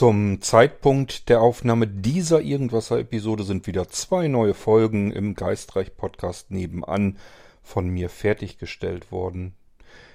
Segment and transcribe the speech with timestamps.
[0.00, 7.18] Zum Zeitpunkt der Aufnahme dieser Irgendwasser-Episode sind wieder zwei neue Folgen im Geistreich-Podcast nebenan
[7.62, 9.52] von mir fertiggestellt worden.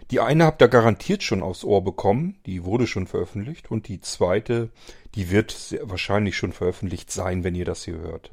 [0.09, 4.01] Die eine habt ihr garantiert schon aufs Ohr bekommen, die wurde schon veröffentlicht, und die
[4.01, 4.71] zweite,
[5.13, 8.31] die wird wahrscheinlich schon veröffentlicht sein, wenn ihr das hier hört.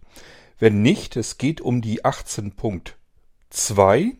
[0.58, 4.16] Wenn nicht, es geht um die 18.2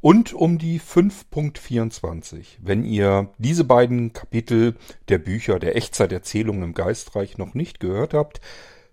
[0.00, 2.58] und um die 5.24.
[2.60, 4.76] Wenn ihr diese beiden Kapitel
[5.08, 8.40] der Bücher der Echtzeiterzählungen im Geistreich noch nicht gehört habt,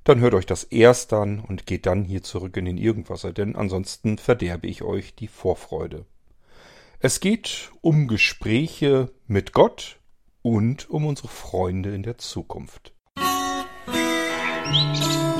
[0.04, 3.56] dann hört euch das erst an und geht dann hier zurück in den Irgendwasser, denn
[3.56, 6.06] ansonsten verderbe ich euch die Vorfreude.
[7.00, 10.00] Es geht um Gespräche mit Gott
[10.42, 12.94] und um unsere Freunde in der Zukunft.
[14.66, 15.33] Musik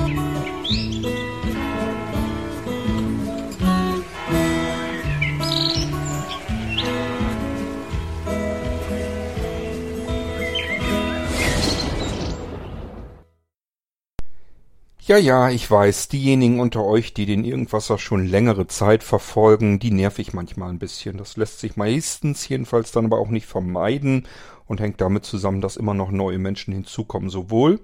[15.06, 19.92] Ja, ja, ich weiß, diejenigen unter euch, die den Irgendwasser schon längere Zeit verfolgen, die
[19.92, 21.18] nerv ich manchmal ein bisschen.
[21.18, 24.26] Das lässt sich meistens jedenfalls dann aber auch nicht vermeiden
[24.66, 27.30] und hängt damit zusammen, dass immer noch neue Menschen hinzukommen.
[27.30, 27.82] Sowohl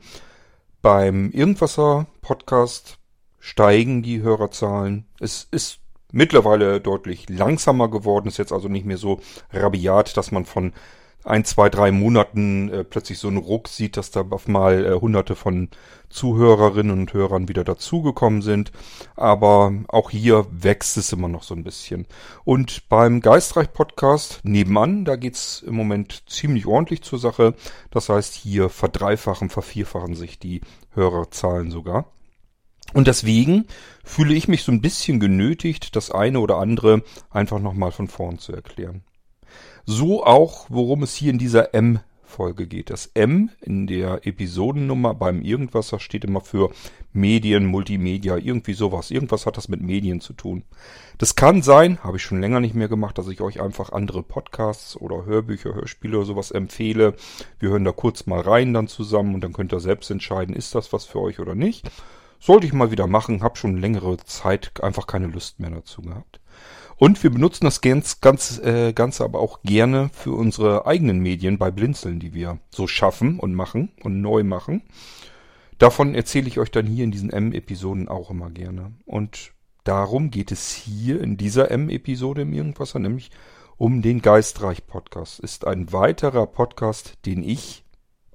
[0.81, 3.00] beim Irgendwasser Podcast
[3.38, 5.06] steigen die Hörerzahlen.
[5.20, 5.80] Es ist
[6.14, 9.20] mittlerweile deutlich langsamer geworden, ist jetzt also nicht mehr so
[9.52, 10.72] rabiat, dass man von
[11.23, 15.00] ein, zwei, drei Monaten äh, plötzlich so einen Ruck sieht, dass da auf mal äh,
[15.00, 15.70] hunderte von
[16.09, 18.72] Zuhörerinnen und Hörern wieder dazugekommen sind.
[19.16, 22.08] Aber auch hier wächst es immer noch so ein bisschen.
[22.45, 27.53] Und beim Geistreich-Podcast nebenan, da geht's im Moment ziemlich ordentlich zur Sache.
[27.92, 30.62] Das heißt, hier verdreifachen, vervierfachen sich die
[30.94, 32.06] Hörerzahlen sogar.
[32.94, 33.66] Und deswegen
[34.03, 38.40] fühle ich mich so ein bisschen genötigt, das eine oder andere einfach nochmal von vorn
[38.40, 39.03] zu erklären.
[39.92, 42.92] So auch, worum es hier in dieser M-Folge geht.
[42.92, 46.70] Das M in der Episodennummer beim Irgendwasser steht immer für
[47.12, 49.09] Medien, Multimedia, irgendwie sowas.
[49.09, 50.62] Irgendwas hat das mit Medien zu tun.
[51.18, 54.22] Das kann sein, habe ich schon länger nicht mehr gemacht, dass ich euch einfach andere
[54.22, 57.16] Podcasts oder Hörbücher, Hörspiele oder sowas empfehle.
[57.58, 60.75] Wir hören da kurz mal rein dann zusammen und dann könnt ihr selbst entscheiden, ist
[60.75, 61.90] das was für euch oder nicht.
[62.40, 66.40] Sollte ich mal wieder machen, habe schon längere Zeit einfach keine Lust mehr dazu gehabt.
[67.00, 71.58] Und wir benutzen das ganz, ganz, äh, Ganze aber auch gerne für unsere eigenen Medien
[71.58, 74.82] bei Blinzeln, die wir so schaffen und machen und neu machen.
[75.78, 78.92] Davon erzähle ich euch dann hier in diesen M-Episoden auch immer gerne.
[79.06, 79.54] Und
[79.86, 83.31] darum geht es hier in dieser M-Episode im Irgendwasser, nämlich
[83.78, 85.40] um den Geistreich-Podcast.
[85.40, 87.86] Ist ein weiterer Podcast, den ich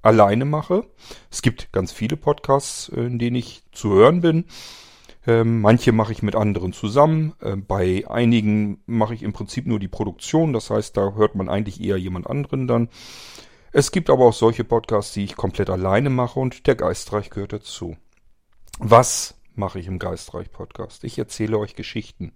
[0.00, 0.86] alleine mache.
[1.30, 4.46] Es gibt ganz viele Podcasts, in denen ich zu hören bin.
[5.26, 7.34] Ähm, manche mache ich mit anderen zusammen.
[7.42, 10.52] Ähm, bei einigen mache ich im Prinzip nur die Produktion.
[10.52, 12.88] Das heißt, da hört man eigentlich eher jemand anderen dann.
[13.72, 17.52] Es gibt aber auch solche Podcasts, die ich komplett alleine mache und der Geistreich gehört
[17.52, 17.96] dazu.
[18.78, 21.04] Was mache ich im Geistreich-Podcast?
[21.04, 22.32] Ich erzähle euch Geschichten.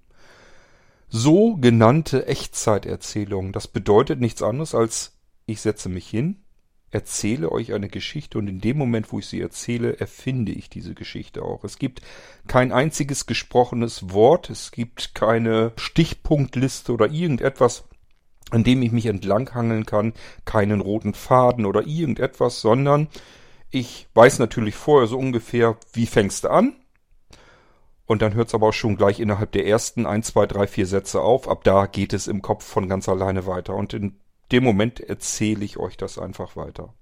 [1.08, 3.52] So genannte Echtzeiterzählungen.
[3.52, 6.44] Das bedeutet nichts anderes als ich setze mich hin,
[6.90, 10.94] erzähle euch eine Geschichte und in dem Moment, wo ich sie erzähle, erfinde ich diese
[10.94, 11.64] Geschichte auch.
[11.64, 12.00] Es gibt
[12.46, 17.84] kein einziges gesprochenes Wort, es gibt keine Stichpunktliste oder irgendetwas,
[18.50, 23.08] an dem ich mich entlanghangeln kann, keinen roten Faden oder irgendetwas, sondern
[23.70, 26.74] ich weiß natürlich vorher so ungefähr, wie fängst du an?
[28.06, 30.86] Und dann hört es aber auch schon gleich innerhalb der ersten ein, zwei, drei, vier
[30.86, 31.46] Sätze auf.
[31.46, 33.74] Ab da geht es im Kopf von ganz alleine weiter.
[33.74, 34.18] Und in
[34.52, 36.94] dem Moment erzähle ich euch das einfach weiter.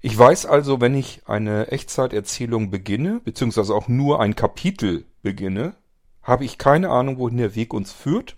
[0.00, 5.74] Ich weiß also, wenn ich eine Echtzeiterzählung beginne, beziehungsweise auch nur ein Kapitel beginne,
[6.22, 8.36] habe ich keine Ahnung, wohin der Weg uns führt,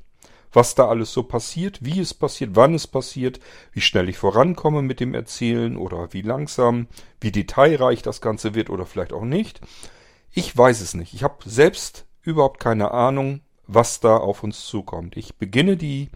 [0.53, 3.41] was da alles so passiert, wie es passiert, wann es passiert,
[3.73, 6.89] wie schnell ich vorankomme mit dem Erzählen oder wie langsam,
[7.21, 9.61] wie detailreich das Ganze wird oder vielleicht auch nicht.
[10.33, 11.15] Ich weiß es nicht.
[11.15, 15.17] Ich habe selbst überhaupt keine Ahnung, was da auf uns zukommt.
[15.17, 16.11] Ich beginne die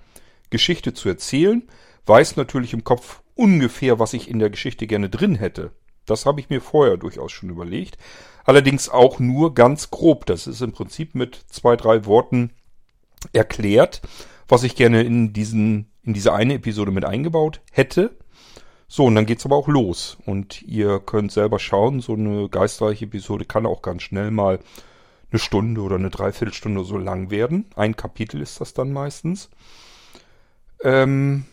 [0.56, 1.62] Geschichte zu erzählen,
[2.06, 5.72] weiß natürlich im Kopf ungefähr, was ich in der Geschichte gerne drin hätte.
[6.06, 7.98] Das habe ich mir vorher durchaus schon überlegt.
[8.44, 10.24] Allerdings auch nur ganz grob.
[10.24, 12.52] Das ist im Prinzip mit zwei, drei Worten
[13.32, 14.02] erklärt,
[14.48, 18.16] was ich gerne in diesen, in diese eine Episode mit eingebaut hätte.
[18.88, 20.16] So, und dann geht's aber auch los.
[20.24, 24.60] Und ihr könnt selber schauen, so eine geistreiche Episode kann auch ganz schnell mal
[25.30, 27.66] eine Stunde oder eine Dreiviertelstunde so lang werden.
[27.74, 29.50] Ein Kapitel ist das dann meistens.
[30.82, 31.44] Ähm,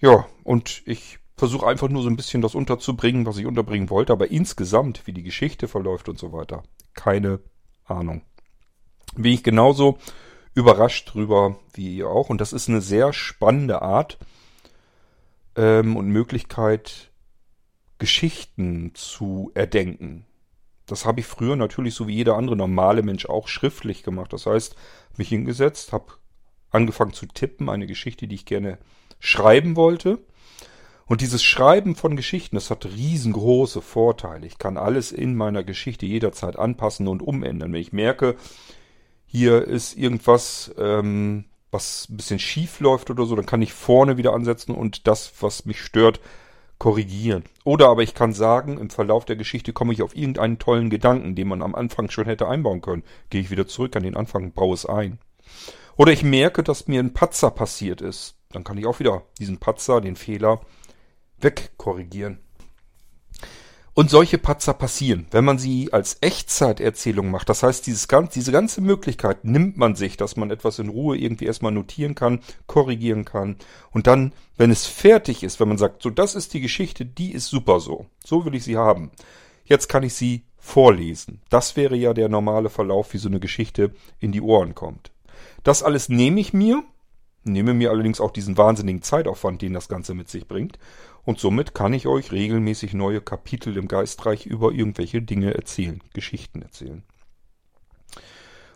[0.00, 4.12] ja, und ich versuche einfach nur so ein bisschen das unterzubringen, was ich unterbringen wollte,
[4.12, 6.62] aber insgesamt, wie die Geschichte verläuft und so weiter,
[6.94, 7.40] keine
[7.84, 8.22] Ahnung.
[9.14, 9.98] Bin ich genauso
[10.56, 12.30] überrascht drüber wie ihr auch.
[12.30, 14.18] Und das ist eine sehr spannende Art
[15.54, 17.12] ähm, und Möglichkeit,
[17.98, 20.26] Geschichten zu erdenken.
[20.86, 24.32] Das habe ich früher natürlich so wie jeder andere normale Mensch auch schriftlich gemacht.
[24.32, 24.76] Das heißt,
[25.16, 26.14] mich hingesetzt, habe
[26.70, 28.78] angefangen zu tippen, eine Geschichte, die ich gerne
[29.18, 30.18] schreiben wollte.
[31.06, 34.46] Und dieses Schreiben von Geschichten, das hat riesengroße Vorteile.
[34.46, 37.72] Ich kann alles in meiner Geschichte jederzeit anpassen und umändern.
[37.72, 38.34] Wenn ich merke,
[39.24, 44.16] hier ist irgendwas, ähm, was ein bisschen schief läuft oder so, dann kann ich vorne
[44.16, 46.20] wieder ansetzen und das, was mich stört,
[46.78, 47.44] korrigieren.
[47.64, 51.34] Oder aber ich kann sagen, im Verlauf der Geschichte komme ich auf irgendeinen tollen Gedanken,
[51.34, 53.04] den man am Anfang schon hätte einbauen können.
[53.30, 55.18] Gehe ich wieder zurück an den Anfang, baue es ein.
[55.96, 58.36] Oder ich merke, dass mir ein Patzer passiert ist.
[58.50, 60.60] Dann kann ich auch wieder diesen Patzer, den Fehler,
[61.38, 62.40] wegkorrigieren.
[63.98, 67.48] Und solche Patzer passieren, wenn man sie als Echtzeiterzählung macht.
[67.48, 71.46] Das heißt, dieses, diese ganze Möglichkeit nimmt man sich, dass man etwas in Ruhe irgendwie
[71.46, 73.56] erstmal notieren kann, korrigieren kann.
[73.92, 77.32] Und dann, wenn es fertig ist, wenn man sagt, so das ist die Geschichte, die
[77.32, 78.04] ist super so.
[78.22, 79.12] So will ich sie haben.
[79.64, 81.40] Jetzt kann ich sie vorlesen.
[81.48, 85.10] Das wäre ja der normale Verlauf, wie so eine Geschichte in die Ohren kommt.
[85.66, 86.84] Das alles nehme ich mir,
[87.42, 90.78] nehme mir allerdings auch diesen wahnsinnigen Zeitaufwand, den das Ganze mit sich bringt
[91.24, 96.62] und somit kann ich euch regelmäßig neue Kapitel im Geistreich über irgendwelche Dinge erzählen, Geschichten
[96.62, 97.02] erzählen.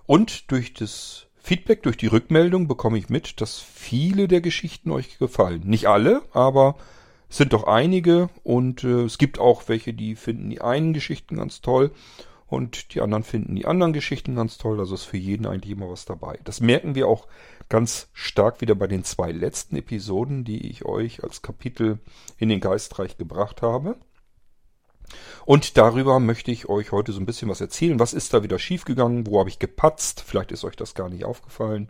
[0.04, 5.16] Und durch das Feedback, durch die Rückmeldung bekomme ich mit, dass viele der Geschichten euch
[5.18, 5.62] gefallen.
[5.64, 6.74] Nicht alle, aber
[7.28, 11.36] es sind doch einige und äh, es gibt auch welche, die finden die einen Geschichten
[11.36, 11.92] ganz toll
[12.50, 14.80] und die anderen finden die anderen Geschichten ganz toll.
[14.80, 16.40] Also ist für jeden eigentlich immer was dabei.
[16.44, 17.28] Das merken wir auch
[17.68, 22.00] ganz stark wieder bei den zwei letzten Episoden, die ich euch als Kapitel
[22.38, 23.96] in den Geistreich gebracht habe.
[25.46, 28.00] Und darüber möchte ich euch heute so ein bisschen was erzählen.
[28.00, 29.28] Was ist da wieder schiefgegangen?
[29.28, 30.24] Wo habe ich gepatzt?
[30.26, 31.88] Vielleicht ist euch das gar nicht aufgefallen.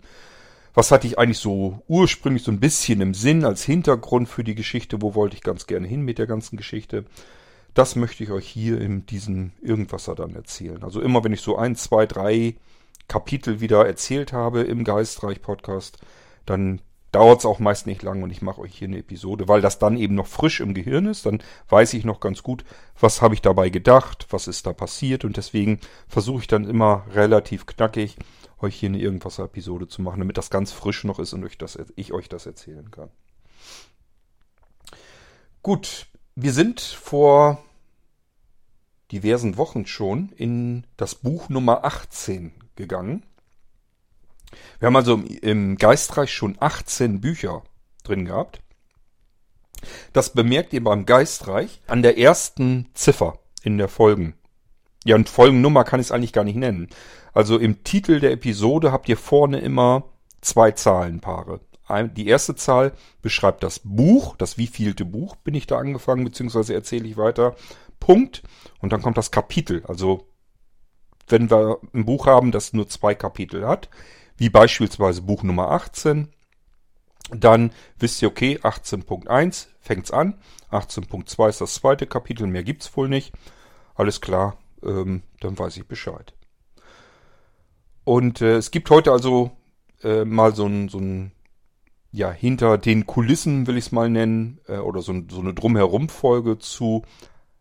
[0.75, 4.55] Was hatte ich eigentlich so ursprünglich so ein bisschen im Sinn als Hintergrund für die
[4.55, 5.01] Geschichte?
[5.01, 7.07] Wo wollte ich ganz gerne hin mit der ganzen Geschichte?
[7.75, 10.83] Das möchte ich euch hier in diesem Irgendwasser dann erzählen.
[10.83, 12.57] Also immer wenn ich so ein, zwei, drei
[13.09, 15.99] Kapitel wieder erzählt habe im Geistreich Podcast,
[16.47, 16.81] dann
[17.13, 19.79] dauert es auch meist nicht lang und ich mache euch hier eine Episode, weil das
[19.79, 21.27] dann eben noch frisch im Gehirn ist.
[21.27, 22.65] Dann weiß ich noch ganz gut,
[22.99, 27.05] was habe ich dabei gedacht, was ist da passiert und deswegen versuche ich dann immer
[27.13, 28.17] relativ knackig
[28.61, 31.79] euch hier eine Irgendwas-Episode zu machen, damit das ganz frisch noch ist und euch das,
[31.97, 33.11] ich euch das erzählen kann.
[35.63, 36.07] Gut,
[36.43, 37.63] wir sind vor
[39.13, 43.25] diversen Wochen schon in das Buch Nummer 18 gegangen.
[44.79, 47.63] Wir haben also im Geistreich schon 18 Bücher
[48.05, 48.63] drin gehabt.
[50.13, 54.35] Das bemerkt ihr beim Geistreich an der ersten Ziffer in der Folgen.
[55.05, 56.89] Ja, und Folgennummer kann ich es eigentlich gar nicht nennen.
[57.33, 60.05] Also im Titel der Episode habt ihr vorne immer
[60.41, 61.61] zwei Zahlenpaare.
[62.15, 62.93] Die erste Zahl
[63.23, 67.57] beschreibt das Buch, das wievielte Buch bin ich da angefangen, beziehungsweise erzähle ich weiter.
[67.99, 68.43] Punkt.
[68.81, 70.27] Und dann kommt das Kapitel, also
[71.29, 73.89] wenn wir ein Buch haben, das nur zwei Kapitel hat,
[74.37, 76.29] wie beispielsweise Buch Nummer 18,
[77.31, 80.41] dann wisst ihr, okay, 18.1 fängt's an,
[80.71, 83.33] 18.2 ist das zweite Kapitel, mehr gibt's wohl nicht.
[83.95, 86.35] Alles klar, ähm, dann weiß ich Bescheid.
[88.05, 89.53] Und äh, es gibt heute also
[90.03, 91.33] äh, mal so ein, so ein,
[92.13, 96.59] ja, hinter den Kulissen will ich es mal nennen, äh, oder so, so eine Drumherum-Folge
[96.59, 97.03] zu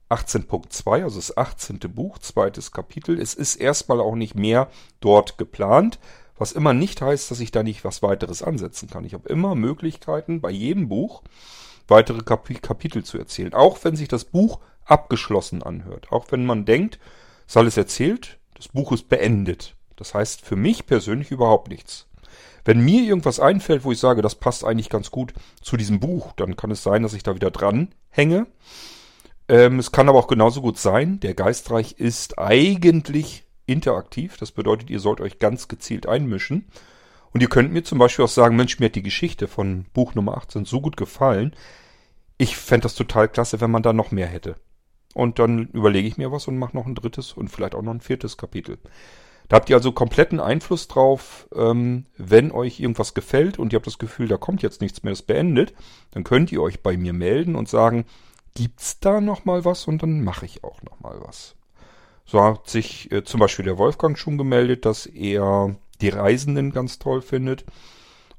[0.10, 1.80] 18.2, also das 18.
[1.94, 3.20] Buch, zweites Kapitel.
[3.20, 4.70] Es ist erstmal auch nicht mehr
[5.02, 6.00] dort geplant,
[6.36, 9.04] was immer nicht heißt, dass ich da nicht was weiteres ansetzen kann.
[9.04, 11.22] Ich habe immer Möglichkeiten, bei jedem Buch
[11.88, 13.54] weitere Kap Kapitel zu erzählen.
[13.54, 16.12] Auch wenn sich das Buch abgeschlossen anhört.
[16.12, 17.00] Auch wenn man denkt,
[17.46, 19.76] es ist alles erzählt, das Buch ist beendet.
[19.96, 22.08] Das heißt für mich persönlich überhaupt nichts.
[22.66, 26.34] Wenn mir irgendwas einfällt, wo ich sage, das passt eigentlich ganz gut zu diesem Buch,
[26.36, 28.48] dann kann es sein, dass ich da wieder dran hänge
[29.50, 34.38] ähm, es kann aber auch genauso gut sein, der Geistreich ist eigentlich interaktiv.
[34.38, 36.68] Das bedeutet, ihr sollt euch ganz gezielt einmischen.
[37.32, 40.16] Und ihr könnt mir zum Beispiel auch sagen, Mensch, mir hat die Geschichte von Buch
[40.16, 41.56] Nummer 18 so gut gefallen.
[42.38, 44.56] Ich fände das total klasse, wenn man da noch mehr hätte.
[45.16, 47.94] Und dann überlege ich mir was und mache noch ein drittes und vielleicht auch noch
[47.94, 48.78] ein viertes Kapitel.
[49.50, 53.88] Da habt ihr also kompletten Einfluss drauf, ähm, wenn euch irgendwas gefällt und ihr habt
[53.88, 55.74] das Gefühl, da kommt jetzt nichts mehr, das beendet,
[56.12, 58.06] dann könnt ihr euch bei mir melden und sagen,
[58.54, 61.56] gibt's da noch mal was und dann mache ich auch noch mal was.
[62.26, 67.00] So hat sich äh, zum Beispiel der Wolfgang schon gemeldet, dass er die Reisenden ganz
[67.00, 67.66] toll findet.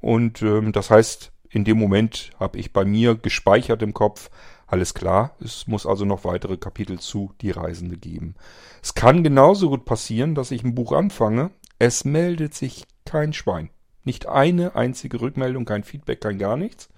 [0.00, 4.30] Und ähm, das heißt, in dem Moment habe ich bei mir gespeichert im Kopf,
[4.70, 8.36] alles klar, es muss also noch weitere Kapitel zu Die Reisende geben.
[8.82, 13.70] Es kann genauso gut passieren, dass ich ein Buch anfange, es meldet sich kein Schwein.
[14.04, 16.88] Nicht eine einzige Rückmeldung, kein Feedback, kein gar nichts.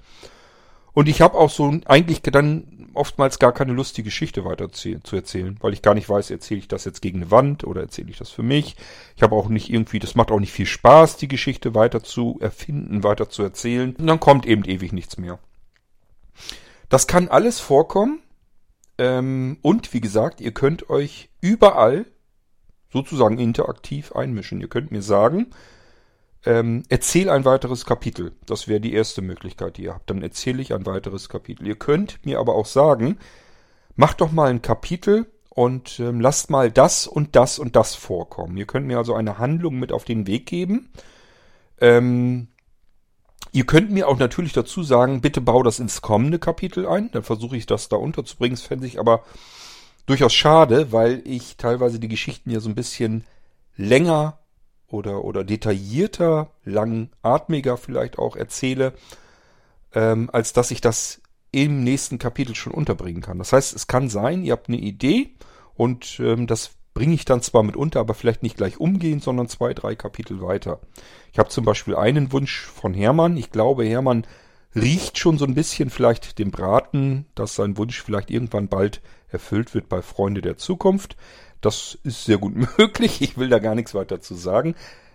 [0.92, 5.16] Und ich habe auch so eigentlich dann oftmals gar keine Lust, die Geschichte weiter zu
[5.16, 8.10] erzählen, weil ich gar nicht weiß, erzähle ich das jetzt gegen eine Wand oder erzähle
[8.10, 8.76] ich das für mich.
[9.16, 12.36] Ich habe auch nicht irgendwie, das macht auch nicht viel Spaß, die Geschichte weiter zu
[12.40, 13.96] erfinden, weiter zu erzählen.
[13.96, 15.38] Und dann kommt eben ewig nichts mehr.
[16.92, 18.20] Das kann alles vorkommen.
[18.98, 22.04] Ähm, und wie gesagt, ihr könnt euch überall
[22.92, 24.60] sozusagen interaktiv einmischen.
[24.60, 25.52] Ihr könnt mir sagen,
[26.44, 28.32] ähm, erzähl ein weiteres Kapitel.
[28.44, 30.10] Das wäre die erste Möglichkeit, die ihr habt.
[30.10, 31.66] Dann erzähle ich ein weiteres Kapitel.
[31.66, 33.18] Ihr könnt mir aber auch sagen,
[33.96, 38.58] macht doch mal ein Kapitel und ähm, lasst mal das und das und das vorkommen.
[38.58, 40.90] Ihr könnt mir also eine Handlung mit auf den Weg geben.
[41.80, 42.48] Ähm,
[43.52, 47.10] ihr könnt mir auch natürlich dazu sagen, bitte bau das ins kommende Kapitel ein.
[47.12, 48.56] Dann versuche ich das da unterzubringen.
[48.56, 49.22] Das fände ich aber
[50.06, 53.24] durchaus schade, weil ich teilweise die Geschichten ja so ein bisschen
[53.76, 54.38] länger
[54.88, 58.94] oder, oder detaillierter, langatmiger vielleicht auch erzähle,
[59.94, 63.38] ähm, als dass ich das im nächsten Kapitel schon unterbringen kann.
[63.38, 65.34] Das heißt, es kann sein, ihr habt eine Idee
[65.74, 69.48] und ähm, das bringe ich dann zwar mit unter, aber vielleicht nicht gleich umgehend, sondern
[69.48, 70.80] zwei, drei Kapitel weiter.
[71.32, 73.36] Ich habe zum Beispiel einen Wunsch von Hermann.
[73.36, 74.26] Ich glaube, Hermann
[74.74, 79.74] riecht schon so ein bisschen vielleicht dem Braten, dass sein Wunsch vielleicht irgendwann bald erfüllt
[79.74, 81.16] wird bei Freunde der Zukunft.
[81.60, 83.22] Das ist sehr gut möglich.
[83.22, 84.74] Ich will da gar nichts weiter zu sagen.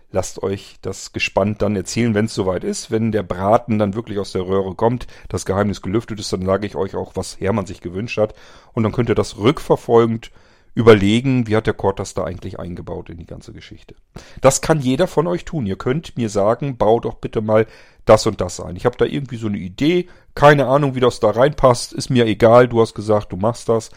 [0.10, 2.92] Lasst euch das gespannt dann erzählen, wenn es soweit ist.
[2.92, 6.66] Wenn der Braten dann wirklich aus der Röhre kommt, das Geheimnis gelüftet ist, dann sage
[6.66, 8.34] ich euch auch, was Hermann sich gewünscht hat.
[8.72, 10.32] Und dann könnt ihr das rückverfolgend
[10.78, 13.96] überlegen, wie hat der Kort das da eigentlich eingebaut in die ganze Geschichte.
[14.42, 15.66] Das kann jeder von euch tun.
[15.66, 17.66] Ihr könnt mir sagen, bau doch bitte mal
[18.06, 18.76] das und das ein.
[18.76, 22.28] Ich habe da irgendwie so eine Idee, keine Ahnung, wie das da reinpasst, ist mir
[22.28, 23.90] egal, du hast gesagt, du machst das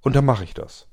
[0.00, 0.86] und dann mache ich das.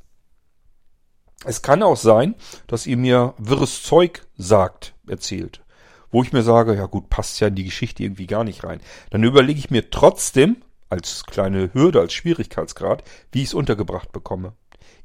[1.46, 2.34] Es kann auch sein,
[2.66, 5.62] dass ihr mir wirres Zeug sagt, erzählt,
[6.10, 8.82] wo ich mir sage, ja gut, passt ja in die Geschichte irgendwie gar nicht rein.
[9.12, 10.58] Dann überlege ich mir trotzdem,
[10.90, 14.54] als kleine Hürde, als Schwierigkeitsgrad, wie ich es untergebracht bekomme.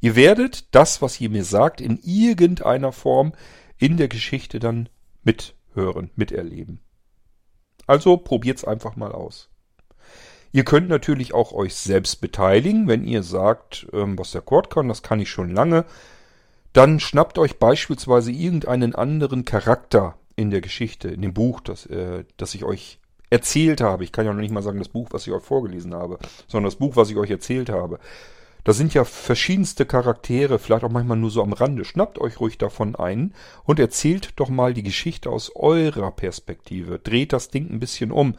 [0.01, 3.33] Ihr werdet das, was ihr mir sagt, in irgendeiner Form
[3.79, 4.89] in der Geschichte dann
[5.23, 6.81] mithören, miterleben.
[7.87, 9.51] Also probiert's einfach mal aus.
[10.53, 14.89] Ihr könnt natürlich auch euch selbst beteiligen, wenn ihr sagt, ähm, was der Chord kann,
[14.89, 15.85] das kann ich schon lange.
[16.73, 22.25] Dann schnappt euch beispielsweise irgendeinen anderen Charakter in der Geschichte, in dem Buch, das, äh,
[22.37, 24.05] das ich euch erzählt habe.
[24.05, 26.71] Ich kann ja noch nicht mal sagen das Buch, was ich euch vorgelesen habe, sondern
[26.71, 27.99] das Buch, was ich euch erzählt habe.
[28.64, 31.85] Da sind ja verschiedenste Charaktere, vielleicht auch manchmal nur so am Rande.
[31.85, 36.99] Schnappt euch ruhig davon ein und erzählt doch mal die Geschichte aus eurer Perspektive.
[36.99, 38.37] Dreht das Ding ein bisschen um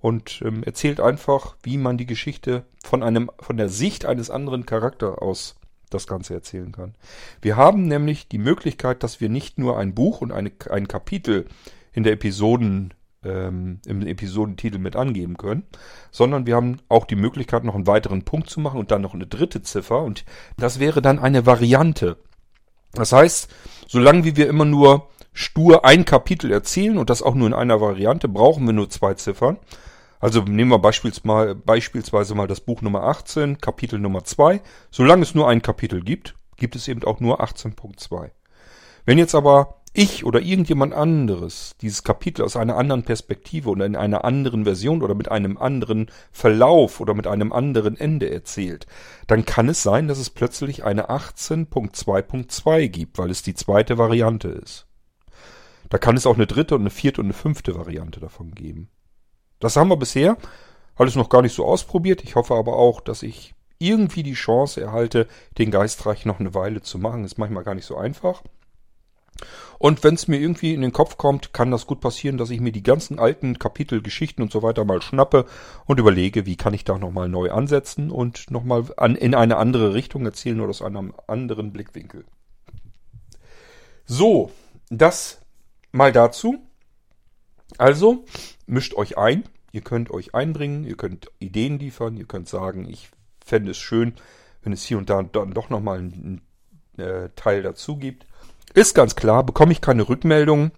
[0.00, 4.64] und ähm, erzählt einfach, wie man die Geschichte von einem, von der Sicht eines anderen
[4.64, 5.56] Charakters aus
[5.90, 6.94] das Ganze erzählen kann.
[7.42, 11.46] Wir haben nämlich die Möglichkeit, dass wir nicht nur ein Buch und eine, ein Kapitel
[11.92, 15.64] in der Episoden ähm, im Episodentitel mit angeben können,
[16.10, 19.14] sondern wir haben auch die Möglichkeit, noch einen weiteren Punkt zu machen und dann noch
[19.14, 20.24] eine dritte Ziffer und
[20.56, 22.16] das wäre dann eine Variante.
[22.92, 23.52] Das heißt,
[23.86, 27.80] solange wie wir immer nur stur ein Kapitel erzählen und das auch nur in einer
[27.80, 29.58] Variante, brauchen wir nur zwei Ziffern.
[30.18, 34.62] Also nehmen wir beispielsweise, beispielsweise mal das Buch Nummer 18, Kapitel Nummer 2.
[34.90, 38.30] Solange es nur ein Kapitel gibt, gibt es eben auch nur 18.2.
[39.04, 43.96] Wenn jetzt aber ich oder irgendjemand anderes dieses Kapitel aus einer anderen Perspektive oder in
[43.96, 48.86] einer anderen Version oder mit einem anderen Verlauf oder mit einem anderen Ende erzählt,
[49.26, 54.48] dann kann es sein, dass es plötzlich eine 18.2.2 gibt, weil es die zweite Variante
[54.48, 54.86] ist.
[55.88, 58.88] Da kann es auch eine dritte und eine vierte und eine fünfte Variante davon geben.
[59.60, 60.36] Das haben wir bisher
[60.96, 62.24] alles noch gar nicht so ausprobiert.
[62.24, 66.82] Ich hoffe aber auch, dass ich irgendwie die Chance erhalte, den Geistreich noch eine Weile
[66.82, 67.24] zu machen.
[67.24, 68.42] Ist manchmal gar nicht so einfach.
[69.78, 72.60] Und wenn es mir irgendwie in den Kopf kommt, kann das gut passieren, dass ich
[72.60, 75.46] mir die ganzen alten Kapitel, Geschichten und so weiter mal schnappe
[75.84, 79.94] und überlege, wie kann ich da nochmal neu ansetzen und nochmal an, in eine andere
[79.94, 82.24] Richtung erzählen oder aus einem anderen Blickwinkel.
[84.06, 84.50] So,
[84.88, 85.40] das
[85.92, 86.58] mal dazu.
[87.78, 88.24] Also,
[88.66, 89.44] mischt euch ein.
[89.72, 93.10] Ihr könnt euch einbringen, ihr könnt Ideen liefern, ihr könnt sagen, ich
[93.44, 94.14] fände es schön,
[94.62, 96.40] wenn es hier und da dann doch nochmal einen
[96.96, 98.26] äh, Teil dazu gibt.
[98.76, 100.70] Ist ganz klar, bekomme ich keine Rückmeldung,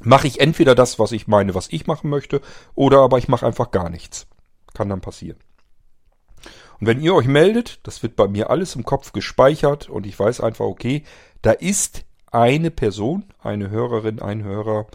[0.00, 2.40] mache ich entweder das, was ich meine, was ich machen möchte,
[2.74, 4.26] oder aber ich mache einfach gar nichts.
[4.72, 5.36] Kann dann passieren.
[6.80, 10.18] Und wenn ihr euch meldet, das wird bei mir alles im Kopf gespeichert und ich
[10.18, 11.02] weiß einfach, okay,
[11.42, 14.86] da ist eine Person, eine Hörerin, ein Hörer,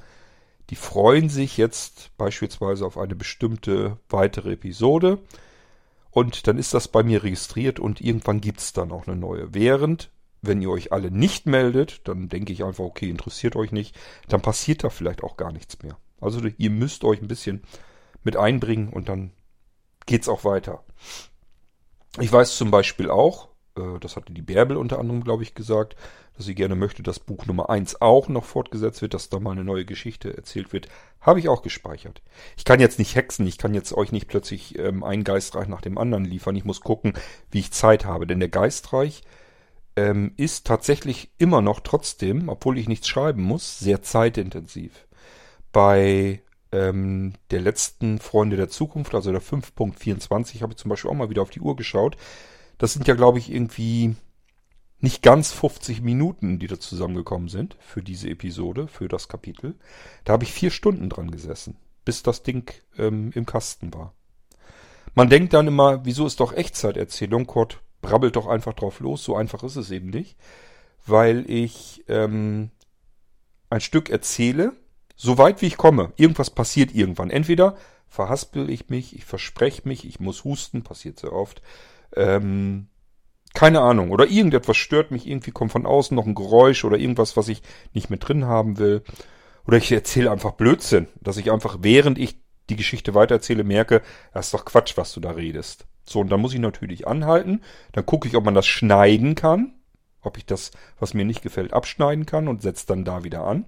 [0.71, 5.19] die freuen sich jetzt beispielsweise auf eine bestimmte weitere Episode.
[6.09, 9.53] Und dann ist das bei mir registriert und irgendwann gibt es dann auch eine neue.
[9.53, 10.09] Während
[10.41, 14.41] wenn ihr euch alle nicht meldet, dann denke ich einfach, okay, interessiert euch nicht, dann
[14.41, 15.97] passiert da vielleicht auch gar nichts mehr.
[16.21, 17.61] Also ihr müsst euch ein bisschen
[18.23, 19.31] mit einbringen und dann
[20.05, 20.83] geht's auch weiter.
[22.19, 25.95] Ich weiß zum Beispiel auch, äh, das hatte die Bärbel unter anderem, glaube ich, gesagt,
[26.35, 29.51] dass sie gerne möchte, dass Buch Nummer 1 auch noch fortgesetzt wird, dass da mal
[29.51, 30.87] eine neue Geschichte erzählt wird.
[31.19, 32.21] Habe ich auch gespeichert.
[32.57, 35.81] Ich kann jetzt nicht hexen, ich kann jetzt euch nicht plötzlich ähm, einen Geistreich nach
[35.81, 36.55] dem anderen liefern.
[36.55, 37.13] Ich muss gucken,
[37.51, 38.25] wie ich Zeit habe.
[38.25, 39.23] Denn der Geistreich
[39.99, 45.07] ähm, ist tatsächlich immer noch trotzdem, obwohl ich nichts schreiben muss, sehr zeitintensiv.
[45.73, 46.41] Bei
[46.71, 51.29] ähm, der letzten Freunde der Zukunft, also der 5.24, habe ich zum Beispiel auch mal
[51.29, 52.15] wieder auf die Uhr geschaut.
[52.77, 54.15] Das sind ja, glaube ich, irgendwie
[54.99, 59.75] nicht ganz 50 Minuten, die da zusammengekommen sind für diese Episode, für das Kapitel.
[60.23, 61.75] Da habe ich vier Stunden dran gesessen,
[62.05, 64.13] bis das Ding ähm, im Kasten war.
[65.13, 67.47] Man denkt dann immer, wieso ist doch Echtzeiterzählung?
[67.47, 69.23] Kurt brabbelt doch einfach drauf los.
[69.23, 70.37] So einfach ist es eben nicht.
[71.05, 72.71] Weil ich ähm,
[73.69, 74.73] ein Stück erzähle,
[75.15, 76.13] so weit wie ich komme.
[76.15, 77.29] Irgendwas passiert irgendwann.
[77.29, 77.75] Entweder
[78.07, 81.61] verhaspel ich mich, ich verspreche mich, ich muss husten, passiert sehr oft.
[82.15, 82.87] Ähm,
[83.53, 84.11] keine Ahnung.
[84.11, 87.61] Oder irgendetwas stört mich, irgendwie kommt von außen noch ein Geräusch oder irgendwas, was ich
[87.93, 89.03] nicht mit drin haben will.
[89.67, 92.39] Oder ich erzähle einfach Blödsinn, dass ich einfach, während ich
[92.69, 94.01] die Geschichte weitererzähle, merke,
[94.33, 95.85] das ist doch Quatsch, was du da redest.
[96.09, 97.61] So, und dann muss ich natürlich anhalten.
[97.91, 99.73] Dann gucke ich, ob man das schneiden kann.
[100.21, 103.65] Ob ich das, was mir nicht gefällt, abschneiden kann und setze dann da wieder an.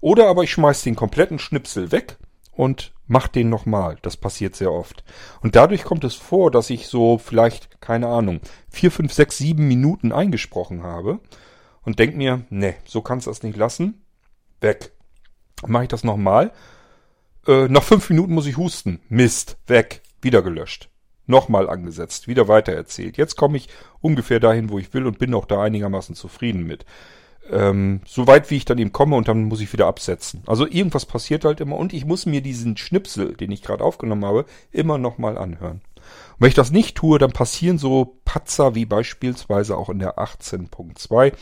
[0.00, 2.16] Oder aber ich schmeiß den kompletten Schnipsel weg
[2.50, 3.98] und mach den nochmal.
[4.02, 5.04] Das passiert sehr oft.
[5.42, 9.68] Und dadurch kommt es vor, dass ich so vielleicht, keine Ahnung, vier, fünf, sechs, sieben
[9.68, 11.20] Minuten eingesprochen habe
[11.82, 14.02] und denk mir, ne, so kannst du das nicht lassen.
[14.60, 14.92] Weg.
[15.66, 16.52] Mache ich das nochmal.
[17.46, 19.00] Äh, nach fünf Minuten muss ich husten.
[19.08, 19.56] Mist.
[19.66, 20.02] Weg.
[20.20, 20.91] Wieder gelöscht.
[21.32, 22.28] Nochmal angesetzt.
[22.28, 23.16] Wieder weiter erzählt.
[23.16, 23.68] Jetzt komme ich
[24.00, 26.84] ungefähr dahin, wo ich will und bin auch da einigermaßen zufrieden mit
[27.50, 30.42] ähm, so weit wie ich dann eben komme und dann muss ich wieder absetzen.
[30.46, 34.24] Also irgendwas passiert halt immer und ich muss mir diesen Schnipsel, den ich gerade aufgenommen
[34.24, 35.80] habe, immer nochmal anhören.
[35.96, 40.18] Und wenn ich das nicht tue, dann passieren so Patzer wie beispielsweise auch in der
[40.18, 41.32] 18.2.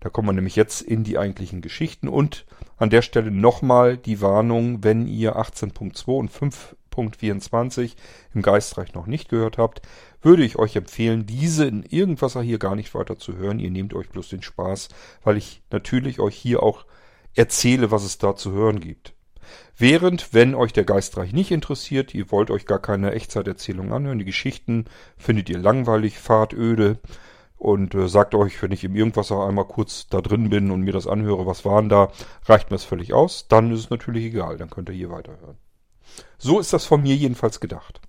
[0.00, 4.20] Da kommen wir nämlich jetzt in die eigentlichen Geschichten und an der Stelle nochmal die
[4.20, 6.30] Warnung, wenn ihr 18.2 und
[6.98, 7.92] 5.24
[8.34, 9.82] im Geistreich noch nicht gehört habt,
[10.20, 13.60] würde ich euch empfehlen, diese in irgendwas hier gar nicht weiter zu hören.
[13.60, 14.88] Ihr nehmt euch bloß den Spaß,
[15.22, 16.84] weil ich natürlich euch hier auch
[17.34, 19.14] erzähle, was es da zu hören gibt.
[19.76, 24.24] Während, wenn euch der Geistreich nicht interessiert, ihr wollt euch gar keine Echtzeiterzählung anhören, die
[24.24, 26.98] Geschichten findet ihr langweilig, fahrt öde
[27.56, 30.92] und äh, sagt euch, wenn ich im Irgendwasser einmal kurz da drin bin und mir
[30.92, 32.10] das anhöre, was waren da,
[32.44, 35.56] reicht mir das völlig aus, dann ist es natürlich egal, dann könnt ihr hier weiterhören.
[36.38, 38.00] So ist das von mir jedenfalls gedacht.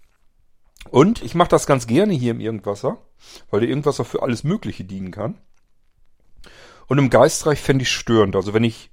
[0.89, 2.97] Und ich mache das ganz gerne hier im Irgendwasser,
[3.49, 5.39] weil der Irgendwasser für alles Mögliche dienen kann.
[6.87, 8.35] Und im Geistreich fände ich störend.
[8.35, 8.89] Also wenn ich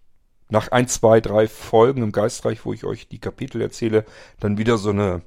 [0.49, 4.05] nach ein, zwei, drei Folgen im Geistreich, wo ich euch die Kapitel erzähle,
[4.39, 5.23] dann wieder so eine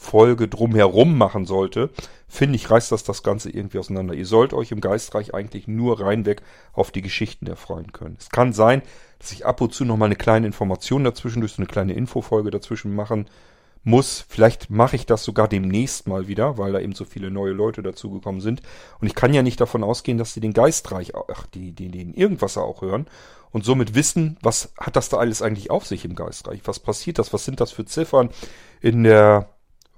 [0.00, 1.90] Folge drumherum machen sollte,
[2.26, 4.14] finde ich, reißt das das Ganze irgendwie auseinander.
[4.14, 6.40] Ihr sollt euch im Geistreich eigentlich nur reinweg
[6.72, 8.16] auf die Geschichten erfreuen können.
[8.18, 8.80] Es kann sein,
[9.18, 12.50] dass ich ab und zu nochmal eine kleine Information dazwischen, durch so eine kleine Infofolge
[12.50, 13.26] dazwischen machen
[13.84, 14.24] muss.
[14.26, 17.82] Vielleicht mache ich das sogar demnächst mal wieder, weil da eben so viele neue Leute
[17.82, 18.62] dazugekommen sind.
[19.00, 22.14] Und ich kann ja nicht davon ausgehen, dass sie den Geistreich, ach, die, die, den
[22.14, 23.06] Irgendwasser auch hören
[23.50, 26.62] und somit wissen, was hat das da alles eigentlich auf sich im Geistreich?
[26.64, 27.34] Was passiert das?
[27.34, 28.30] Was sind das für Ziffern
[28.80, 29.48] in der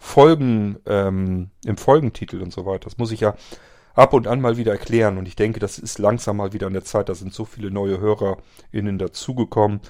[0.03, 2.85] Folgen, ähm, im Folgentitel und so weiter?
[2.85, 3.35] Das muss ich ja
[3.95, 5.17] ab und an mal wieder erklären.
[5.17, 7.09] Und ich denke, das ist langsam mal wieder an der Zeit.
[7.09, 9.81] Da sind so viele neue HörerInnen dazugekommen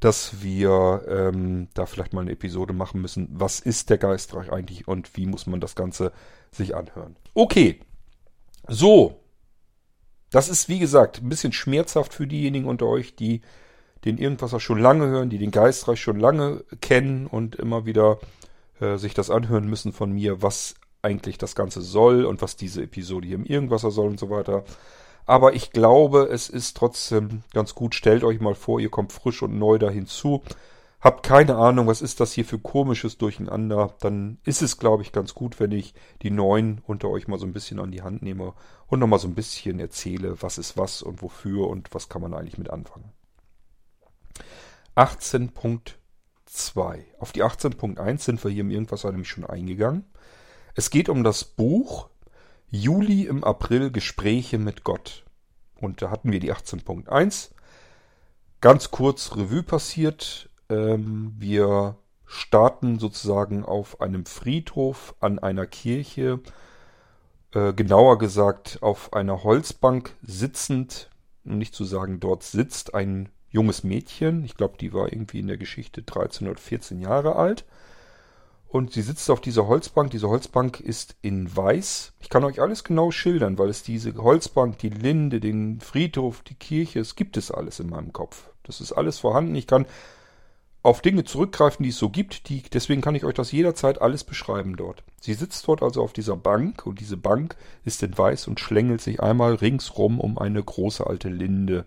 [0.00, 3.28] dass wir ähm, da vielleicht mal eine Episode machen müssen.
[3.32, 6.12] Was ist der Geistreich eigentlich und wie muss man das Ganze
[6.50, 7.16] sich anhören?
[7.34, 7.80] Okay,
[8.66, 9.20] so.
[10.30, 13.42] Das ist, wie gesagt, ein bisschen schmerzhaft für diejenigen unter euch, die
[14.04, 18.18] den Irgendwasser schon lange hören, die den Geistreich schon lange kennen und immer wieder
[18.80, 22.82] äh, sich das anhören müssen von mir, was eigentlich das Ganze soll und was diese
[22.82, 24.64] Episode hier im Irgendwasser soll und so weiter.
[25.26, 27.94] Aber ich glaube, es ist trotzdem ganz gut.
[27.94, 30.42] Stellt euch mal vor, ihr kommt frisch und neu da hinzu.
[31.00, 33.94] Habt keine Ahnung, was ist das hier für komisches Durcheinander.
[34.00, 37.46] Dann ist es, glaube ich, ganz gut, wenn ich die Neuen unter euch mal so
[37.46, 38.52] ein bisschen an die Hand nehme
[38.86, 42.34] und nochmal so ein bisschen erzähle, was ist was und wofür und was kann man
[42.34, 43.12] eigentlich mit anfangen.
[46.50, 47.04] 18.2.
[47.18, 50.04] Auf die 18.1 sind wir hier im Irgendwas nämlich schon eingegangen.
[50.74, 52.08] Es geht um das Buch
[52.68, 55.24] Juli im April Gespräche mit Gott.
[55.80, 57.50] Und da hatten wir die 18.1.
[58.60, 60.50] Ganz kurz Revue passiert.
[60.68, 66.40] Ähm, wir starten sozusagen auf einem Friedhof an einer Kirche.
[67.52, 71.10] Äh, genauer gesagt auf einer Holzbank sitzend,
[71.44, 74.44] um nicht zu sagen dort sitzt, ein junges Mädchen.
[74.44, 77.64] Ich glaube, die war irgendwie in der Geschichte 13 oder 14 Jahre alt.
[78.68, 80.12] Und sie sitzt auf dieser Holzbank.
[80.12, 82.12] Diese Holzbank ist in weiß.
[82.20, 86.54] Ich kann euch alles genau schildern, weil es diese Holzbank, die Linde, den Friedhof, die
[86.54, 88.48] Kirche, es gibt es alles in meinem Kopf.
[88.62, 89.56] Das ist alles vorhanden.
[89.56, 89.86] Ich kann
[90.82, 92.48] auf Dinge zurückgreifen, die es so gibt.
[92.48, 95.02] Die, deswegen kann ich euch das jederzeit alles beschreiben dort.
[95.20, 99.00] Sie sitzt dort also auf dieser Bank und diese Bank ist in weiß und schlängelt
[99.00, 101.86] sich einmal ringsrum um eine große alte Linde.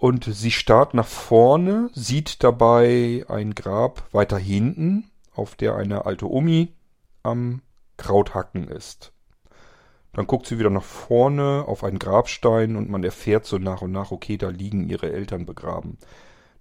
[0.00, 6.26] Und sie starrt nach vorne, sieht dabei ein Grab weiter hinten auf der eine alte
[6.26, 6.72] Omi
[7.22, 7.60] am
[7.98, 9.12] Krauthacken ist.
[10.14, 13.92] Dann guckt sie wieder nach vorne auf einen Grabstein und man erfährt so nach und
[13.92, 15.98] nach, okay, da liegen ihre Eltern begraben.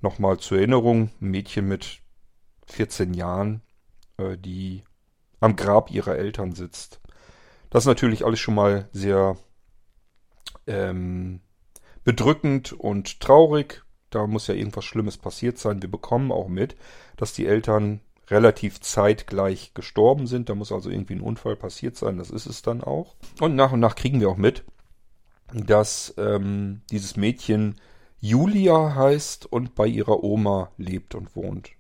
[0.02, 2.02] Nochmal zur Erinnerung, ein Mädchen mit
[2.68, 3.62] 14 Jahren,
[4.18, 4.84] äh, die
[5.40, 7.00] am Grab ihrer Eltern sitzt.
[7.70, 9.38] Das ist natürlich alles schon mal sehr
[10.68, 11.40] ähm,
[12.04, 13.84] bedrückend und traurig.
[14.10, 15.82] Da muss ja irgendwas Schlimmes passiert sein.
[15.82, 16.76] Wir bekommen auch mit,
[17.18, 20.50] dass die Eltern relativ zeitgleich gestorben sind.
[20.50, 22.18] Da muss also irgendwie ein Unfall passiert sein.
[22.18, 23.16] Das ist es dann auch.
[23.40, 24.64] Und nach und nach kriegen wir auch mit,
[25.54, 27.76] dass ähm, dieses Mädchen
[28.20, 31.72] Julia heißt und bei ihrer Oma lebt und wohnt.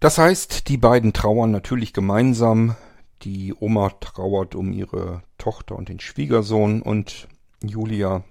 [0.00, 2.76] Das heißt, die beiden trauern natürlich gemeinsam.
[3.22, 7.26] Die Oma trauert um ihre Tochter und den Schwiegersohn und
[7.62, 8.22] Julia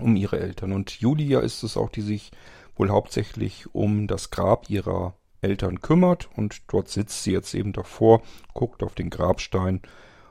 [0.00, 0.72] um ihre Eltern.
[0.72, 2.30] Und Julia ist es auch, die sich
[2.76, 8.22] wohl hauptsächlich um das Grab ihrer Eltern kümmert und dort sitzt sie jetzt eben davor,
[8.52, 9.80] guckt auf den Grabstein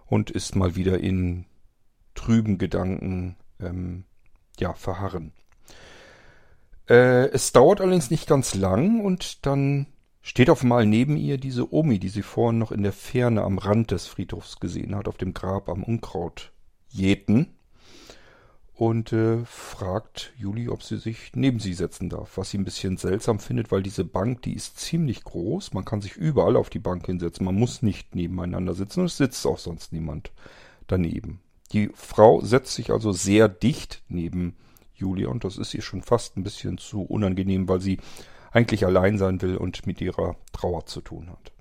[0.05, 1.45] und ist mal wieder in
[2.13, 4.03] trüben Gedanken ähm,
[4.59, 5.31] ja, verharren.
[6.87, 9.87] Äh, es dauert allerdings nicht ganz lang und dann
[10.21, 13.57] steht auf einmal neben ihr diese Omi, die sie vorhin noch in der Ferne am
[13.57, 16.51] Rand des Friedhofs gesehen hat, auf dem Grab am Unkraut
[16.89, 17.54] jäten
[18.75, 22.37] und äh, fragt Juli, ob sie sich neben sie setzen darf.
[22.37, 25.73] Was sie ein bisschen seltsam findet, weil diese Bank, die ist ziemlich groß.
[25.73, 27.45] Man kann sich überall auf die Bank hinsetzen.
[27.45, 30.31] Man muss nicht nebeneinander sitzen und es sitzt auch sonst niemand
[30.87, 31.39] daneben.
[31.71, 34.55] Die Frau setzt sich also sehr dicht neben
[34.93, 37.99] Julia und das ist ihr schon fast ein bisschen zu unangenehm, weil sie
[38.51, 41.54] eigentlich allein sein will und mit ihrer Trauer zu tun hat.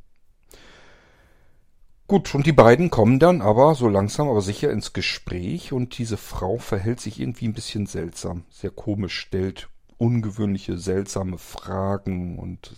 [2.07, 6.19] Gut, und die beiden kommen dann aber so langsam aber sicher ins Gespräch und diese
[6.19, 12.75] Frau verhält sich irgendwie ein bisschen seltsam, sehr komisch, stellt ungewöhnliche, seltsame Fragen und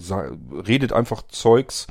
[0.69, 1.89] redet einfach Zeugs,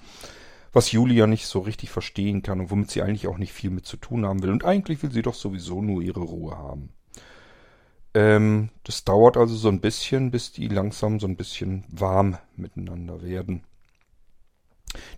[0.72, 3.86] was Julia nicht so richtig verstehen kann und womit sie eigentlich auch nicht viel mit
[3.86, 4.52] zu tun haben will.
[4.52, 6.94] Und eigentlich will sie doch sowieso nur ihre Ruhe haben.
[8.14, 13.22] Ähm, das dauert also so ein bisschen, bis die langsam so ein bisschen warm miteinander
[13.22, 13.64] werden.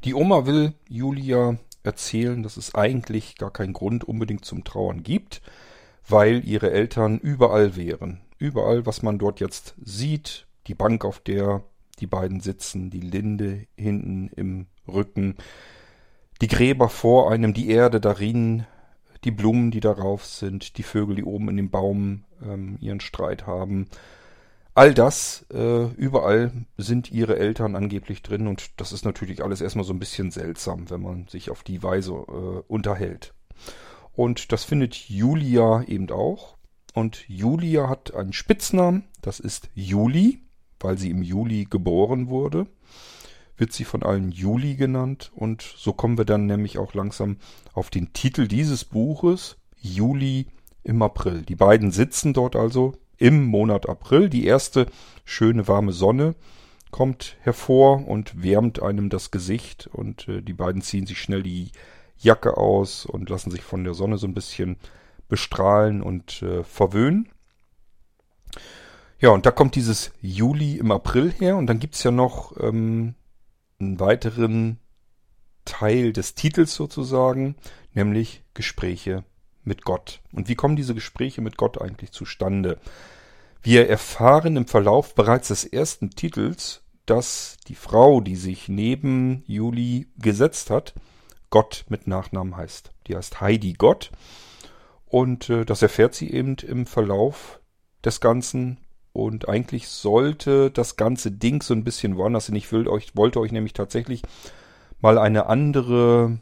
[0.03, 5.41] Die Oma will Julia erzählen, dass es eigentlich gar keinen Grund unbedingt zum Trauern gibt,
[6.07, 8.21] weil ihre Eltern überall wären.
[8.37, 11.63] Überall, was man dort jetzt sieht, die Bank, auf der
[11.99, 15.35] die beiden sitzen, die Linde hinten im Rücken,
[16.41, 18.65] die Gräber vor einem, die Erde darin,
[19.23, 23.47] die Blumen, die darauf sind, die Vögel, die oben in dem Baum ähm, ihren Streit
[23.47, 23.87] haben,
[24.77, 29.85] All das, äh, überall sind ihre Eltern angeblich drin und das ist natürlich alles erstmal
[29.85, 33.33] so ein bisschen seltsam, wenn man sich auf die Weise äh, unterhält.
[34.13, 36.57] Und das findet Julia eben auch.
[36.93, 40.43] Und Julia hat einen Spitznamen, das ist Juli,
[40.79, 42.67] weil sie im Juli geboren wurde.
[43.55, 47.37] Wird sie von allen Juli genannt und so kommen wir dann nämlich auch langsam
[47.73, 50.45] auf den Titel dieses Buches, Juli
[50.83, 51.41] im April.
[51.41, 54.29] Die beiden sitzen dort also, im Monat April.
[54.29, 54.87] Die erste
[55.25, 56.35] schöne warme Sonne
[56.91, 61.71] kommt hervor und wärmt einem das Gesicht und äh, die beiden ziehen sich schnell die
[62.17, 64.77] Jacke aus und lassen sich von der Sonne so ein bisschen
[65.27, 67.29] bestrahlen und äh, verwöhnen.
[69.19, 73.15] Ja, und da kommt dieses Juli im April her und dann gibt's ja noch ähm,
[73.79, 74.79] einen weiteren
[75.65, 77.55] Teil des Titels sozusagen,
[77.93, 79.23] nämlich Gespräche
[79.67, 80.21] mit Gott.
[80.31, 82.79] Und wie kommen diese Gespräche mit Gott eigentlich zustande?
[83.61, 90.07] Wir erfahren im Verlauf bereits des ersten Titels, dass die Frau, die sich neben Juli
[90.17, 90.93] gesetzt hat,
[91.49, 92.91] Gott mit Nachnamen heißt.
[93.07, 94.11] Die heißt Heidi Gott.
[95.05, 97.59] Und äh, das erfährt sie eben im Verlauf
[98.03, 98.77] des Ganzen.
[99.13, 102.55] Und eigentlich sollte das ganze Ding so ein bisschen woanders hin.
[102.55, 104.21] Ich will euch, wollte euch nämlich tatsächlich
[104.99, 106.39] mal eine andere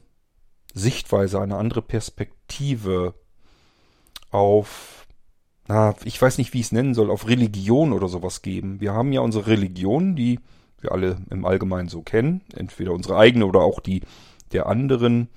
[0.76, 3.16] Sichtweise, eine andere Perspektive
[4.30, 5.08] auf,
[5.68, 8.82] na, ich weiß nicht, wie ich es nennen soll, auf Religion oder sowas geben.
[8.82, 10.40] Wir haben ja unsere Religion, die
[10.80, 14.02] wir alle im Allgemeinen so kennen, entweder unsere eigene oder auch die
[14.52, 15.30] der anderen.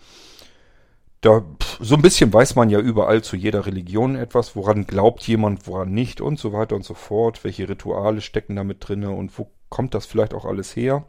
[1.21, 1.45] Da
[1.81, 5.93] so ein bisschen weiß man ja überall zu jeder Religion etwas, woran glaubt jemand, woran
[5.93, 7.45] nicht und so weiter und so fort.
[7.45, 11.07] Welche Rituale stecken damit drinne und wo kommt das vielleicht auch alles her?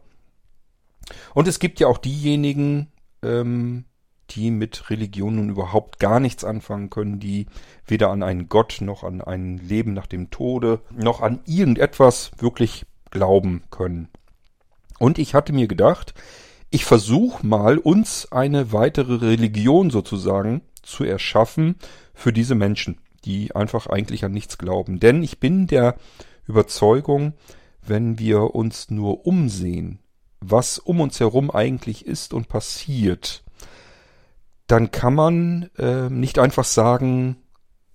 [1.33, 2.91] Und es gibt ja auch diejenigen,
[3.23, 3.85] ähm,
[4.31, 7.47] die mit Religion nun überhaupt gar nichts anfangen können, die
[7.85, 12.85] weder an einen Gott noch an ein Leben nach dem Tode noch an irgendetwas wirklich
[13.11, 14.09] glauben können.
[14.99, 16.13] Und ich hatte mir gedacht,
[16.69, 21.75] ich versuche mal uns eine weitere Religion sozusagen zu erschaffen
[22.13, 24.99] für diese Menschen, die einfach eigentlich an nichts glauben.
[24.99, 25.95] Denn ich bin der
[26.47, 27.33] Überzeugung,
[27.81, 29.99] wenn wir uns nur umsehen,
[30.41, 33.43] was um uns herum eigentlich ist und passiert,
[34.69, 37.37] dann kann man äh, nicht einfach sagen,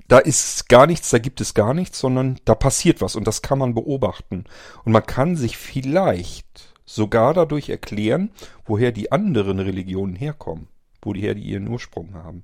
[0.08, 3.42] da ist gar nichts, da gibt es gar nichts, sondern da passiert was und das
[3.42, 4.44] kann man beobachten.
[4.84, 8.30] Und man kann sich vielleicht sogar dadurch erklären,
[8.66, 10.66] woher die anderen Religionen herkommen,
[11.00, 12.42] woher die ihren Ursprung haben.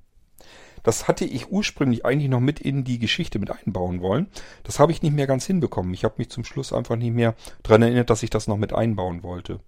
[0.84, 4.28] Das hatte ich ursprünglich eigentlich noch mit in die Geschichte mit einbauen wollen.
[4.62, 5.92] Das habe ich nicht mehr ganz hinbekommen.
[5.92, 8.72] Ich habe mich zum Schluss einfach nicht mehr dran erinnert, dass ich das noch mit
[8.72, 9.58] einbauen wollte.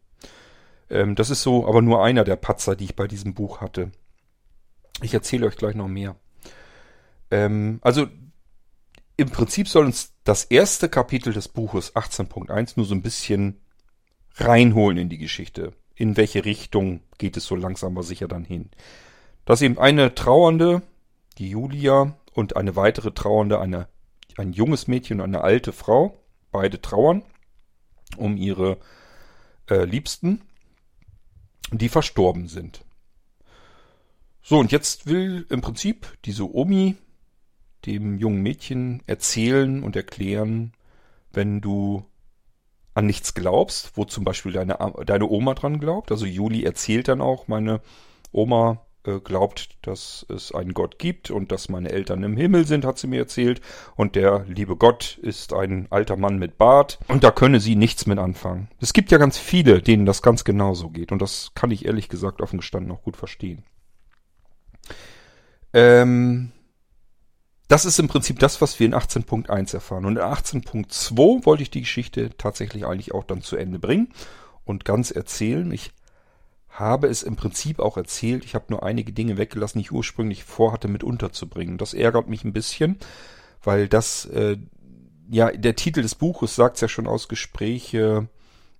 [0.88, 3.90] Ähm, das ist so aber nur einer der Patzer, die ich bei diesem Buch hatte.
[5.02, 6.16] Ich erzähle euch gleich noch mehr.
[7.30, 8.06] Ähm, also
[9.16, 13.60] im Prinzip soll uns das erste Kapitel des Buches 18.1 nur so ein bisschen
[14.36, 15.72] reinholen in die Geschichte.
[15.94, 18.70] In welche Richtung geht es so langsam aber sicher dann hin.
[19.44, 20.82] Dass eben eine Trauernde,
[21.38, 23.88] die Julia, und eine weitere Trauernde, eine,
[24.36, 26.16] ein junges Mädchen und eine alte Frau,
[26.50, 27.22] beide trauern
[28.16, 28.78] um ihre
[29.70, 30.42] äh, Liebsten,
[31.70, 32.84] die verstorben sind.
[34.42, 36.96] So, und jetzt will im Prinzip diese Omi
[37.86, 40.72] dem jungen Mädchen erzählen und erklären,
[41.32, 42.04] wenn du
[42.94, 46.10] an nichts glaubst, wo zum Beispiel deine, deine Oma dran glaubt.
[46.10, 47.80] Also Juli erzählt dann auch, meine
[48.32, 52.84] Oma äh, glaubt, dass es einen Gott gibt und dass meine Eltern im Himmel sind,
[52.84, 53.60] hat sie mir erzählt.
[53.96, 58.06] Und der liebe Gott ist ein alter Mann mit Bart und da könne sie nichts
[58.06, 58.68] mit anfangen.
[58.80, 62.08] Es gibt ja ganz viele, denen das ganz genauso geht und das kann ich ehrlich
[62.08, 63.64] gesagt offen gestanden auch gut verstehen.
[65.72, 66.52] Ähm,
[67.68, 70.04] das ist im Prinzip das, was wir in 18.1 erfahren.
[70.04, 74.12] Und in 18.2 wollte ich die Geschichte tatsächlich eigentlich auch dann zu Ende bringen
[74.64, 75.70] und ganz erzählen.
[75.72, 75.92] Ich
[76.68, 78.44] habe es im Prinzip auch erzählt.
[78.44, 81.78] Ich habe nur einige Dinge weggelassen, die ich ursprünglich vorhatte mit unterzubringen.
[81.78, 82.98] Das ärgert mich ein bisschen,
[83.62, 84.56] weil das, äh,
[85.30, 88.28] ja, der Titel des Buches sagt es ja schon aus Gespräche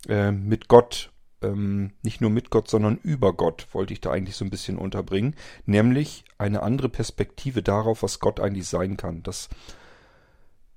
[0.09, 1.12] äh, mit Gott
[1.43, 4.79] ähm, nicht nur mit Gott, sondern über Gott wollte ich da eigentlich so ein bisschen
[4.79, 5.35] unterbringen,
[5.67, 9.23] nämlich eine andere Perspektive darauf, was Gott eigentlich sein kann.
[9.23, 9.49] Dass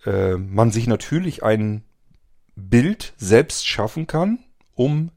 [0.06, 1.84] äh, man sich natürlich ein
[2.56, 4.40] Bild selbst schaffen kann,
[4.74, 5.12] um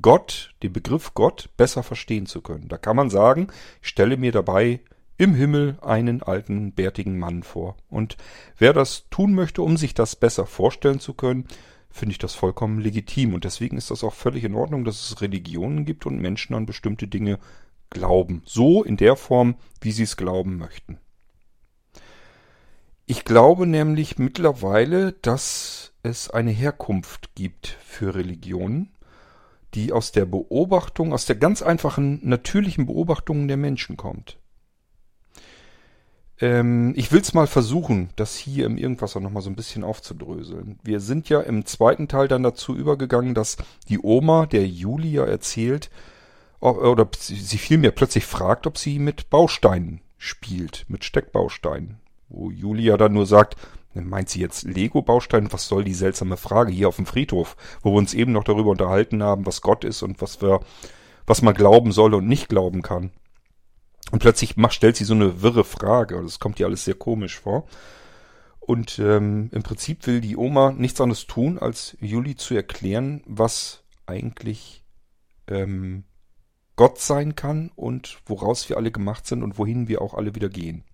[0.00, 2.68] Gott, den Begriff Gott, besser verstehen zu können.
[2.68, 3.48] Da kann man sagen,
[3.82, 4.80] ich stelle mir dabei
[5.18, 7.76] im Himmel einen alten, bärtigen Mann vor.
[7.90, 8.16] Und
[8.56, 11.46] wer das tun möchte, um sich das besser vorstellen zu können,
[11.92, 13.34] finde ich das vollkommen legitim.
[13.34, 16.66] Und deswegen ist das auch völlig in Ordnung, dass es Religionen gibt und Menschen an
[16.66, 17.38] bestimmte Dinge
[17.90, 18.42] glauben.
[18.44, 20.98] So in der Form, wie sie es glauben möchten.
[23.06, 28.90] Ich glaube nämlich mittlerweile, dass es eine Herkunft gibt für Religionen,
[29.74, 34.38] die aus der Beobachtung, aus der ganz einfachen, natürlichen Beobachtung der Menschen kommt.
[36.42, 39.84] Ähm, ich will es mal versuchen, das hier im Irgendwas auch nochmal so ein bisschen
[39.84, 40.78] aufzudröseln.
[40.82, 43.56] Wir sind ja im zweiten Teil dann dazu übergegangen, dass
[43.88, 45.88] die Oma der Julia erzählt,
[46.58, 52.00] oder sie vielmehr plötzlich fragt, ob sie mit Bausteinen spielt, mit Steckbausteinen.
[52.28, 53.56] Wo Julia dann nur sagt,
[53.94, 55.52] meint sie jetzt Lego-Baustein?
[55.52, 58.70] Was soll die seltsame Frage hier auf dem Friedhof, wo wir uns eben noch darüber
[58.70, 60.60] unterhalten haben, was Gott ist und was wir,
[61.26, 63.12] was man glauben soll und nicht glauben kann.
[64.10, 66.20] Und plötzlich macht, stellt sie so eine wirre Frage.
[66.22, 67.66] Das kommt ihr alles sehr komisch vor.
[68.60, 73.82] Und ähm, im Prinzip will die Oma nichts anderes tun, als Juli zu erklären, was
[74.06, 74.84] eigentlich
[75.48, 76.04] ähm,
[76.76, 80.48] Gott sein kann und woraus wir alle gemacht sind und wohin wir auch alle wieder
[80.48, 80.84] gehen.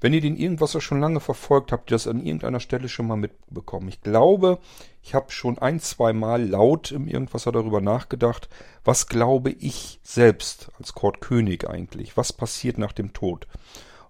[0.00, 3.16] Wenn ihr den Irgendwasser schon lange verfolgt, habt ihr das an irgendeiner Stelle schon mal
[3.16, 3.88] mitbekommen.
[3.88, 4.58] Ich glaube,
[5.02, 8.48] ich habe schon ein, zwei Mal laut im Irgendwasser darüber nachgedacht,
[8.84, 12.16] was glaube ich selbst als Kurt König eigentlich?
[12.16, 13.46] Was passiert nach dem Tod?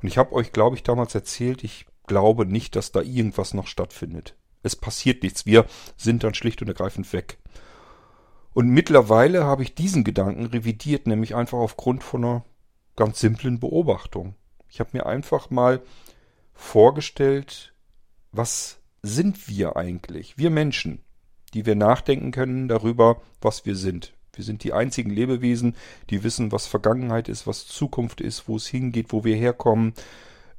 [0.02, 3.66] Und ich habe euch, glaube ich, damals erzählt, ich glaube nicht, dass da irgendwas noch
[3.66, 4.36] stattfindet.
[4.62, 5.46] Es passiert nichts.
[5.46, 7.38] Wir sind dann schlicht und ergreifend weg.
[8.52, 12.44] Und mittlerweile habe ich diesen Gedanken revidiert, nämlich einfach aufgrund von einer
[12.96, 14.34] ganz simplen Beobachtung.
[14.76, 15.80] Ich habe mir einfach mal
[16.52, 17.72] vorgestellt,
[18.30, 20.36] was sind wir eigentlich?
[20.36, 21.02] Wir Menschen,
[21.54, 24.12] die wir nachdenken können darüber, was wir sind.
[24.34, 25.76] Wir sind die einzigen Lebewesen,
[26.10, 29.94] die wissen, was Vergangenheit ist, was Zukunft ist, wo es hingeht, wo wir herkommen,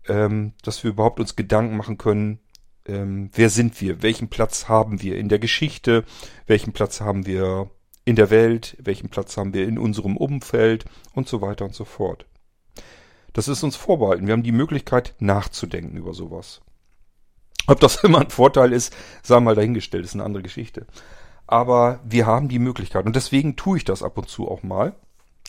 [0.08, 2.40] ähm, dass wir überhaupt uns Gedanken machen können,
[2.88, 6.06] ähm, wer sind wir, welchen Platz haben wir in der Geschichte,
[6.48, 7.70] welchen Platz haben wir
[8.04, 11.86] in der Welt, welchen Platz haben wir in unserem Umfeld und so weiter und so
[11.86, 12.26] fort.
[13.38, 14.26] Das ist uns vorbehalten.
[14.26, 16.62] Wir haben die Möglichkeit nachzudenken über sowas.
[17.68, 20.88] Ob das immer ein Vorteil ist, sei mal dahingestellt, ist eine andere Geschichte.
[21.46, 24.96] Aber wir haben die Möglichkeit und deswegen tue ich das ab und zu auch mal.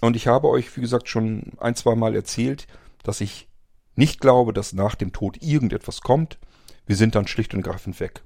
[0.02, 2.66] Und ich habe euch, wie gesagt, schon ein, zwei Mal erzählt,
[3.04, 3.48] dass ich
[3.96, 6.38] nicht glaube, dass nach dem Tod irgendetwas kommt.
[6.84, 8.20] Wir sind dann schlicht und greifend weg.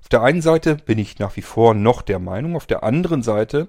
[0.00, 3.22] Auf der einen Seite bin ich nach wie vor noch der Meinung, auf der anderen
[3.22, 3.68] Seite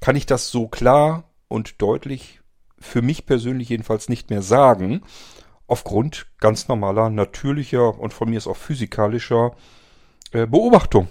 [0.00, 2.39] kann ich das so klar und deutlich
[2.80, 5.02] für mich persönlich jedenfalls nicht mehr sagen,
[5.66, 9.54] aufgrund ganz normaler, natürlicher und von mir ist auch physikalischer
[10.32, 11.08] äh, Beobachtung.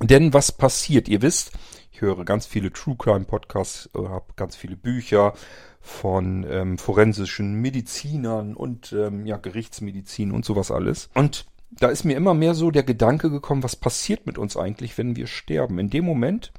[0.00, 1.08] Denn was passiert?
[1.08, 1.52] Ihr wisst,
[1.90, 5.32] ich höre ganz viele True Crime Podcasts, äh, habe ganz viele Bücher
[5.80, 11.08] von ähm, forensischen Medizinern und ähm, ja, Gerichtsmedizin und sowas alles.
[11.14, 14.98] Und da ist mir immer mehr so der Gedanke gekommen, was passiert mit uns eigentlich,
[14.98, 15.78] wenn wir sterben?
[15.78, 16.52] In dem Moment,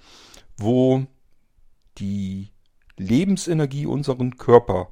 [0.57, 1.05] wo
[1.97, 2.51] die
[2.97, 4.91] Lebensenergie unseren Körper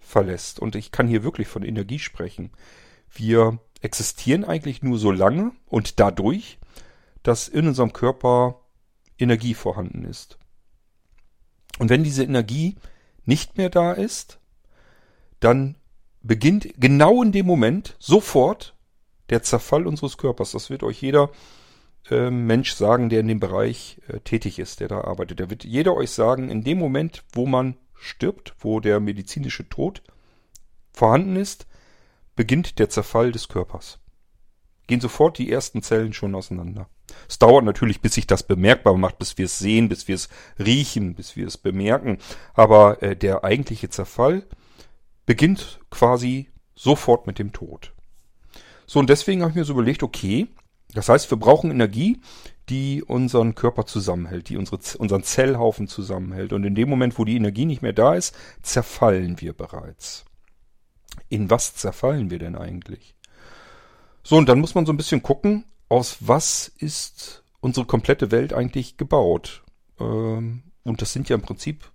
[0.00, 0.60] verlässt.
[0.60, 2.50] Und ich kann hier wirklich von Energie sprechen.
[3.10, 6.58] Wir existieren eigentlich nur so lange und dadurch,
[7.22, 8.60] dass in unserem Körper
[9.18, 10.38] Energie vorhanden ist.
[11.78, 12.76] Und wenn diese Energie
[13.24, 14.38] nicht mehr da ist,
[15.40, 15.76] dann
[16.22, 18.74] beginnt genau in dem Moment sofort
[19.30, 20.52] der Zerfall unseres Körpers.
[20.52, 21.30] Das wird euch jeder
[22.10, 25.38] Mensch sagen, der in dem Bereich äh, tätig ist, der da arbeitet.
[25.38, 30.02] Der wird jeder euch sagen, in dem Moment, wo man stirbt, wo der medizinische Tod
[30.92, 31.66] vorhanden ist,
[32.36, 34.00] beginnt der Zerfall des Körpers.
[34.86, 36.88] Gehen sofort die ersten Zellen schon auseinander.
[37.28, 40.28] Es dauert natürlich, bis sich das bemerkbar macht, bis wir es sehen, bis wir es
[40.58, 42.18] riechen, bis wir es bemerken.
[42.52, 44.46] Aber äh, der eigentliche Zerfall
[45.24, 47.92] beginnt quasi sofort mit dem Tod.
[48.86, 50.48] So, und deswegen habe ich mir so überlegt, okay,
[50.94, 52.20] das heißt, wir brauchen Energie,
[52.68, 56.52] die unseren Körper zusammenhält, die unsere, unseren Zellhaufen zusammenhält.
[56.52, 60.24] Und in dem Moment, wo die Energie nicht mehr da ist, zerfallen wir bereits.
[61.28, 63.14] In was zerfallen wir denn eigentlich?
[64.22, 68.54] So, und dann muss man so ein bisschen gucken, aus was ist unsere komplette Welt
[68.54, 69.62] eigentlich gebaut?
[70.00, 71.90] Ähm, und das sind ja im Prinzip,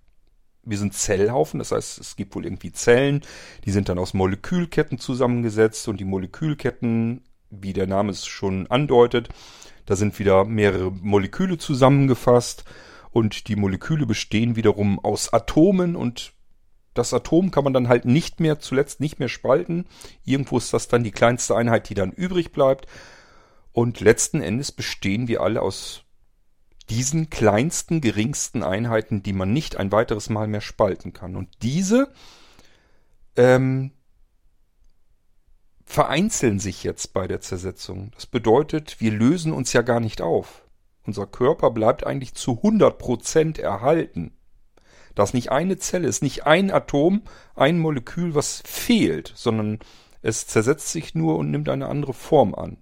[0.62, 3.22] wir sind Zellhaufen, das heißt, es gibt wohl irgendwie Zellen,
[3.64, 9.28] die sind dann aus Molekülketten zusammengesetzt und die Molekülketten, wie der Name es schon andeutet,
[9.86, 12.64] da sind wieder mehrere Moleküle zusammengefasst
[13.10, 16.32] und die Moleküle bestehen wiederum aus Atomen und
[16.94, 19.86] das Atom kann man dann halt nicht mehr, zuletzt nicht mehr spalten.
[20.24, 22.86] Irgendwo ist das dann die kleinste Einheit, die dann übrig bleibt.
[23.72, 26.02] Und letzten Endes bestehen wir alle aus
[26.88, 31.36] diesen kleinsten, geringsten Einheiten, die man nicht ein weiteres Mal mehr spalten kann.
[31.36, 32.12] Und diese
[33.36, 33.92] ähm,
[35.90, 38.12] vereinzeln sich jetzt bei der Zersetzung.
[38.14, 40.62] Das bedeutet, wir lösen uns ja gar nicht auf.
[41.04, 44.32] Unser Körper bleibt eigentlich zu 100 Prozent erhalten.
[45.16, 47.22] Da ist nicht eine Zelle, ist nicht ein Atom,
[47.56, 49.80] ein Molekül, was fehlt, sondern
[50.22, 52.76] es zersetzt sich nur und nimmt eine andere Form an.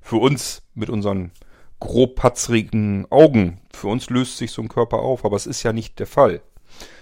[0.00, 1.32] Für uns mit unseren
[1.80, 5.98] grobpatzrigen Augen, für uns löst sich so ein Körper auf, aber es ist ja nicht
[5.98, 6.42] der Fall.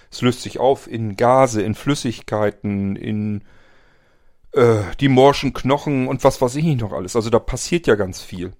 [0.09, 3.43] Es löst sich auf in Gase, in Flüssigkeiten, in
[4.53, 7.15] äh, die morschen Knochen und was weiß ich nicht noch alles.
[7.15, 8.53] Also da passiert ja ganz viel.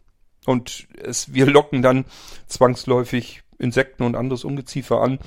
[0.46, 2.06] Und es, wir locken dann
[2.48, 5.20] zwangsläufig Insekten und anderes Ungeziefer an,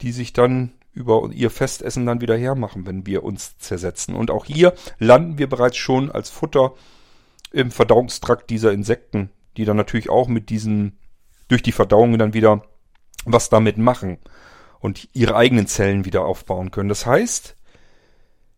[0.00, 4.14] die sich dann über ihr Festessen dann wieder hermachen, wenn wir uns zersetzen.
[4.14, 6.74] Und auch hier landen wir bereits schon als Futter
[7.52, 10.98] im Verdauungstrakt dieser Insekten, die dann natürlich auch mit diesen,
[11.48, 12.62] durch die Verdauung dann wieder
[13.24, 14.18] was damit machen
[14.78, 16.88] und ihre eigenen Zellen wieder aufbauen können.
[16.88, 17.56] Das heißt,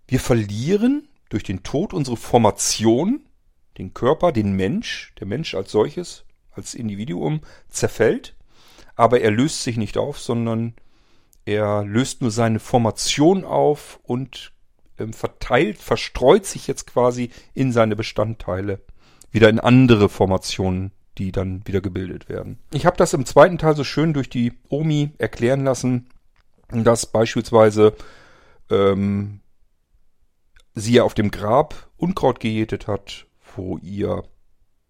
[0.09, 3.21] wir verlieren durch den Tod unsere Formation,
[3.79, 8.35] den Körper, den Mensch, der Mensch als solches, als Individuum zerfällt
[8.97, 10.75] aber er löst sich nicht auf, sondern
[11.45, 14.53] er löst nur seine Formation auf und
[14.99, 18.81] ähm, verteilt, verstreut sich jetzt quasi in seine Bestandteile
[19.31, 22.59] wieder in andere Formationen, die dann wieder gebildet werden.
[22.73, 26.09] Ich habe das im zweiten Teil so schön durch die Omi erklären lassen,
[26.69, 27.95] dass beispielsweise
[28.71, 29.41] ähm,
[30.75, 34.25] sie ja auf dem Grab Unkraut gejätet hat, wo ihr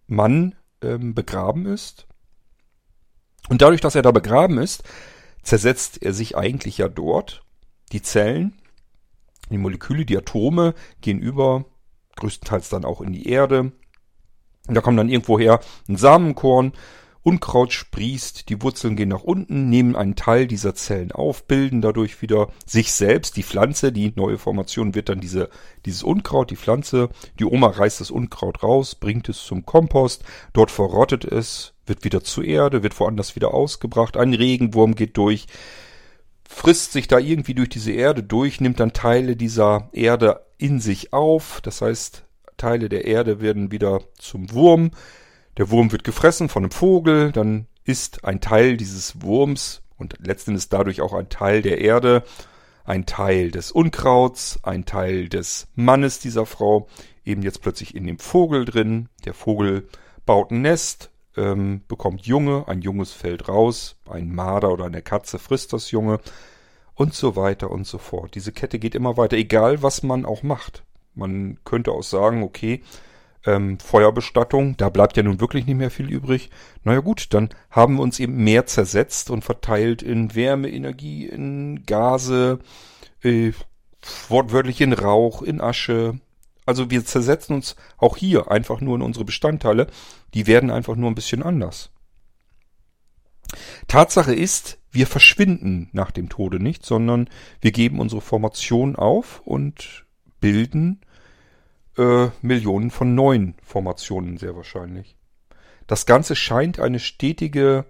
[0.07, 2.07] Mann ähm, begraben ist
[3.49, 4.83] und dadurch, dass er da begraben ist,
[5.41, 7.43] zersetzt er sich eigentlich ja dort.
[7.91, 8.53] Die Zellen,
[9.49, 11.65] die Moleküle, die Atome gehen über,
[12.15, 13.71] größtenteils dann auch in die Erde.
[14.67, 15.59] Und da kommt dann irgendwoher
[15.89, 16.73] ein Samenkorn,
[17.23, 22.21] Unkraut sprießt, die Wurzeln gehen nach unten, nehmen einen Teil dieser Zellen auf, bilden dadurch
[22.21, 23.37] wieder sich selbst.
[23.37, 25.49] Die Pflanze, die neue Formation wird dann diese,
[25.85, 27.07] dieses Unkraut, die Pflanze.
[27.39, 30.23] Die Oma reißt das Unkraut raus, bringt es zum Kompost.
[30.51, 34.17] Dort verrottet es, wird wieder zu Erde, wird woanders wieder ausgebracht.
[34.17, 35.47] Ein Regenwurm geht durch,
[36.47, 41.13] frisst sich da irgendwie durch diese Erde durch, nimmt dann Teile dieser Erde in sich
[41.13, 41.61] auf.
[41.61, 42.25] Das heißt,
[42.57, 44.91] Teile der Erde werden wieder zum Wurm.
[45.57, 50.51] Der Wurm wird gefressen von einem Vogel, dann ist ein Teil dieses Wurms und letzten
[50.51, 52.23] Endes dadurch auch ein Teil der Erde,
[52.85, 56.87] ein Teil des Unkrauts, ein Teil des Mannes dieser Frau,
[57.23, 59.09] eben jetzt plötzlich in dem Vogel drin.
[59.25, 59.87] Der Vogel
[60.25, 65.39] baut ein Nest, ähm, bekommt Junge, ein Junges fällt raus, ein Marder oder eine Katze
[65.39, 66.19] frisst das Junge
[66.95, 68.35] und so weiter und so fort.
[68.35, 70.83] Diese Kette geht immer weiter, egal was man auch macht.
[71.15, 72.81] Man könnte auch sagen, okay,
[73.45, 76.49] ähm, Feuerbestattung, da bleibt ja nun wirklich nicht mehr viel übrig.
[76.83, 81.85] Naja gut, dann haben wir uns eben mehr zersetzt und verteilt in Wärme, Energie, in
[81.85, 82.59] Gase,
[83.21, 83.51] äh,
[84.29, 86.19] wortwörtlich in Rauch, in Asche.
[86.65, 89.87] Also wir zersetzen uns auch hier einfach nur in unsere Bestandteile.
[90.33, 91.89] Die werden einfach nur ein bisschen anders.
[93.87, 97.29] Tatsache ist, wir verschwinden nach dem Tode nicht, sondern
[97.61, 100.05] wir geben unsere Formation auf und
[100.39, 101.01] bilden
[101.97, 105.15] äh, Millionen von neuen Formationen sehr wahrscheinlich.
[105.87, 107.85] Das Ganze scheint eine stetige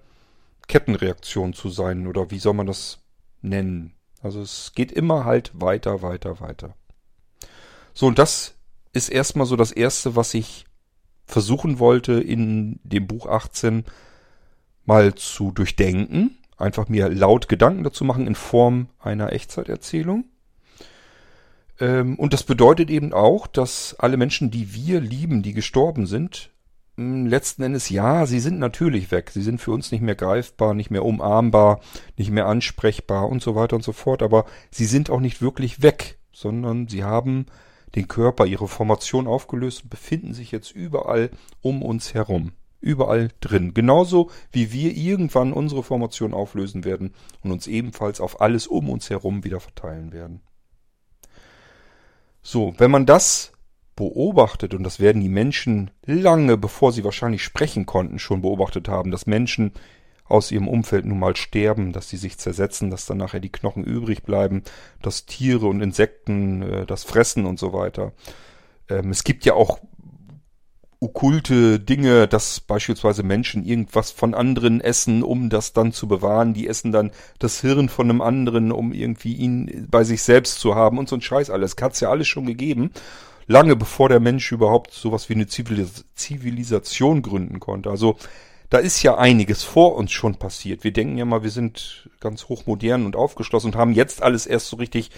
[0.68, 3.00] Kettenreaktion zu sein, oder wie soll man das
[3.42, 3.94] nennen?
[4.22, 6.76] Also es geht immer halt weiter, weiter, weiter.
[7.94, 8.56] So, und das
[8.94, 10.66] ist erstmal so das Erste, was ich
[11.26, 13.86] versuchen wollte, in dem Buch 18
[14.86, 16.38] mal zu durchdenken.
[16.58, 20.26] Einfach mir laut Gedanken dazu machen in Form einer Echtzeiterzählung.
[21.84, 26.50] Ähm, und das bedeutet eben auch, dass alle Menschen, die wir lieben, die gestorben sind,
[26.96, 29.32] letzten Endes ja, sie sind natürlich weg.
[29.32, 31.82] Sie sind für uns nicht mehr greifbar, nicht mehr umarmbar,
[32.18, 34.24] nicht mehr ansprechbar und so weiter und so fort.
[34.24, 37.48] Aber sie sind auch nicht wirklich weg, sondern sie haben
[37.96, 41.32] den Körper, ihre Formation aufgelöst und befinden sich jetzt überall
[41.62, 42.54] um uns herum.
[42.80, 43.74] Überall drin.
[43.74, 49.10] Genauso wie wir irgendwann unsere Formation auflösen werden und uns ebenfalls auf alles um uns
[49.10, 50.42] herum wieder verteilen werden.
[52.44, 53.54] So, wenn man das
[53.96, 59.12] beobachtet, und das werden die Menschen lange bevor sie wahrscheinlich sprechen konnten, schon beobachtet haben,
[59.12, 59.72] dass Menschen
[60.26, 63.84] aus ihrem Umfeld nun mal sterben, dass sie sich zersetzen, dass dann nachher die Knochen
[63.84, 64.64] übrig bleiben,
[65.02, 68.14] dass Tiere und Insekten äh, das fressen und so weiter.
[68.90, 69.80] Ähm, es gibt ja auch
[71.04, 76.54] okkulte Dinge, dass beispielsweise Menschen irgendwas von anderen essen, um das dann zu bewahren.
[76.54, 80.76] Die essen dann das Hirn von einem anderen, um irgendwie ihn bei sich selbst zu
[80.76, 81.76] haben und so ein Scheiß alles.
[81.80, 82.92] Hat's ja alles schon gegeben.
[83.48, 87.90] Lange bevor der Mensch überhaupt sowas wie eine Zivilis Zivilisation gründen konnte.
[87.90, 88.16] Also
[88.70, 90.86] da ist ja einiges vor uns schon passiert.
[90.86, 94.70] Wir denken ja mal, wir sind ganz hochmodern und aufgeschlossen und haben jetzt alles erst
[94.70, 95.12] so richtig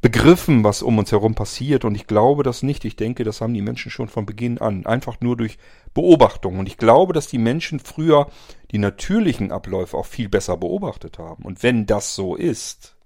[0.00, 1.84] begriffen, was um uns herum passiert.
[1.84, 2.84] Und ich glaube das nicht.
[2.84, 4.86] Ich denke, das haben die Menschen schon von Beginn an.
[4.86, 5.58] Einfach nur durch
[5.94, 6.58] Beobachtung.
[6.58, 8.30] Und ich glaube, dass die Menschen früher
[8.70, 11.44] die natürlichen Abläufe auch viel besser beobachtet haben.
[11.44, 12.96] Und wenn das so ist,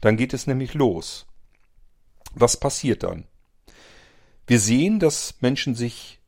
[0.00, 1.26] dann geht es nämlich los.
[2.34, 3.24] Was passiert dann?
[4.46, 6.20] Wir sehen, dass Menschen sich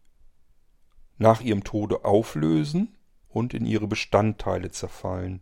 [1.19, 2.97] nach ihrem Tode auflösen
[3.29, 5.41] und in ihre Bestandteile zerfallen.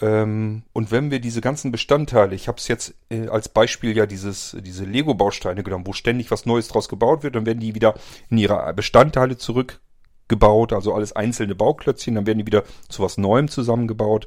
[0.00, 4.06] Ähm, und wenn wir diese ganzen Bestandteile, ich habe es jetzt äh, als Beispiel ja
[4.06, 7.94] dieses, diese Lego-Bausteine genommen, wo ständig was Neues draus gebaut wird, dann werden die wieder
[8.30, 13.48] in ihre Bestandteile zurückgebaut, also alles einzelne Bauklötzchen, dann werden die wieder zu was Neuem
[13.48, 14.26] zusammengebaut.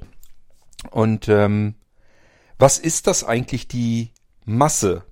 [0.91, 1.75] Und ähm,
[2.57, 4.11] was ist das eigentlich die
[4.45, 5.03] Masse?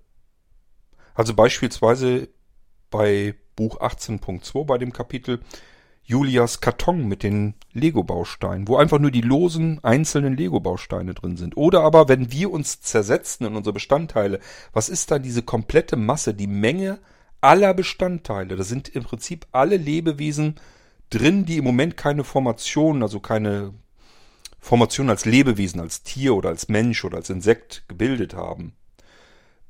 [1.15, 2.29] Also beispielsweise
[2.89, 5.39] bei Buch 18.2 bei dem Kapitel
[6.05, 11.55] Julias Karton mit den Lego-Bausteinen, wo einfach nur die losen einzelnen Lego-Bausteine drin sind.
[11.55, 14.39] Oder aber, wenn wir uns zersetzen in unsere Bestandteile,
[14.73, 16.99] was ist da diese komplette Masse, die Menge
[17.39, 18.57] aller Bestandteile?
[18.57, 20.55] Da sind im Prinzip alle Lebewesen
[21.09, 23.73] drin, die im Moment keine Formation, also keine
[24.59, 28.73] Formation als Lebewesen, als Tier oder als Mensch oder als Insekt gebildet haben.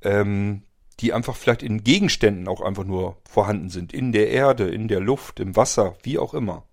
[0.02, 0.64] Ähm,
[1.00, 3.94] die einfach vielleicht in Gegenständen auch einfach nur vorhanden sind.
[3.94, 6.64] In der Erde, in der Luft, im Wasser, wie auch immer.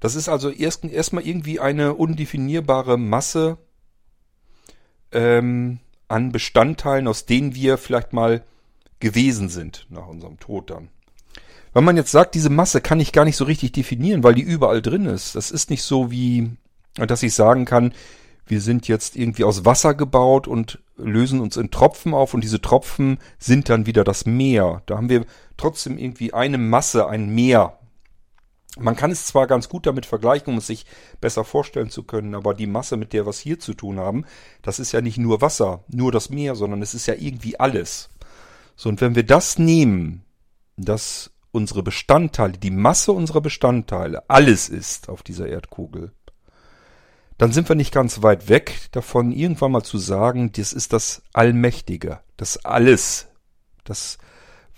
[0.00, 3.58] Das ist also erst, erstmal irgendwie eine undefinierbare Masse
[5.12, 8.42] ähm, an Bestandteilen, aus denen wir vielleicht mal
[8.98, 10.88] gewesen sind nach unserem Tod dann.
[11.72, 14.42] Wenn man jetzt sagt, diese Masse kann ich gar nicht so richtig definieren, weil die
[14.42, 15.36] überall drin ist.
[15.36, 16.50] Das ist nicht so wie,
[16.94, 17.94] dass ich sagen kann,
[18.46, 22.60] wir sind jetzt irgendwie aus Wasser gebaut und lösen uns in Tropfen auf und diese
[22.60, 24.82] Tropfen sind dann wieder das Meer.
[24.86, 25.24] Da haben wir
[25.56, 27.78] trotzdem irgendwie eine Masse, ein Meer.
[28.78, 30.86] Man kann es zwar ganz gut damit vergleichen, um es sich
[31.20, 34.24] besser vorstellen zu können, aber die Masse, mit der wir es hier zu tun haben,
[34.62, 38.10] das ist ja nicht nur Wasser, nur das Meer, sondern es ist ja irgendwie alles.
[38.76, 40.24] So, und wenn wir das nehmen,
[40.76, 46.12] das unsere Bestandteile, die Masse unserer Bestandteile, alles ist auf dieser Erdkugel,
[47.40, 51.22] dann sind wir nicht ganz weit weg davon, irgendwann mal zu sagen, das ist das
[51.32, 53.28] Allmächtige, das Alles,
[53.82, 54.18] das,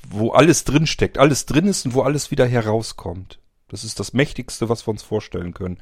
[0.08, 3.40] wo alles drin steckt, alles drin ist und wo alles wieder herauskommt.
[3.66, 5.78] Das ist das Mächtigste, was wir uns vorstellen können.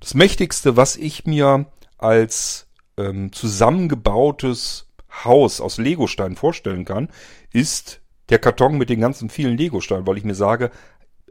[0.00, 1.64] Das Mächtigste, was ich mir
[1.96, 2.66] als
[2.98, 4.88] ähm, zusammengebautes
[5.24, 7.08] Haus aus Legosteinen vorstellen kann,
[7.50, 10.70] ist der Karton mit den ganzen vielen Legosteinen, weil ich mir sage,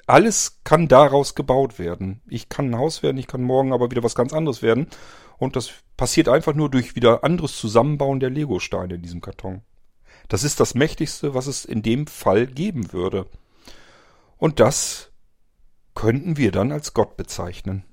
[0.10, 2.22] alles kann daraus gebaut werden.
[2.28, 4.88] Ich kann ein Haus werden, ich kann morgen aber wieder was ganz anderes werden.
[5.38, 9.62] Und das passiert einfach nur durch wieder anderes Zusammenbauen der Legosteine in diesem Karton.
[10.28, 13.28] Das ist das Mächtigste, was es in dem Fall geben würde.
[14.38, 15.12] Und das
[15.96, 17.84] könnten wir dann als Gott bezeichnen.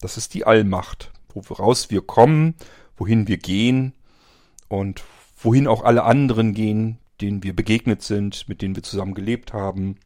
[0.00, 2.54] Das ist die Allmacht, woraus wir kommen,
[2.96, 3.94] wohin wir gehen
[4.68, 5.02] und
[5.36, 9.96] wohin auch alle anderen gehen, denen wir begegnet sind, mit denen wir zusammen gelebt haben.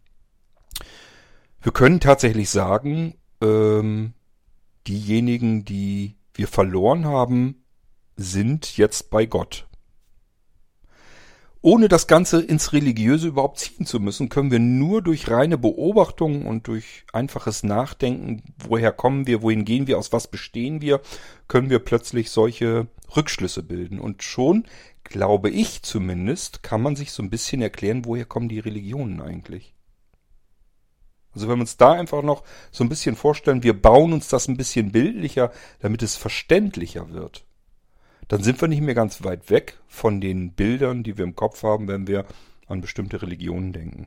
[1.63, 4.15] Wir können tatsächlich sagen, ähm,
[4.87, 7.65] diejenigen, die wir verloren haben,
[8.17, 9.67] sind jetzt bei Gott.
[11.63, 16.47] Ohne das Ganze ins Religiöse überhaupt ziehen zu müssen, können wir nur durch reine Beobachtung
[16.47, 21.03] und durch einfaches Nachdenken, woher kommen wir, wohin gehen wir, aus was bestehen wir,
[21.49, 24.01] können wir plötzlich solche Rückschlüsse bilden.
[24.01, 24.65] Und schon,
[25.05, 29.75] glaube ich zumindest, kann man sich so ein bisschen erklären, woher kommen die Religionen eigentlich.
[31.35, 34.49] Also wenn wir uns da einfach noch so ein bisschen vorstellen, wir bauen uns das
[34.49, 37.45] ein bisschen bildlicher, damit es verständlicher wird
[38.31, 41.65] dann sind wir nicht mehr ganz weit weg von den Bildern, die wir im Kopf
[41.65, 42.25] haben, wenn wir
[42.69, 44.07] an bestimmte Religionen denken.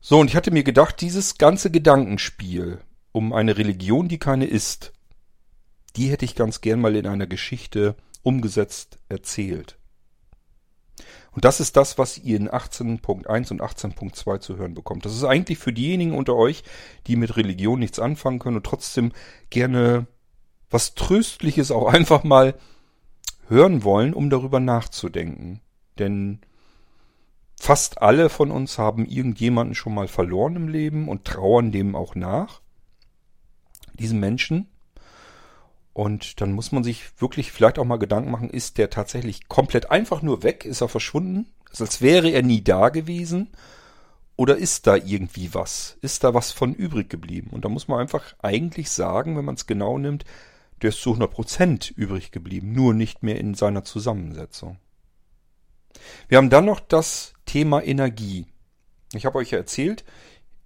[0.00, 2.80] So, und ich hatte mir gedacht, dieses ganze Gedankenspiel
[3.12, 4.94] um eine Religion, die keine ist,
[5.96, 9.76] die hätte ich ganz gern mal in einer Geschichte umgesetzt erzählt.
[11.32, 15.04] Und das ist das, was ihr in 18.1 und 18.2 zu hören bekommt.
[15.04, 16.64] Das ist eigentlich für diejenigen unter euch,
[17.06, 19.12] die mit Religion nichts anfangen können und trotzdem
[19.48, 20.06] gerne
[20.70, 22.54] was Tröstliches auch einfach mal
[23.48, 25.60] hören wollen, um darüber nachzudenken.
[25.98, 26.40] Denn
[27.56, 32.14] fast alle von uns haben irgendjemanden schon mal verloren im Leben und trauern dem auch
[32.14, 32.60] nach.
[33.94, 34.68] Diesen Menschen.
[36.00, 39.90] Und dann muss man sich wirklich vielleicht auch mal Gedanken machen, ist der tatsächlich komplett
[39.90, 40.64] einfach nur weg?
[40.64, 41.52] Ist er verschwunden?
[41.78, 43.50] als wäre er nie da gewesen?
[44.34, 45.98] Oder ist da irgendwie was?
[46.00, 47.50] Ist da was von übrig geblieben?
[47.52, 50.24] Und da muss man einfach eigentlich sagen, wenn man es genau nimmt,
[50.80, 54.78] der ist zu 100% übrig geblieben, nur nicht mehr in seiner Zusammensetzung.
[56.28, 58.46] Wir haben dann noch das Thema Energie.
[59.12, 60.06] Ich habe euch ja erzählt,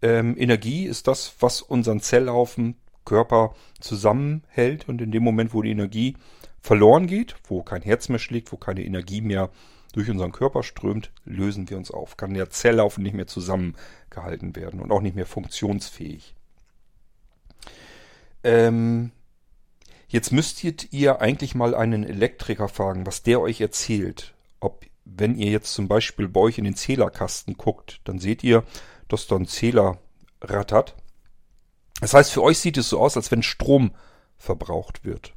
[0.00, 5.70] ähm, Energie ist das, was unseren Zellhaufen Körper zusammenhält und in dem Moment, wo die
[5.70, 6.16] Energie
[6.60, 9.50] verloren geht, wo kein Herz mehr schlägt, wo keine Energie mehr
[9.92, 12.16] durch unseren Körper strömt, lösen wir uns auf.
[12.16, 16.34] Kann der Zellhaufen nicht mehr zusammengehalten werden und auch nicht mehr funktionsfähig.
[18.42, 19.12] Ähm,
[20.14, 24.32] Jetzt müsstet ihr eigentlich mal einen Elektriker fragen, was der euch erzählt.
[24.60, 28.62] Ob, wenn ihr jetzt zum Beispiel bei euch in den Zählerkasten guckt, dann seht ihr,
[29.08, 29.98] dass da ein Zähler
[30.40, 30.94] rattert.
[32.04, 33.92] Das heißt, für euch sieht es so aus, als wenn Strom
[34.36, 35.32] verbraucht wird.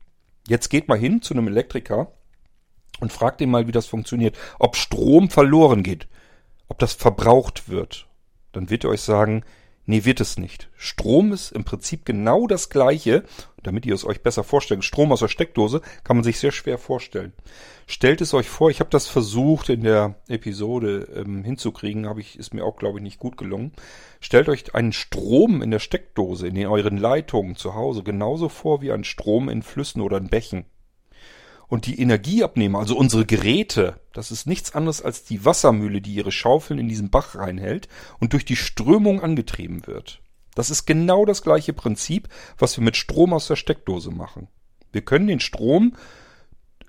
[0.50, 2.12] Jetzt geht mal hin zu einem Elektriker
[3.00, 4.38] und fragt ihn mal, wie das funktioniert.
[4.60, 6.10] Ob Strom verloren geht,
[6.68, 8.10] ob das verbraucht wird.
[8.52, 9.46] Dann wird er euch sagen,
[9.90, 10.70] Nee, wird es nicht.
[10.76, 13.24] Strom ist im Prinzip genau das gleiche.
[13.64, 14.84] Damit ihr es euch besser vorstellt.
[14.84, 17.32] Strom aus der Steckdose kann man sich sehr schwer vorstellen.
[17.86, 22.38] Stellt es euch vor, ich habe das versucht in der Episode ähm, hinzukriegen, habe ich,
[22.38, 23.72] ist mir auch, glaube ich, nicht gut gelungen.
[24.20, 28.82] Stellt euch einen Strom in der Steckdose, in den, euren Leitungen zu Hause, genauso vor
[28.82, 30.66] wie ein Strom in Flüssen oder in Bächen.
[31.68, 36.32] Und die Energieabnehmer, also unsere Geräte, das ist nichts anderes als die Wassermühle, die ihre
[36.32, 37.90] Schaufeln in diesen Bach reinhält
[38.20, 40.22] und durch die Strömung angetrieben wird.
[40.56, 44.48] Das ist genau das gleiche Prinzip, was wir mit Strom aus der Steckdose machen.
[44.92, 45.96] Wir können den Strom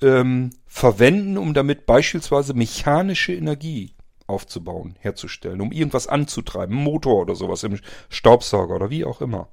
[0.01, 3.95] ähm, verwenden, um damit beispielsweise mechanische Energie
[4.29, 9.49] aufzubauen, herzustellen, um irgendwas anzutreiben, Motor oder sowas im Staubsauger oder wie auch immer.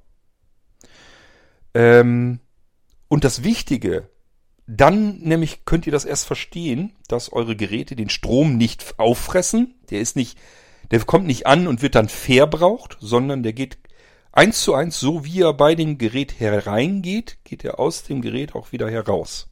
[1.74, 2.40] Ähm,
[3.08, 4.08] und das Wichtige
[4.66, 9.74] dann nämlich könnt ihr das erst verstehen, dass eure Geräte den Strom nicht auffressen.
[9.90, 10.38] Der ist nicht,
[10.90, 13.78] der kommt nicht an und wird dann verbraucht, sondern der geht
[14.32, 18.54] eins zu eins, so wie er bei dem Gerät hereingeht, geht er aus dem Gerät
[18.54, 19.48] auch wieder heraus.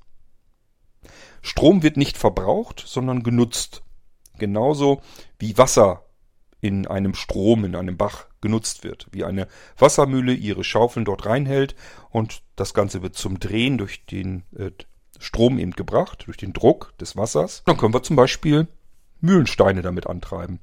[1.43, 3.83] Strom wird nicht verbraucht, sondern genutzt.
[4.39, 5.01] Genauso
[5.39, 6.07] wie Wasser
[6.61, 9.07] in einem Strom, in einem Bach genutzt wird.
[9.13, 9.47] Wie eine
[9.79, 11.77] Wassermühle ihre Schaufeln dort reinhält
[12.11, 14.71] und das Ganze wird zum Drehen durch den äh,
[15.19, 17.63] Strom eben gebracht durch den Druck des Wassers.
[17.67, 18.69] Dann können wir zum Beispiel
[19.21, 20.61] Mühlensteine damit antreiben.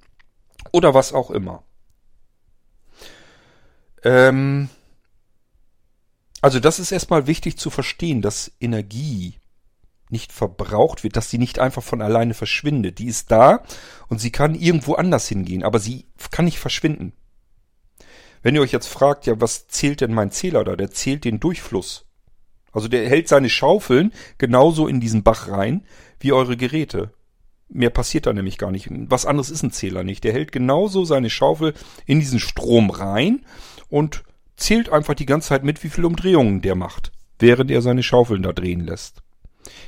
[0.71, 1.63] Oder was auch immer.
[4.03, 4.69] Ähm,
[6.41, 9.35] also das ist erstmal wichtig zu verstehen, dass Energie
[10.09, 12.99] nicht verbraucht wird, dass sie nicht einfach von alleine verschwindet.
[12.99, 13.63] Die ist da
[14.09, 17.13] und sie kann irgendwo anders hingehen, aber sie kann nicht verschwinden.
[18.41, 20.75] Wenn ihr euch jetzt fragt, ja, was zählt denn mein Zähler da?
[20.75, 22.05] Der zählt den Durchfluss.
[22.71, 25.83] Also der hält seine Schaufeln genauso in diesen Bach rein
[26.19, 27.11] wie eure Geräte.
[27.69, 28.87] Mehr passiert da nämlich gar nicht.
[28.89, 30.23] Was anderes ist ein Zähler nicht.
[30.23, 31.73] Der hält genauso seine Schaufel
[32.05, 33.45] in diesen Strom rein
[33.89, 34.23] und
[34.55, 38.43] zählt einfach die ganze Zeit mit, wie viele Umdrehungen der macht, während er seine Schaufeln
[38.43, 39.21] da drehen lässt.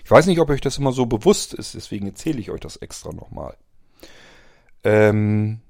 [0.04, 2.78] Ich weiß nicht, ob euch das immer so bewusst ist, deswegen erzähle ich euch das
[2.78, 3.58] extra nochmal.
[4.84, 5.62] Ähm,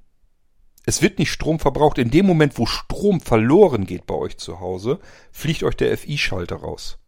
[0.85, 1.97] es wird nicht Strom verbraucht.
[1.97, 4.99] In dem Moment, wo Strom verloren geht bei euch zu Hause,
[5.31, 6.99] fliegt euch der FI-Schalter raus.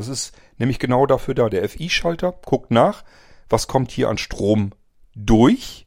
[0.00, 1.50] Das ist nämlich genau dafür da.
[1.50, 3.04] Der FI-Schalter guckt nach,
[3.50, 4.70] was kommt hier an Strom
[5.14, 5.86] durch.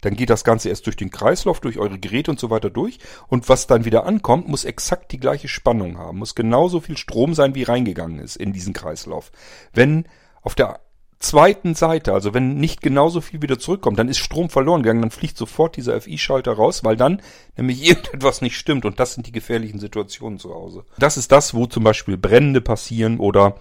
[0.00, 2.98] Dann geht das Ganze erst durch den Kreislauf, durch eure Geräte und so weiter durch.
[3.28, 6.18] Und was dann wieder ankommt, muss exakt die gleiche Spannung haben.
[6.18, 9.30] Muss genauso viel Strom sein, wie reingegangen ist in diesen Kreislauf.
[9.72, 10.06] Wenn
[10.42, 10.80] auf der
[11.18, 15.10] zweiten Seite, also wenn nicht genauso viel wieder zurückkommt, dann ist Strom verloren gegangen, dann
[15.10, 17.22] fliegt sofort dieser FI-Schalter raus, weil dann
[17.56, 20.84] nämlich irgendetwas nicht stimmt und das sind die gefährlichen Situationen zu Hause.
[20.98, 23.56] Das ist das, wo zum Beispiel Brände passieren oder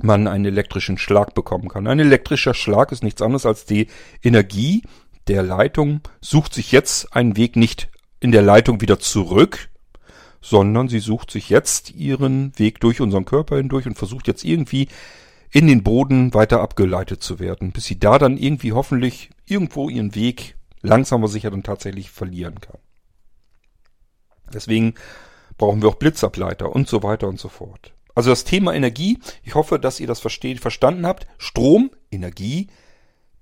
[0.00, 1.86] man einen elektrischen Schlag bekommen kann.
[1.86, 3.88] Ein elektrischer Schlag ist nichts anderes als die
[4.22, 4.82] Energie
[5.28, 7.88] der Leitung sucht sich jetzt einen Weg nicht
[8.20, 9.68] in der Leitung wieder zurück,
[10.40, 14.88] sondern sie sucht sich jetzt ihren Weg durch unseren Körper hindurch und versucht jetzt irgendwie
[15.52, 20.14] in den Boden weiter abgeleitet zu werden, bis sie da dann irgendwie hoffentlich irgendwo ihren
[20.14, 22.78] Weg langsam aber sicher dann tatsächlich verlieren kann.
[24.52, 24.94] Deswegen
[25.58, 27.92] brauchen wir auch Blitzableiter und so weiter und so fort.
[28.14, 31.26] Also das Thema Energie, ich hoffe, dass ihr das versteht, verstanden habt.
[31.38, 32.68] Strom, Energie,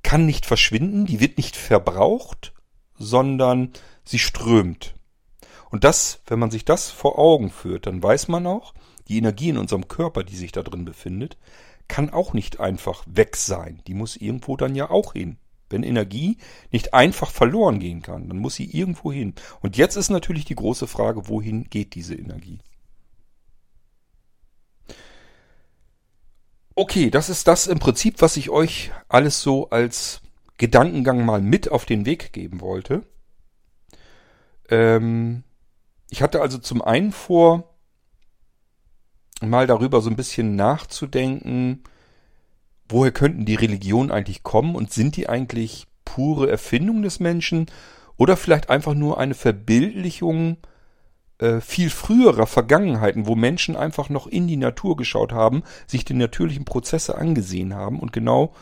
[0.02, 2.52] kann nicht verschwinden, die wird nicht verbraucht,
[2.98, 3.72] sondern
[4.04, 4.94] sie strömt.
[5.70, 8.74] Und das, wenn man sich das vor Augen führt, dann weiß man auch,
[9.08, 11.36] die Energie in unserem Körper, die sich da drin befindet,
[11.90, 13.82] kann auch nicht einfach weg sein.
[13.86, 15.36] Die muss irgendwo dann ja auch hin.
[15.68, 16.38] Wenn Energie
[16.70, 19.34] nicht einfach verloren gehen kann, dann muss sie irgendwo hin.
[19.60, 22.60] Und jetzt ist natürlich die große Frage, wohin geht diese Energie?
[26.74, 30.22] Okay, das ist das im Prinzip, was ich euch alles so als
[30.58, 33.02] Gedankengang mal mit auf den Weg geben wollte.
[34.68, 35.42] Ähm,
[36.08, 37.69] ich hatte also zum einen vor,
[39.40, 41.82] mal darüber so ein bisschen nachzudenken,
[42.88, 47.66] woher könnten die Religionen eigentlich kommen und sind die eigentlich pure Erfindung des Menschen
[48.16, 50.58] oder vielleicht einfach nur eine Verbildlichung
[51.38, 56.14] äh, viel früherer Vergangenheiten, wo Menschen einfach noch in die Natur geschaut haben, sich die
[56.14, 58.52] natürlichen Prozesse angesehen haben und genau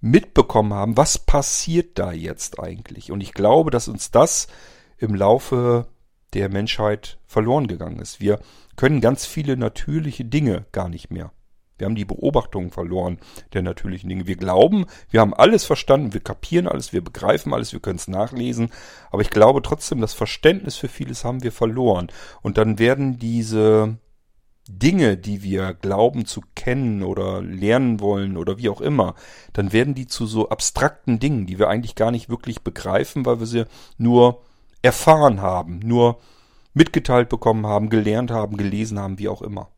[0.00, 3.10] mitbekommen haben, was passiert da jetzt eigentlich.
[3.10, 4.48] Und ich glaube, dass uns das
[4.98, 5.88] im Laufe
[6.34, 8.20] der Menschheit verloren gegangen ist.
[8.20, 8.38] Wir
[8.78, 11.32] können ganz viele natürliche Dinge gar nicht mehr.
[11.76, 13.18] Wir haben die Beobachtung verloren
[13.52, 14.26] der natürlichen Dinge.
[14.26, 18.08] Wir glauben, wir haben alles verstanden, wir kapieren alles, wir begreifen alles, wir können es
[18.08, 18.70] nachlesen.
[19.10, 22.08] Aber ich glaube trotzdem, das Verständnis für vieles haben wir verloren.
[22.40, 23.98] Und dann werden diese
[24.68, 29.16] Dinge, die wir glauben zu kennen oder lernen wollen oder wie auch immer,
[29.54, 33.40] dann werden die zu so abstrakten Dingen, die wir eigentlich gar nicht wirklich begreifen, weil
[33.40, 33.64] wir sie
[33.96, 34.42] nur
[34.82, 36.20] erfahren haben, nur
[36.78, 39.68] mitgeteilt bekommen haben, gelernt haben, gelesen haben, wie auch immer.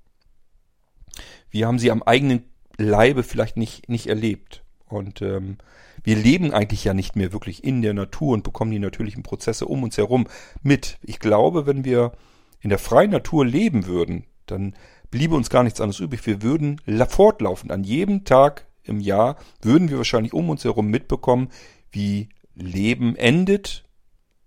[1.51, 2.45] Wir haben sie am eigenen
[2.77, 4.63] Leibe vielleicht nicht, nicht erlebt.
[4.87, 5.57] Und ähm,
[6.05, 9.67] wir leben eigentlich ja nicht mehr wirklich in der Natur und bekommen die natürlichen Prozesse
[9.67, 10.27] um uns herum
[10.63, 10.99] mit.
[11.03, 12.13] Ich glaube, wenn wir
[12.61, 14.75] in der freien Natur leben würden, dann
[15.11, 16.27] bliebe uns gar nichts anderes übrig.
[16.27, 21.49] Wir würden fortlaufend an jedem Tag im Jahr würden wir wahrscheinlich um uns herum mitbekommen,
[21.93, 23.85] wie Leben endet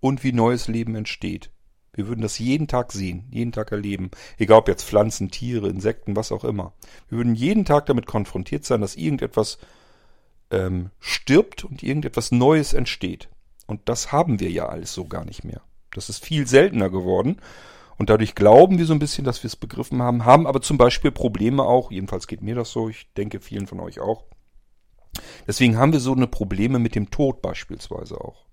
[0.00, 1.50] und wie neues Leben entsteht.
[1.94, 4.10] Wir würden das jeden Tag sehen, jeden Tag erleben.
[4.36, 6.72] Egal ob jetzt Pflanzen, Tiere, Insekten, was auch immer.
[7.08, 9.58] Wir würden jeden Tag damit konfrontiert sein, dass irgendetwas
[10.50, 13.28] ähm, stirbt und irgendetwas Neues entsteht.
[13.66, 15.62] Und das haben wir ja alles so gar nicht mehr.
[15.92, 17.40] Das ist viel seltener geworden.
[17.96, 20.78] Und dadurch glauben wir so ein bisschen, dass wir es begriffen haben, haben aber zum
[20.78, 24.24] Beispiel Probleme auch, jedenfalls geht mir das so, ich denke vielen von euch auch.
[25.46, 28.43] Deswegen haben wir so eine Probleme mit dem Tod beispielsweise auch.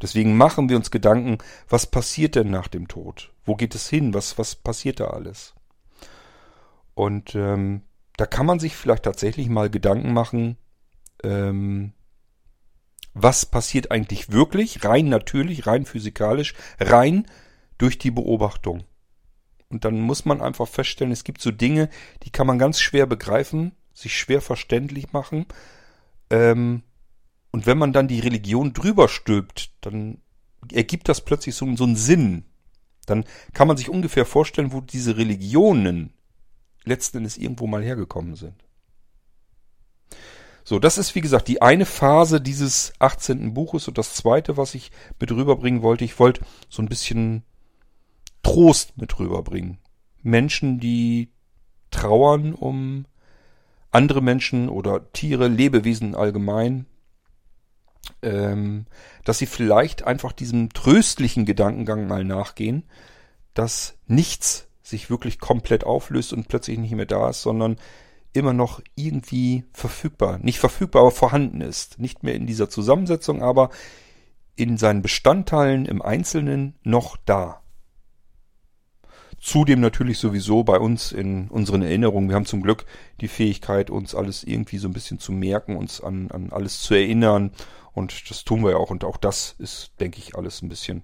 [0.00, 3.32] Deswegen machen wir uns Gedanken, was passiert denn nach dem Tod?
[3.44, 4.14] Wo geht es hin?
[4.14, 5.54] Was, was passiert da alles?
[6.94, 7.82] Und ähm,
[8.16, 10.56] da kann man sich vielleicht tatsächlich mal Gedanken machen,
[11.22, 11.92] ähm,
[13.14, 17.26] was passiert eigentlich wirklich, rein natürlich, rein physikalisch, rein
[17.78, 18.84] durch die Beobachtung.
[19.68, 21.88] Und dann muss man einfach feststellen, es gibt so Dinge,
[22.22, 25.46] die kann man ganz schwer begreifen, sich schwer verständlich machen.
[26.30, 26.82] Ähm,
[27.54, 30.18] und wenn man dann die Religion drüber stülpt, dann
[30.72, 32.46] ergibt das plötzlich so, so einen Sinn.
[33.06, 36.12] Dann kann man sich ungefähr vorstellen, wo diese Religionen
[36.82, 38.64] letzten Endes irgendwo mal hergekommen sind.
[40.64, 43.54] So, das ist wie gesagt die eine Phase dieses 18.
[43.54, 44.90] Buches und das zweite, was ich
[45.20, 47.44] mit rüberbringen wollte, ich wollte so ein bisschen
[48.42, 49.78] Trost mit rüberbringen.
[50.24, 51.30] Menschen, die
[51.92, 53.06] trauern um
[53.92, 56.86] andere Menschen oder Tiere, Lebewesen allgemein,
[58.22, 58.86] ähm,
[59.24, 62.84] dass sie vielleicht einfach diesem tröstlichen Gedankengang mal nachgehen,
[63.54, 67.76] dass nichts sich wirklich komplett auflöst und plötzlich nicht mehr da ist, sondern
[68.34, 71.98] immer noch irgendwie verfügbar, nicht verfügbar, aber vorhanden ist.
[71.98, 73.70] Nicht mehr in dieser Zusammensetzung, aber
[74.56, 77.63] in seinen Bestandteilen im Einzelnen noch da.
[79.44, 82.30] Zudem natürlich sowieso bei uns in unseren Erinnerungen.
[82.30, 82.86] Wir haben zum Glück
[83.20, 86.94] die Fähigkeit, uns alles irgendwie so ein bisschen zu merken, uns an, an alles zu
[86.94, 87.50] erinnern.
[87.92, 88.88] Und das tun wir ja auch.
[88.88, 91.02] Und auch das ist, denke ich, alles ein bisschen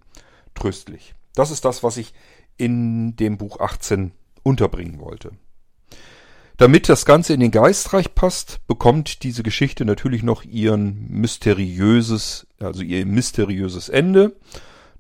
[0.54, 1.14] tröstlich.
[1.34, 2.14] Das ist das, was ich
[2.56, 4.12] in dem Buch 18
[4.42, 5.32] unterbringen wollte.
[6.56, 12.80] Damit das Ganze in den Geistreich passt, bekommt diese Geschichte natürlich noch ihren mysteriöses, also
[12.80, 14.34] ihr mysteriöses Ende.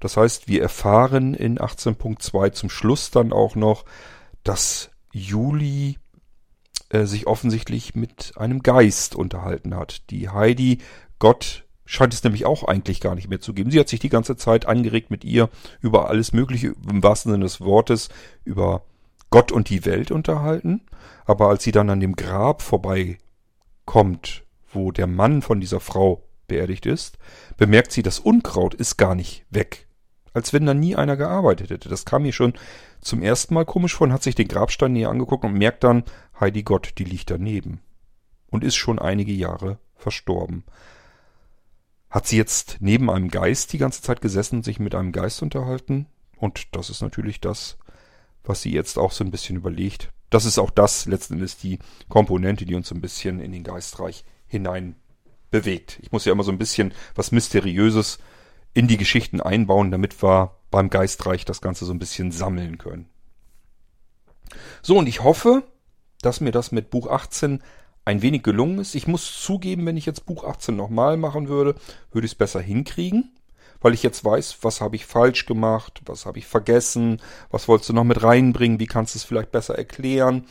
[0.00, 3.84] Das heißt, wir erfahren in 18.2 zum Schluss dann auch noch,
[4.42, 5.98] dass Juli
[6.88, 10.10] äh, sich offensichtlich mit einem Geist unterhalten hat.
[10.10, 10.78] Die Heidi,
[11.18, 13.70] Gott, scheint es nämlich auch eigentlich gar nicht mehr zu geben.
[13.70, 17.44] Sie hat sich die ganze Zeit angeregt mit ihr über alles Mögliche, im wahrsten Sinne
[17.44, 18.08] des Wortes,
[18.44, 18.82] über
[19.30, 20.82] Gott und die Welt unterhalten.
[21.24, 26.86] Aber als sie dann an dem Grab vorbeikommt, wo der Mann von dieser Frau beerdigt
[26.86, 27.18] ist,
[27.56, 29.86] bemerkt sie, das Unkraut ist gar nicht weg.
[30.32, 31.88] Als wenn da nie einer gearbeitet hätte.
[31.88, 32.54] Das kam mir schon
[33.00, 36.04] zum ersten Mal komisch vor und hat sich den Grabstein näher angeguckt und merkt dann,
[36.38, 37.80] Heidi Gott, die liegt daneben.
[38.48, 40.64] Und ist schon einige Jahre verstorben.
[42.10, 45.42] Hat sie jetzt neben einem Geist die ganze Zeit gesessen und sich mit einem Geist
[45.42, 46.06] unterhalten?
[46.36, 47.78] Und das ist natürlich das,
[48.44, 50.12] was sie jetzt auch so ein bisschen überlegt.
[50.30, 51.78] Das ist auch das, letzten Endes die
[52.08, 54.96] Komponente, die uns so ein bisschen in den Geistreich hinein
[55.50, 55.98] bewegt.
[56.02, 58.18] Ich muss ja immer so ein bisschen was Mysteriöses
[58.74, 63.08] in die Geschichten einbauen, damit wir beim Geistreich das Ganze so ein bisschen sammeln können.
[64.82, 65.62] So, und ich hoffe,
[66.22, 67.62] dass mir das mit Buch 18
[68.04, 68.94] ein wenig gelungen ist.
[68.94, 71.74] Ich muss zugeben, wenn ich jetzt Buch 18 nochmal machen würde,
[72.12, 73.32] würde ich es besser hinkriegen
[73.80, 77.90] weil ich jetzt weiß, was habe ich falsch gemacht, was habe ich vergessen, was wolltest
[77.90, 80.46] du noch mit reinbringen, wie kannst du es vielleicht besser erklären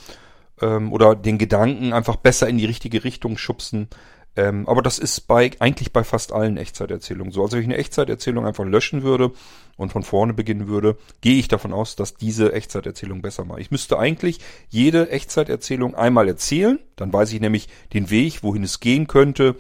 [0.62, 3.88] ähm, oder den Gedanken einfach besser in die richtige Richtung schubsen.
[4.36, 7.42] Ähm, aber das ist bei eigentlich bei fast allen Echtzeiterzählungen so.
[7.42, 9.32] Also wenn ich eine Echtzeiterzählung einfach löschen würde
[9.76, 13.60] und von vorne beginnen würde, gehe ich davon aus, dass diese Echtzeiterzählung besser macht.
[13.60, 18.80] Ich müsste eigentlich jede Echtzeiterzählung einmal erzählen, dann weiß ich nämlich den Weg, wohin es
[18.80, 19.56] gehen könnte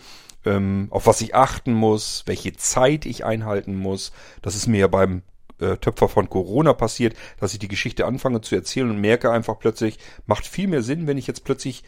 [0.45, 4.11] ähm, auf was ich achten muss, welche Zeit ich einhalten muss.
[4.41, 5.21] Das ist mir ja beim
[5.59, 9.59] äh, Töpfer von Corona passiert, dass ich die Geschichte anfange zu erzählen und merke einfach
[9.59, 11.83] plötzlich, macht viel mehr Sinn, wenn ich jetzt plötzlich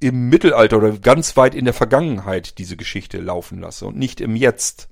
[0.00, 4.36] im Mittelalter oder ganz weit in der Vergangenheit diese Geschichte laufen lasse und nicht im
[4.36, 4.88] Jetzt.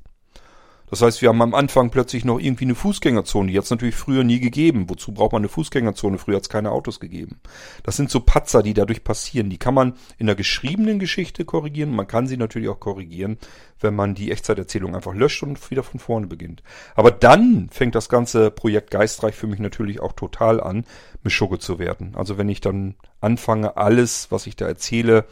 [0.89, 3.51] Das heißt, wir haben am Anfang plötzlich noch irgendwie eine Fußgängerzone.
[3.51, 4.89] Die hat es natürlich früher nie gegeben.
[4.89, 6.19] Wozu braucht man eine Fußgängerzone?
[6.19, 7.41] Früher hat es keine Autos gegeben.
[7.83, 9.51] Das sind so Patzer, die dadurch passieren.
[9.51, 11.95] Die kann man in der geschriebenen Geschichte korrigieren.
[11.95, 13.39] Man kann sie natürlich auch korrigieren,
[13.81, 16.63] wenn man die Echtzeiterzählung einfach löscht und wieder von vorne beginnt.
[16.95, 20.85] Aber dann fängt das ganze Projekt Geistreich für mich natürlich auch total an,
[21.23, 22.15] Mischugge zu werden.
[22.15, 25.27] Also wenn ich dann anfange, alles, was ich da erzähle,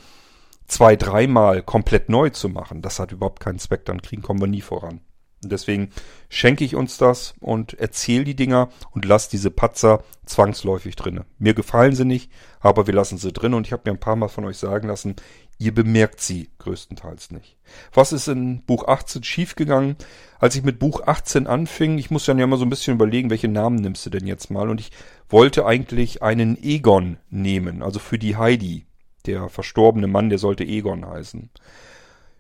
[0.66, 3.84] zwei, dreimal komplett neu zu machen, das hat überhaupt keinen Zweck.
[3.84, 5.00] Dann kriegen, kommen wir nie voran.
[5.48, 5.90] Deswegen
[6.28, 11.24] schenke ich uns das und erzähle die Dinger und lasse diese Patzer zwangsläufig drinne.
[11.38, 12.30] Mir gefallen sie nicht,
[12.60, 14.88] aber wir lassen sie drin und ich habe mir ein paar Mal von euch sagen
[14.88, 15.16] lassen,
[15.58, 17.56] ihr bemerkt sie größtenteils nicht.
[17.92, 19.96] Was ist in Buch 18 schiefgegangen?
[20.38, 23.30] Als ich mit Buch 18 anfing, ich muss dann ja mal so ein bisschen überlegen,
[23.30, 24.68] welche Namen nimmst du denn jetzt mal?
[24.68, 24.90] Und ich
[25.28, 28.86] wollte eigentlich einen Egon nehmen, also für die Heidi.
[29.26, 31.50] Der verstorbene Mann, der sollte Egon heißen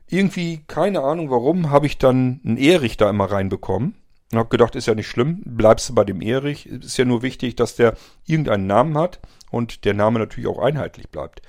[0.08, 3.94] irgendwie, keine Ahnung warum, habe ich dann einen Erich da immer reinbekommen.
[4.32, 6.66] Und habe gedacht, ist ja nicht schlimm, bleibst du bei dem Erich.
[6.66, 7.94] Ist ja nur wichtig, dass der
[8.26, 11.42] irgendeinen Namen hat und der Name natürlich auch einheitlich bleibt.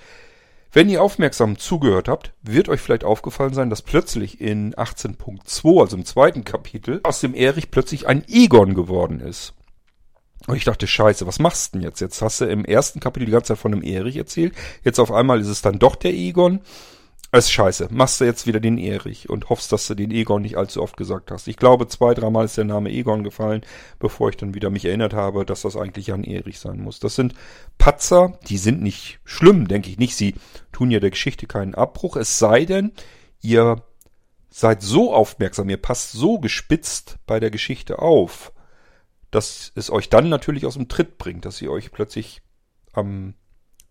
[0.71, 5.95] Wenn ihr aufmerksam zugehört habt, wird euch vielleicht aufgefallen sein, dass plötzlich in 18.2, also
[5.95, 9.53] im zweiten Kapitel, aus dem Erich plötzlich ein Egon geworden ist.
[10.47, 12.01] Und ich dachte, scheiße, was machst du denn jetzt?
[12.01, 14.53] Jetzt hast du im ersten Kapitel die ganze Zeit von einem Erich erzählt.
[14.83, 16.59] Jetzt auf einmal ist es dann doch der Egon.
[17.37, 17.89] Ist scheiße.
[17.91, 20.95] Machst du jetzt wieder den Erich und hoffst, dass du den Egon nicht allzu oft
[20.95, 21.49] gesagt hast.
[21.49, 23.61] Ich glaube, zwei, dreimal ist der Name Egon gefallen,
[23.99, 27.01] bevor ich dann wieder mich erinnert habe, dass das eigentlich Jan Erich sein muss.
[27.01, 27.33] Das sind
[27.77, 30.15] Patzer, die sind nicht schlimm, denke ich nicht.
[30.15, 30.35] Sie
[30.71, 32.15] tun ja der Geschichte keinen Abbruch.
[32.15, 32.93] Es sei denn,
[33.41, 33.83] ihr
[34.49, 38.53] seid so aufmerksam, ihr passt so gespitzt bei der Geschichte auf,
[39.31, 42.41] dass es euch dann natürlich aus dem Tritt bringt, dass ihr euch plötzlich
[42.93, 43.33] am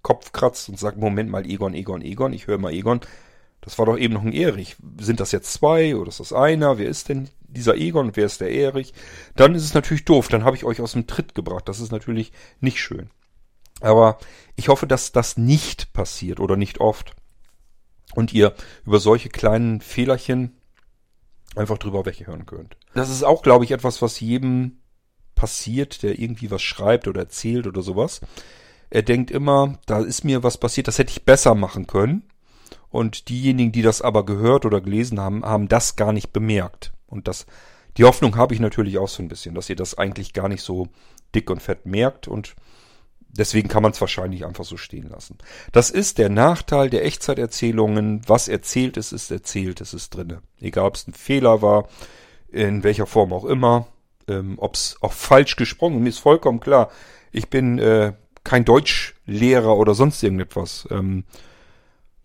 [0.00, 3.00] Kopf kratzt und sagt, Moment mal, Egon, Egon, Egon, ich höre mal Egon,
[3.64, 4.76] das war doch eben noch ein Erich.
[5.00, 6.76] Sind das jetzt zwei oder ist das einer?
[6.76, 8.92] Wer ist denn dieser Egon und wer ist der Erich?
[9.36, 11.66] Dann ist es natürlich doof, dann habe ich euch aus dem Tritt gebracht.
[11.66, 13.08] Das ist natürlich nicht schön.
[13.80, 14.18] Aber
[14.54, 17.16] ich hoffe, dass das nicht passiert oder nicht oft.
[18.14, 18.54] Und ihr
[18.84, 20.52] über solche kleinen Fehlerchen
[21.56, 22.76] einfach drüber weghören könnt.
[22.94, 24.78] Das ist auch, glaube ich, etwas, was jedem
[25.34, 28.20] passiert, der irgendwie was schreibt oder erzählt oder sowas.
[28.90, 32.24] Er denkt immer, da ist mir was passiert, das hätte ich besser machen können.
[32.90, 36.92] Und diejenigen, die das aber gehört oder gelesen haben, haben das gar nicht bemerkt.
[37.06, 37.46] Und das,
[37.96, 40.62] die Hoffnung habe ich natürlich auch so ein bisschen, dass ihr das eigentlich gar nicht
[40.62, 40.88] so
[41.34, 42.54] dick und fett merkt und
[43.36, 45.38] deswegen kann man es wahrscheinlich einfach so stehen lassen.
[45.72, 48.22] Das ist der Nachteil der Echtzeiterzählungen.
[48.26, 50.42] Was erzählt ist, ist erzählt, es ist drinne.
[50.60, 51.88] Egal, ob es ein Fehler war,
[52.48, 53.88] in welcher Form auch immer,
[54.28, 56.90] ähm, ob es auch falsch gesprochen, mir ist vollkommen klar.
[57.32, 58.12] Ich bin äh,
[58.44, 60.86] kein Deutschlehrer oder sonst irgendetwas.
[60.90, 61.24] Ähm,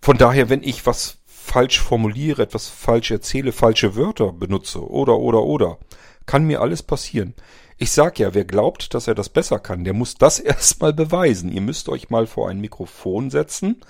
[0.01, 5.43] von daher, wenn ich was falsch formuliere, etwas falsch erzähle, falsche Wörter benutze oder oder
[5.43, 5.77] oder,
[6.25, 7.33] kann mir alles passieren.
[7.77, 11.51] Ich sag ja, wer glaubt, dass er das besser kann, der muss das erstmal beweisen.
[11.51, 13.81] Ihr müsst euch mal vor ein Mikrofon setzen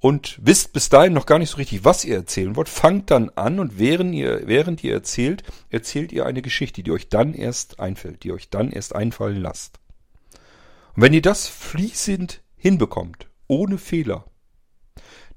[0.00, 2.68] und wisst bis dahin noch gar nicht so richtig, was ihr erzählen wollt.
[2.68, 7.08] Fangt dann an und während ihr, während ihr erzählt, erzählt ihr eine Geschichte, die euch
[7.08, 9.80] dann erst einfällt, die euch dann erst einfallen lasst.
[10.94, 14.24] Und wenn ihr das fließend hinbekommt, ohne Fehler,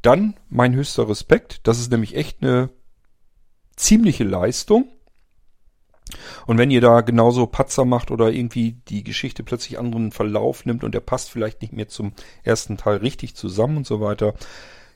[0.01, 1.61] dann mein höchster Respekt.
[1.63, 2.69] Das ist nämlich echt eine
[3.75, 4.87] ziemliche Leistung.
[6.45, 10.83] Und wenn ihr da genauso Patzer macht oder irgendwie die Geschichte plötzlich anderen Verlauf nimmt
[10.83, 14.33] und der passt vielleicht nicht mehr zum ersten Teil richtig zusammen und so weiter,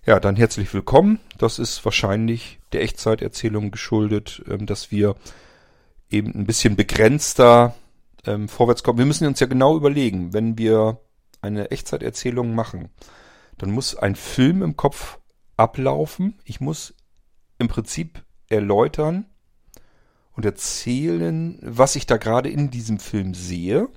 [0.05, 1.19] ja, dann herzlich willkommen.
[1.37, 5.15] Das ist wahrscheinlich der Echtzeiterzählung geschuldet, ähm, dass wir
[6.09, 7.75] eben ein bisschen begrenzter
[8.25, 8.99] ähm, vorwärts kommen.
[8.99, 10.99] Wir müssen uns ja genau überlegen, wenn wir
[11.41, 12.89] eine Echtzeiterzählung machen,
[13.57, 15.19] dann muss ein Film im Kopf
[15.57, 16.39] ablaufen.
[16.43, 16.93] Ich muss
[17.57, 19.25] im Prinzip erläutern
[20.35, 23.87] und erzählen, was ich da gerade in diesem Film sehe.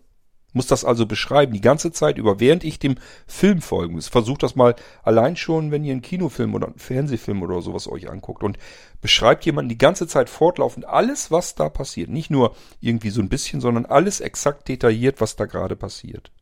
[0.54, 2.94] Muss das also beschreiben, die ganze Zeit über, während ich dem
[3.26, 4.08] Film folgen muss.
[4.08, 8.08] Versucht das mal allein schon, wenn ihr einen Kinofilm oder einen Fernsehfilm oder sowas euch
[8.08, 8.56] anguckt und
[9.02, 12.08] beschreibt jemanden die ganze Zeit fortlaufend alles, was da passiert.
[12.08, 16.32] Nicht nur irgendwie so ein bisschen, sondern alles exakt detailliert, was da gerade passiert.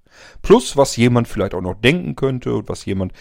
[0.42, 3.12] Plus, was jemand vielleicht auch noch denken könnte und was jemand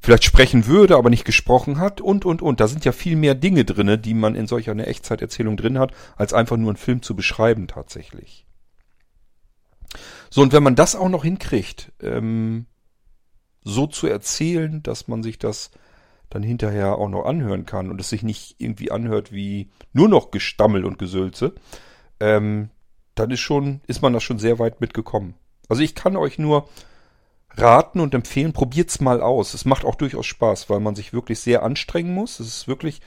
[0.00, 2.60] vielleicht sprechen würde, aber nicht gesprochen hat und, und, und.
[2.60, 5.92] Da sind ja viel mehr Dinge drinne, die man in solch einer Echtzeiterzählung drin hat,
[6.16, 8.46] als einfach nur einen Film zu beschreiben tatsächlich.
[10.30, 12.66] So, und wenn man das auch noch hinkriegt, ähm,
[13.62, 15.70] so zu erzählen, dass man sich das
[16.30, 20.30] dann hinterher auch noch anhören kann und es sich nicht irgendwie anhört wie nur noch
[20.30, 21.54] Gestammel und Gesülze,
[22.18, 22.70] ähm,
[23.14, 25.34] dann ist schon, ist man da schon sehr weit mitgekommen.
[25.68, 26.68] Also ich kann euch nur
[27.50, 29.54] raten und empfehlen, probiert's mal aus.
[29.54, 32.40] Es macht auch durchaus Spaß, weil man sich wirklich sehr anstrengen muss.
[32.40, 33.00] Es ist wirklich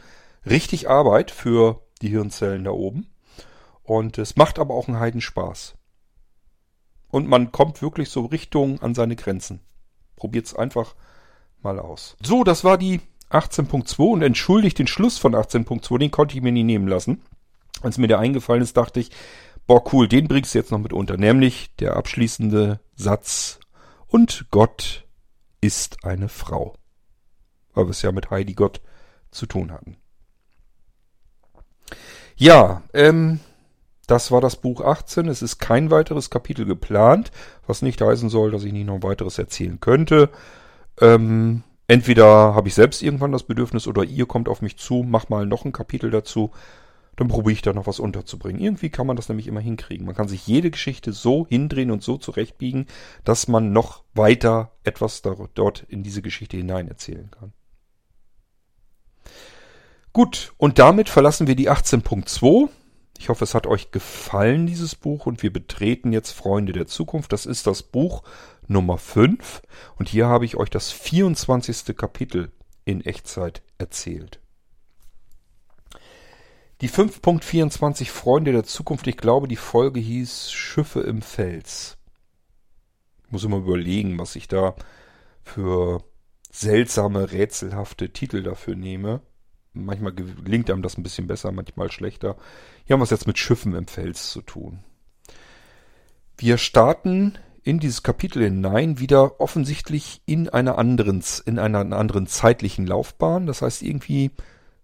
[0.46, 3.08] richtig Arbeit für die Hirnzellen da oben.
[3.84, 5.76] Und es macht aber auch einen Heidenspaß.
[7.10, 9.62] Und man kommt wirklich so Richtung an seine Grenzen.
[10.16, 10.96] Probiert's einfach
[11.62, 12.18] mal aus.
[12.22, 16.52] So, das war die 18.2 und entschuldigt den Schluss von 18.2, den konnte ich mir
[16.52, 17.22] nie nehmen lassen.
[17.82, 19.12] Als mir der eingefallen ist, dachte ich,
[19.68, 21.18] boah cool, den bringst du jetzt noch mit unter.
[21.18, 23.60] Nämlich der abschließende Satz.
[24.08, 25.06] Und Gott
[25.62, 26.76] ist eine Frau.
[27.74, 28.82] Weil wir es ja mit Heidi Gott
[29.32, 29.98] zu tun hatten.
[32.38, 33.40] Ja, ähm,
[34.08, 35.28] das war das Buch 18.
[35.28, 37.32] Es ist kein weiteres Kapitel geplant,
[37.66, 40.30] was nicht heißen soll, dass ich nicht noch weiteres erzählen könnte.
[41.02, 45.30] Ähm, entweder habe ich selbst irgendwann das Bedürfnis oder ihr kommt auf mich zu, mach
[45.30, 46.52] mal noch ein Kapitel dazu
[47.16, 48.62] dann probiere ich da noch was unterzubringen.
[48.62, 50.06] Irgendwie kann man das nämlich immer hinkriegen.
[50.06, 52.88] Man kann sich jede Geschichte so hindrehen und so zurechtbiegen,
[53.24, 57.54] dass man noch weiter etwas dort in diese Geschichte hinein erzählen kann.
[60.14, 62.70] Gut, und damit verlassen wir die 18.2.
[63.18, 67.32] Ich hoffe, es hat euch gefallen, dieses Buch, und wir betreten jetzt Freunde der Zukunft.
[67.32, 68.24] Das ist das Buch
[68.68, 69.62] Nummer 5,
[69.98, 71.96] und hier habe ich euch das 24.
[71.96, 72.52] Kapitel
[72.84, 74.42] in Echtzeit erzählt.
[76.82, 81.98] Die 5.24 Freunde der Zukunft, ich glaube, die Folge hieß Schiffe im Fels.
[83.26, 84.76] Ich muss immer überlegen, was ich da
[85.42, 86.04] für
[86.52, 89.22] seltsame, rätselhafte Titel dafür nehme.
[89.74, 92.36] Manchmal gelingt einem das ein bisschen besser, manchmal schlechter.
[92.86, 94.84] Hier haben wir es jetzt mit Schiffen im Fels zu tun.
[96.38, 102.86] Wir starten in dieses Kapitel hinein wieder offensichtlich in einer anderen, in einer anderen zeitlichen
[102.86, 103.48] Laufbahn.
[103.48, 104.32] Das heißt, irgendwie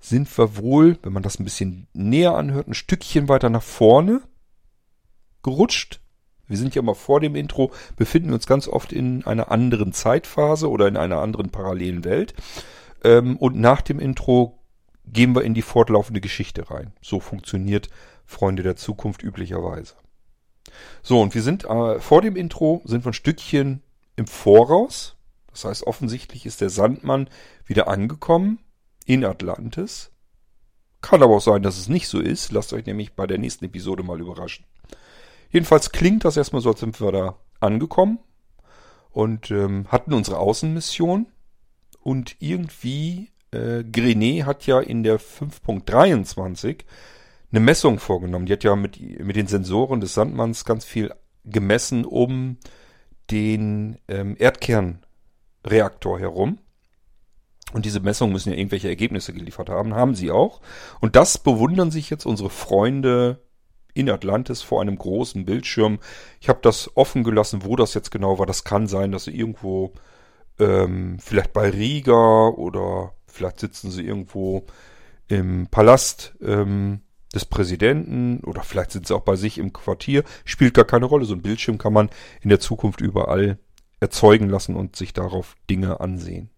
[0.02, 4.22] sind wir wohl, wenn man das ein bisschen näher anhört, ein Stückchen weiter nach vorne
[5.43, 6.02] gerutscht.
[6.47, 10.70] Wir sind ja mal vor dem Intro, befinden uns ganz oft in einer anderen Zeitphase
[10.70, 12.34] oder in einer anderen parallelen Welt.
[13.04, 14.60] Ähm, und nach dem Intro
[15.06, 16.93] gehen wir in die fortlaufende Geschichte rein.
[17.02, 17.89] So funktioniert
[18.26, 19.93] Freunde der Zukunft üblicherweise.
[21.04, 23.82] So, und wir sind äh, vor dem Intro, sind wir ein Stückchen
[24.16, 25.16] im Voraus.
[25.52, 27.30] Das heißt, offensichtlich ist der Sandmann
[27.66, 28.60] wieder angekommen
[29.12, 30.09] in Atlantis.
[31.01, 32.53] Kann aber auch sein, dass es nicht so ist.
[32.53, 34.64] Lasst euch nämlich bei der nächsten Episode mal überraschen.
[35.49, 38.20] Jedenfalls klingt das erstmal so, als sind wir da angekommen
[39.09, 41.26] und ähm, hatten unsere Außenmission.
[41.99, 46.86] Und irgendwie, äh, Grenet hat ja in der 5.23
[47.51, 48.45] eine Messung vorgenommen.
[48.45, 52.59] Die hat ja mit, mit den Sensoren des Sandmanns ganz viel gemessen um
[53.30, 56.59] den ähm, Erdkernreaktor herum.
[57.74, 60.61] Und diese Messungen müssen ja irgendwelche Ergebnisse geliefert haben, haben sie auch.
[60.99, 63.39] Und das bewundern sich jetzt unsere Freunde
[63.93, 65.99] in Atlantis vor einem großen Bildschirm.
[66.39, 68.45] Ich habe das offen gelassen, wo das jetzt genau war.
[68.45, 69.93] Das kann sein, dass sie irgendwo
[70.59, 74.65] ähm, vielleicht bei Riga oder vielleicht sitzen sie irgendwo
[75.28, 77.01] im Palast ähm,
[77.34, 80.24] des Präsidenten oder vielleicht sind sie auch bei sich im Quartier.
[80.45, 81.26] Spielt gar keine Rolle.
[81.26, 82.09] So ein Bildschirm kann man
[82.41, 83.57] in der Zukunft überall
[83.99, 86.49] erzeugen lassen und sich darauf Dinge ansehen.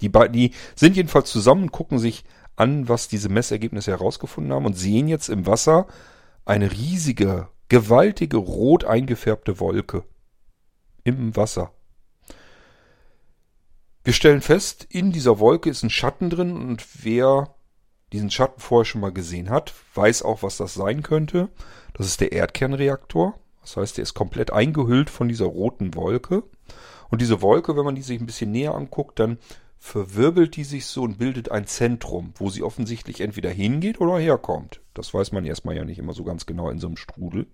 [0.00, 2.24] Die die sind jedenfalls zusammen, gucken sich
[2.56, 5.86] an, was diese Messergebnisse herausgefunden haben und sehen jetzt im Wasser
[6.44, 10.04] eine riesige, gewaltige, rot eingefärbte Wolke
[11.04, 11.72] im Wasser.
[14.04, 17.54] Wir stellen fest, in dieser Wolke ist ein Schatten drin und wer
[18.12, 21.48] diesen Schatten vorher schon mal gesehen hat, weiß auch, was das sein könnte.
[21.94, 23.34] Das ist der Erdkernreaktor.
[23.62, 26.44] Das heißt, der ist komplett eingehüllt von dieser roten Wolke.
[27.10, 29.38] Und diese Wolke, wenn man die sich ein bisschen näher anguckt, dann
[29.86, 34.80] verwirbelt die sich so und bildet ein Zentrum, wo sie offensichtlich entweder hingeht oder herkommt.
[34.94, 37.46] Das weiß man erstmal ja nicht immer so ganz genau in so einem Strudel.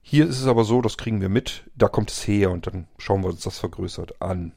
[0.00, 2.86] Hier ist es aber so, das kriegen wir mit, da kommt es her und dann
[2.98, 4.52] schauen wir uns das vergrößert an.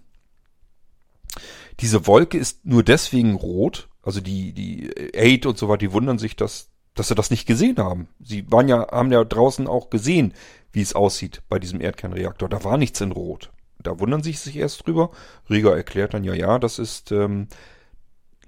[1.80, 6.20] Diese Wolke ist nur deswegen rot, also die, die Aid und so weiter, die wundern
[6.20, 8.08] sich, dass, dass sie das nicht gesehen haben.
[8.20, 10.36] Sie waren ja, haben ja draußen auch gesehen,
[10.72, 12.50] wie es aussieht bei diesem Erdkernreaktor.
[12.50, 13.52] Da war nichts in Rot.
[13.84, 15.12] Da wundern sich sich erst drüber.
[15.50, 17.48] Rieger erklärt dann, ja, ja, das ist ähm,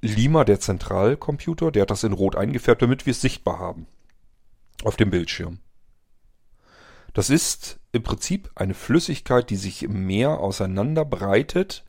[0.02, 3.88] Lima, der Zentralcomputer, der hat das in Rot eingefärbt, damit wir es sichtbar haben.
[4.84, 5.60] Auf dem Bildschirm.
[7.14, 11.86] Das ist im Prinzip eine Flüssigkeit, die sich im Meer auseinanderbreitet,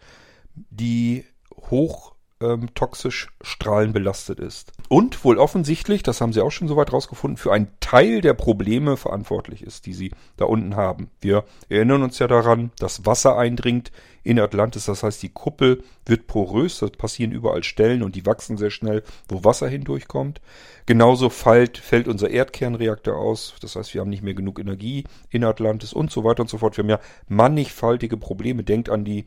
[0.55, 1.24] die
[1.70, 2.14] hoch
[2.45, 4.72] ähm, toxisch strahlenbelastet ist.
[4.88, 8.97] Und wohl offensichtlich, das haben sie auch schon soweit rausgefunden, für einen Teil der Probleme
[8.97, 11.11] verantwortlich ist, die sie da unten haben.
[11.20, 13.92] Wir erinnern uns ja daran, dass Wasser eindringt
[14.22, 18.57] in Atlantis, das heißt, die Kuppel wird porös, das passieren überall Stellen und die wachsen
[18.57, 20.40] sehr schnell, wo Wasser hindurchkommt.
[20.86, 25.45] Genauso fällt, fällt unser Erdkernreaktor aus, das heißt, wir haben nicht mehr genug Energie in
[25.45, 26.76] Atlantis und so weiter und so fort.
[26.76, 28.64] Wir haben ja mannigfaltige Probleme.
[28.64, 29.26] Denkt an die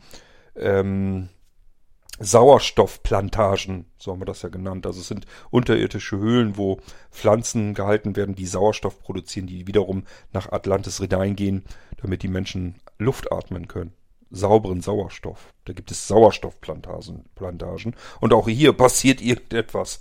[0.55, 1.29] ähm,
[2.19, 4.85] Sauerstoffplantagen, so haben wir das ja genannt.
[4.85, 6.79] Also es sind unterirdische Höhlen, wo
[7.11, 10.03] Pflanzen gehalten werden, die Sauerstoff produzieren, die wiederum
[10.33, 11.63] nach Atlantis hineingehen,
[12.01, 13.93] damit die Menschen Luft atmen können.
[14.29, 15.53] Sauberen Sauerstoff.
[15.65, 17.25] Da gibt es Sauerstoffplantagen.
[17.35, 17.95] Plantagen.
[18.19, 19.99] Und auch hier passiert irgendetwas,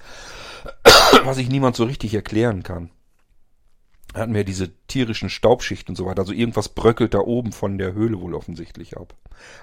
[1.25, 2.91] was sich niemand so richtig erklären kann
[4.17, 6.21] hatten wir diese tierischen Staubschichten und so weiter.
[6.21, 9.15] Also irgendwas bröckelt da oben von der Höhle wohl offensichtlich ab.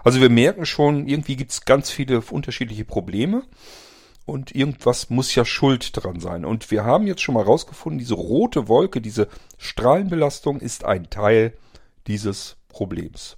[0.04, 3.44] Also wir merken schon, irgendwie gibt es ganz viele unterschiedliche Probleme.
[4.26, 6.46] Und irgendwas muss ja schuld dran sein.
[6.46, 9.28] Und wir haben jetzt schon mal rausgefunden, diese rote Wolke, diese
[9.58, 11.58] Strahlenbelastung ist ein Teil
[12.08, 13.38] dieses Problems.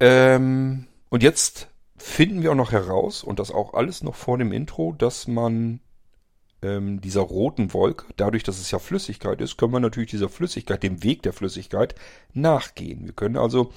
[0.00, 4.52] Ähm, und jetzt finden wir auch noch heraus, und das auch alles noch vor dem
[4.52, 5.80] Intro, dass man
[6.66, 10.82] ähm, dieser roten Wolke, dadurch, dass es ja Flüssigkeit ist, können wir natürlich dieser Flüssigkeit,
[10.82, 11.94] dem Weg der Flüssigkeit
[12.34, 13.04] nachgehen.
[13.04, 13.72] Wir können also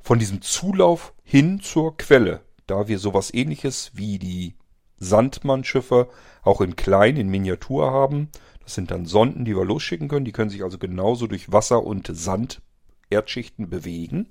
[0.00, 4.54] von diesem Zulauf hin zur Quelle, da wir sowas ähnliches wie die
[4.98, 6.08] Sandmannschiffe
[6.42, 8.28] auch in klein, in Miniatur haben.
[8.62, 10.24] Das sind dann Sonden, die wir losschicken können.
[10.24, 12.62] Die können sich also genauso durch Wasser und Sand
[13.08, 14.28] Erdschichten bewegen.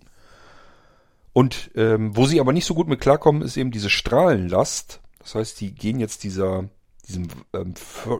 [1.34, 5.02] Und ähm, wo sie aber nicht so gut mit klarkommen, ist eben diese Strahlenlast.
[5.20, 6.70] Das heißt, die gehen jetzt dieser
[7.10, 7.74] diesem ähm,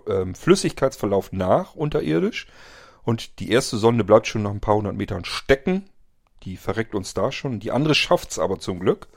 [0.08, 2.48] ähm, Flüssigkeitsverlauf nach unterirdisch.
[3.04, 5.86] Und die erste Sonde bleibt schon nach ein paar hundert Metern stecken.
[6.44, 7.60] Die verreckt uns da schon.
[7.60, 9.08] Die andere schafft's aber zum Glück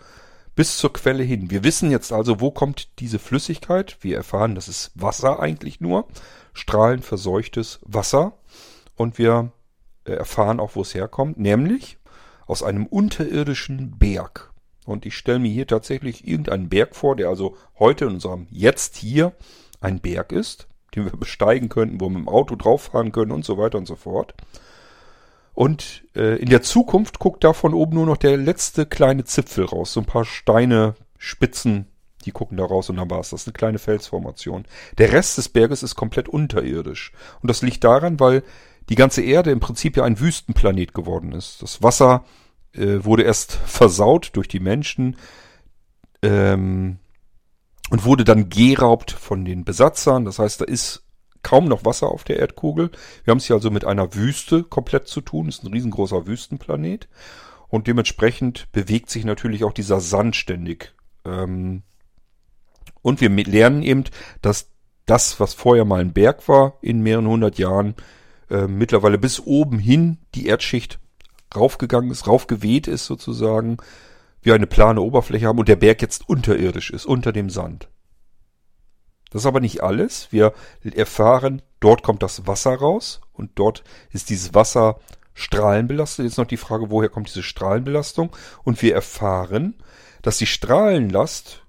[0.54, 1.50] bis zur Quelle hin.
[1.50, 3.96] Wir wissen jetzt also, wo kommt diese Flüssigkeit.
[4.00, 6.06] Wir erfahren, das ist Wasser eigentlich nur.
[6.52, 8.38] Strahlenverseuchtes Wasser.
[8.96, 9.52] Und wir
[10.04, 11.38] äh, erfahren auch, wo es herkommt.
[11.38, 11.98] Nämlich
[12.46, 14.52] aus einem unterirdischen Berg.
[14.84, 18.96] Und ich stelle mir hier tatsächlich irgendeinen Berg vor, der also heute in unserem Jetzt
[18.96, 19.32] hier
[19.82, 23.44] ein Berg ist, den wir besteigen könnten, wo wir mit dem Auto drauffahren können und
[23.44, 24.34] so weiter und so fort.
[25.54, 29.66] Und äh, in der Zukunft guckt da von oben nur noch der letzte kleine Zipfel
[29.66, 29.92] raus.
[29.92, 31.86] So ein paar Steine, Spitzen,
[32.24, 33.46] die gucken da raus und dann war es das.
[33.46, 34.64] Eine kleine Felsformation.
[34.98, 37.12] Der Rest des Berges ist komplett unterirdisch.
[37.42, 38.42] Und das liegt daran, weil
[38.88, 41.62] die ganze Erde im Prinzip ja ein Wüstenplanet geworden ist.
[41.62, 42.24] Das Wasser
[42.72, 45.16] äh, wurde erst versaut durch die Menschen
[46.22, 46.98] ähm,
[47.90, 50.24] und wurde dann geraubt von den Besatzern.
[50.24, 51.02] Das heißt, da ist
[51.42, 52.90] kaum noch Wasser auf der Erdkugel.
[53.24, 55.48] Wir haben es hier also mit einer Wüste komplett zu tun.
[55.48, 57.08] Es ist ein riesengroßer Wüstenplanet.
[57.68, 60.94] Und dementsprechend bewegt sich natürlich auch dieser Sand ständig.
[61.24, 61.82] Ähm,
[63.00, 64.04] und wir lernen eben,
[64.40, 64.68] dass
[65.06, 67.94] das, was vorher mal ein Berg war, in mehreren hundert Jahren,
[68.50, 71.00] äh, mittlerweile bis oben hin die Erdschicht
[71.54, 73.78] raufgegangen ist, raufgeweht ist sozusagen,
[74.42, 77.88] wir eine plane Oberfläche haben und der Berg jetzt unterirdisch ist, unter dem Sand.
[79.30, 80.28] Das ist aber nicht alles.
[80.30, 84.98] Wir erfahren, dort kommt das Wasser raus und dort ist dieses Wasser
[85.34, 86.26] strahlenbelastet.
[86.26, 88.36] Jetzt noch die Frage, woher kommt diese Strahlenbelastung?
[88.62, 89.82] Und wir erfahren,
[90.20, 91.62] dass die Strahlenlast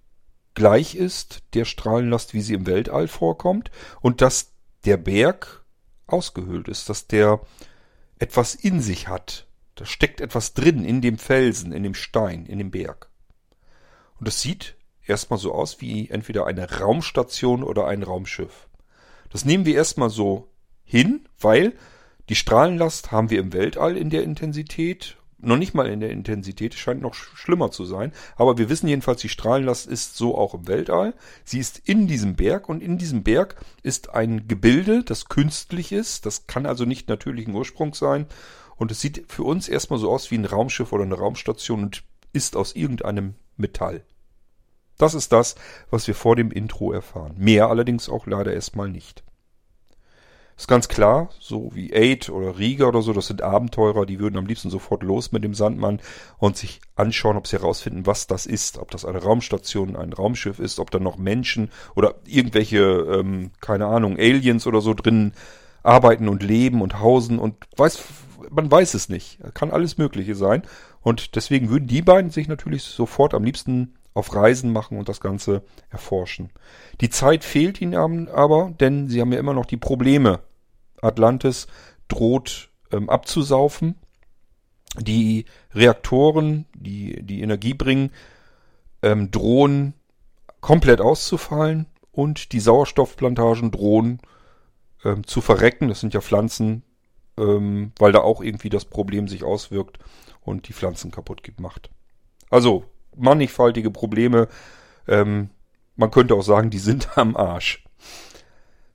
[0.55, 3.71] gleich ist der Strahlenlast, wie sie im Weltall vorkommt
[4.01, 4.51] und dass
[4.85, 5.63] der Berg
[6.05, 7.39] ausgehöhlt ist, dass der
[8.19, 9.47] etwas in sich hat.
[9.75, 13.09] Da steckt etwas drin in dem Felsen, in dem Stein, in dem Berg.
[14.19, 18.67] Und es sieht erstmal so aus wie entweder eine Raumstation oder ein Raumschiff.
[19.29, 20.49] Das nehmen wir erstmal so
[20.83, 21.73] hin, weil
[22.29, 26.73] die Strahlenlast haben wir im Weltall in der Intensität noch nicht mal in der Intensität,
[26.73, 28.13] scheint noch schlimmer zu sein.
[28.35, 31.13] Aber wir wissen jedenfalls, die Strahlenlast ist so auch im Weltall.
[31.43, 36.25] Sie ist in diesem Berg und in diesem Berg ist ein Gebilde, das künstlich ist.
[36.25, 38.27] Das kann also nicht natürlichen Ursprung sein.
[38.75, 42.03] Und es sieht für uns erstmal so aus wie ein Raumschiff oder eine Raumstation und
[42.33, 44.03] ist aus irgendeinem Metall.
[44.97, 45.55] Das ist das,
[45.89, 47.33] was wir vor dem Intro erfahren.
[47.37, 49.23] Mehr allerdings auch leider erstmal nicht.
[50.55, 54.37] Ist ganz klar, so wie Aid oder Rieger oder so, das sind Abenteurer, die würden
[54.37, 55.99] am liebsten sofort los mit dem Sandmann
[56.37, 58.77] und sich anschauen, ob sie herausfinden, was das ist.
[58.77, 63.87] Ob das eine Raumstation, ein Raumschiff ist, ob da noch Menschen oder irgendwelche, ähm, keine
[63.87, 65.33] Ahnung, Aliens oder so drin
[65.81, 68.03] arbeiten und leben und hausen und weiß,
[68.49, 69.39] man weiß es nicht.
[69.53, 70.63] Kann alles Mögliche sein.
[71.01, 75.19] Und deswegen würden die beiden sich natürlich sofort am liebsten auf Reisen machen und das
[75.19, 76.51] Ganze erforschen.
[77.01, 80.41] Die Zeit fehlt ihnen aber, denn sie haben ja immer noch die Probleme.
[81.01, 81.67] Atlantis
[82.07, 83.95] droht ähm, abzusaufen.
[84.99, 88.11] Die Reaktoren, die die Energie bringen,
[89.01, 89.95] ähm, drohen
[90.61, 94.19] komplett auszufallen und die Sauerstoffplantagen drohen
[95.03, 95.89] ähm, zu verrecken.
[95.89, 96.83] Das sind ja Pflanzen,
[97.37, 99.99] ähm, weil da auch irgendwie das Problem sich auswirkt
[100.41, 101.89] und die Pflanzen kaputt macht.
[102.49, 104.47] Also mannigfaltige Probleme.
[105.07, 105.49] Ähm,
[105.95, 107.83] man könnte auch sagen, die sind am Arsch.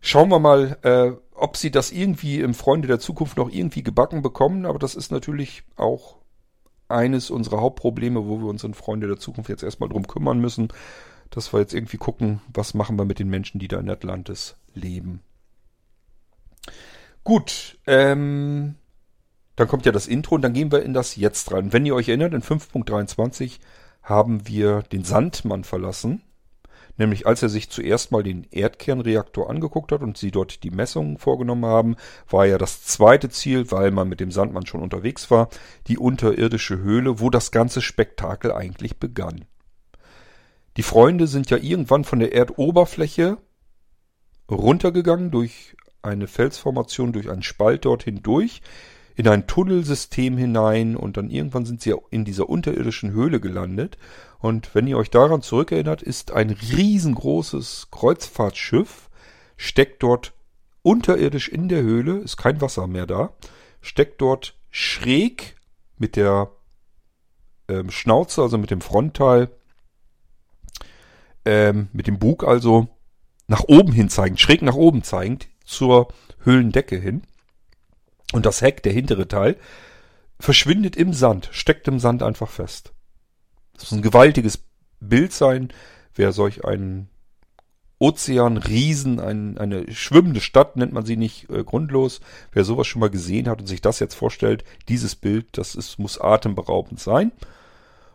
[0.01, 4.22] Schauen wir mal, äh, ob sie das irgendwie im Freunde der Zukunft noch irgendwie gebacken
[4.22, 4.66] bekommen.
[4.66, 6.16] Aber das ist natürlich auch
[6.89, 10.68] eines unserer Hauptprobleme, wo wir uns in Freunde der Zukunft jetzt erstmal drum kümmern müssen.
[11.30, 14.57] Dass wir jetzt irgendwie gucken, was machen wir mit den Menschen, die da in Atlantis
[14.74, 15.20] leben.
[17.29, 18.76] Gut, ähm,
[19.55, 21.74] dann kommt ja das Intro und dann gehen wir in das Jetzt rein.
[21.74, 23.59] Wenn ihr euch erinnert, in 5.23
[24.03, 26.22] haben wir den Sandmann verlassen.
[26.97, 31.18] Nämlich als er sich zuerst mal den Erdkernreaktor angeguckt hat und sie dort die Messungen
[31.18, 31.96] vorgenommen haben,
[32.30, 35.50] war ja das zweite Ziel, weil man mit dem Sandmann schon unterwegs war,
[35.87, 39.45] die unterirdische Höhle, wo das ganze Spektakel eigentlich begann.
[40.79, 43.37] Die Freunde sind ja irgendwann von der Erdoberfläche
[44.50, 48.62] runtergegangen durch eine Felsformation, durch einen Spalt dort hindurch
[49.18, 53.99] in ein Tunnelsystem hinein und dann irgendwann sind sie in dieser unterirdischen Höhle gelandet.
[54.38, 59.11] Und wenn ihr euch daran zurückerinnert, ist ein riesengroßes Kreuzfahrtschiff,
[59.57, 60.34] steckt dort
[60.83, 63.30] unterirdisch in der Höhle, ist kein Wasser mehr da,
[63.80, 65.57] steckt dort schräg
[65.96, 66.53] mit der
[67.66, 69.50] ähm, Schnauze, also mit dem Frontteil,
[71.45, 72.87] ähm, mit dem Bug also
[73.49, 76.08] nach oben hin zeigend, schräg nach oben zeigend, zur
[76.42, 77.22] Höhlendecke hin.
[78.32, 79.57] Und das Heck, der hintere Teil,
[80.40, 82.92] verschwindet im Sand, steckt im Sand einfach fest.
[83.74, 84.64] Das muss ein gewaltiges
[85.00, 85.72] Bild sein,
[86.14, 87.08] wer solch einen
[88.00, 92.20] Ozeanriesen, ein, eine schwimmende Stadt nennt man sie nicht äh, grundlos.
[92.53, 95.99] Wer sowas schon mal gesehen hat und sich das jetzt vorstellt, dieses Bild, das ist,
[95.99, 97.32] muss atemberaubend sein.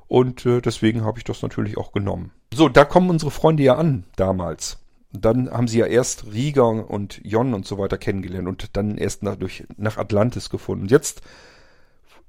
[0.07, 2.31] Und äh, deswegen habe ich das natürlich auch genommen.
[2.53, 4.82] So, da kommen unsere Freunde ja an damals
[5.13, 9.23] dann haben sie ja erst Riga und Jon und so weiter kennengelernt und dann erst
[9.23, 10.83] nach, durch, nach Atlantis gefunden.
[10.83, 11.21] Und jetzt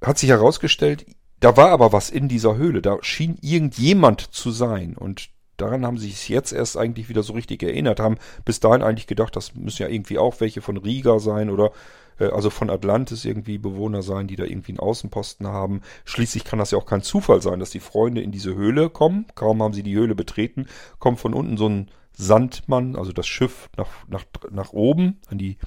[0.05, 1.07] hat sich herausgestellt,
[1.41, 2.81] Da war aber was in dieser Höhle.
[2.81, 4.97] Da schien irgendjemand zu sein.
[4.97, 8.83] Und daran haben sie sich jetzt erst eigentlich wieder so richtig erinnert, haben bis dahin
[8.83, 11.73] eigentlich gedacht, das müssen ja irgendwie auch welche von Riga sein oder
[12.19, 15.83] äh, also von Atlantis irgendwie Bewohner sein, die da irgendwie einen Außenposten haben.
[16.05, 19.27] Schließlich kann das ja auch kein Zufall sein, dass die Freunde in diese Höhle kommen.
[19.35, 20.67] Kaum haben sie die Höhle betreten,
[20.99, 25.59] kommt von unten so ein Sandmann, also das Schiff nach, nach, nach oben an die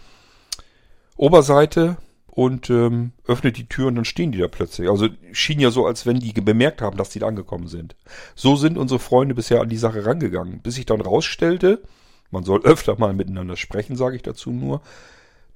[1.15, 1.98] Oberseite
[2.28, 4.90] und ähm, öffnet die Tür und dann stehen die da plötzlich.
[4.90, 7.95] Also schien ja so, als wenn die bemerkt haben, dass die da angekommen sind.
[8.36, 11.82] So sind unsere Freunde bisher an die Sache rangegangen, bis sich dann rausstellte,
[12.30, 14.82] man soll öfter mal miteinander sprechen, sage ich dazu nur,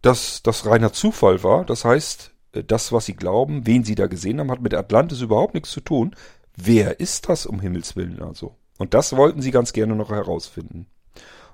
[0.01, 1.65] dass das reiner Zufall war.
[1.65, 5.22] Das heißt, äh, das, was sie glauben, wen sie da gesehen haben, hat mit Atlantis
[5.22, 6.15] überhaupt nichts zu tun.
[6.55, 8.55] Wer ist das um Himmels Willen also?
[8.81, 10.87] Und das wollten sie ganz gerne noch herausfinden.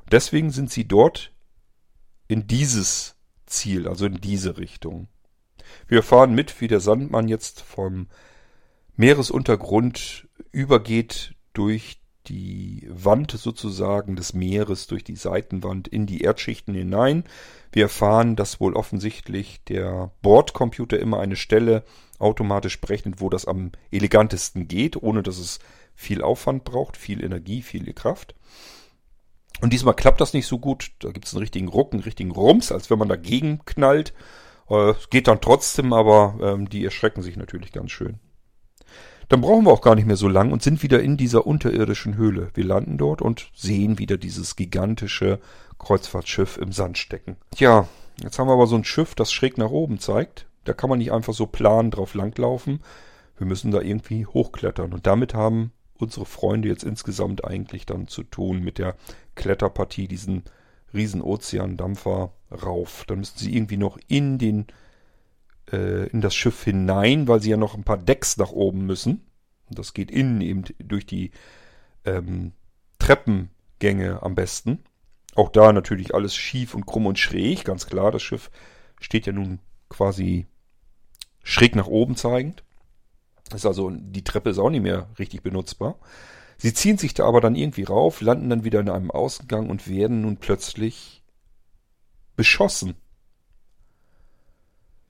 [0.10, 1.34] Deswegen sind sie dort
[2.30, 5.10] in dieses Ziel, also in diese Richtung.
[5.90, 8.08] Wir fahren mit, wie der Sandmann jetzt vom
[8.96, 17.26] Meeresuntergrund übergeht durch die Wand sozusagen des Meeres durch die Seitenwand in die Erdschichten hinein.
[17.74, 21.84] Wir erfahren, dass wohl offensichtlich der Bordcomputer immer eine Stelle
[22.20, 25.60] automatisch berechnet, wo das am elegantesten geht, ohne dass es
[25.98, 28.36] viel Aufwand braucht, viel Energie, viel Kraft.
[29.62, 30.92] Und diesmal klappt das nicht so gut.
[31.00, 34.14] Da gibt es einen richtigen Ruck, einen richtigen Rums, als wenn man dagegen knallt.
[34.70, 38.20] Äh, geht dann trotzdem, aber ähm, die erschrecken sich natürlich ganz schön.
[39.28, 42.16] Dann brauchen wir auch gar nicht mehr so lang und sind wieder in dieser unterirdischen
[42.16, 42.52] Höhle.
[42.54, 45.40] Wir landen dort und sehen wieder dieses gigantische
[45.80, 47.38] Kreuzfahrtschiff im Sand stecken.
[47.56, 47.88] Tja,
[48.22, 50.46] jetzt haben wir aber so ein Schiff, das schräg nach oben zeigt.
[50.64, 52.84] Da kann man nicht einfach so plan drauf langlaufen.
[53.38, 54.94] Wir müssen da irgendwie hochklettern.
[54.94, 55.72] Und damit haben
[56.02, 58.96] unsere Freunde jetzt insgesamt eigentlich dann zu tun mit der
[59.36, 60.44] Kletterpartie, diesen
[60.94, 63.04] riesen Ozeandampfer rauf.
[63.08, 64.68] Dann müssen sie irgendwie noch in den
[65.72, 69.26] äh, in das Schiff hinein, weil sie ja noch ein paar Decks nach oben müssen.
[69.70, 71.32] Und das geht innen eben durch die
[72.06, 72.54] ähm,
[73.00, 74.84] Treppengänge am besten.
[75.36, 78.12] Auch da natürlich alles schief und krumm und schräg, ganz klar.
[78.12, 78.50] Das Schiff
[79.00, 79.60] steht ja nun
[79.90, 80.48] quasi
[81.44, 82.64] schräg nach oben zeigend.
[83.56, 85.98] Ist also, die Treppe ist auch nicht mehr richtig benutzbar.
[86.58, 89.88] Sie ziehen sich da aber dann irgendwie rauf, landen dann wieder in einem Außengang und
[89.88, 91.24] werden nun plötzlich
[92.36, 92.96] beschossen.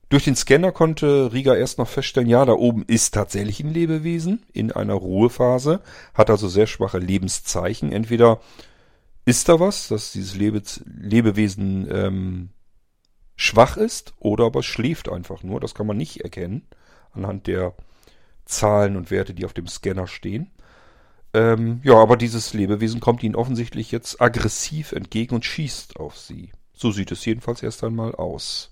[0.10, 4.46] Durch den Scanner konnte Riga erst noch feststellen, ja, da oben ist tatsächlich ein Lebewesen
[4.54, 5.82] in einer Ruhephase,
[6.14, 7.92] hat also sehr schwache Lebenszeichen.
[7.92, 8.40] Entweder
[9.26, 12.50] ist da was, dass dieses Lebe Lebewesen ähm,
[13.36, 15.60] schwach ist, oder aber schläft einfach nur.
[15.60, 16.68] Das kann man nicht erkennen
[17.12, 17.74] anhand der
[18.48, 20.52] Zahlen und Werte, die auf dem Scanner stehen.
[21.34, 26.52] Ähm, ja, aber dieses Lebewesen kommt ihnen offensichtlich jetzt aggressiv entgegen und schießt auf sie.
[26.74, 28.72] So sieht es jedenfalls erst einmal aus.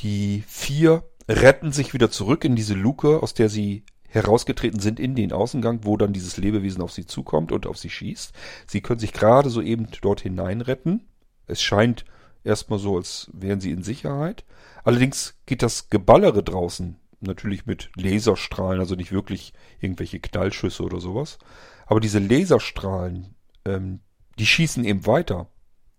[0.00, 5.14] Die vier retten sich wieder zurück in diese Luke, aus der sie herausgetreten sind in
[5.14, 8.32] den Außengang, wo dann dieses Lebewesen auf sie zukommt und auf sie schießt.
[8.66, 11.06] Sie können sich gerade so eben dort hinein retten.
[11.46, 12.04] Es scheint
[12.44, 14.44] erstmal so, als wären sie in Sicherheit.
[14.84, 21.38] Allerdings geht das Geballere draußen natürlich mit Laserstrahlen, also nicht wirklich irgendwelche Knallschüsse oder sowas.
[21.86, 23.34] Aber diese Laserstrahlen,
[23.64, 24.00] ähm,
[24.38, 25.48] die schießen eben weiter.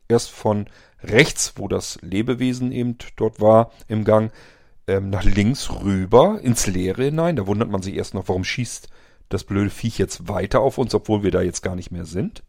[0.08, 0.68] Erst von
[1.02, 4.32] rechts, wo das Lebewesen eben dort war, im Gang,
[4.88, 7.36] ähm, nach links rüber ins Leere hinein.
[7.36, 8.90] Da wundert man sich erst noch, warum schießt
[9.30, 12.44] das blöde Viech jetzt weiter auf uns, obwohl wir da jetzt gar nicht mehr sind.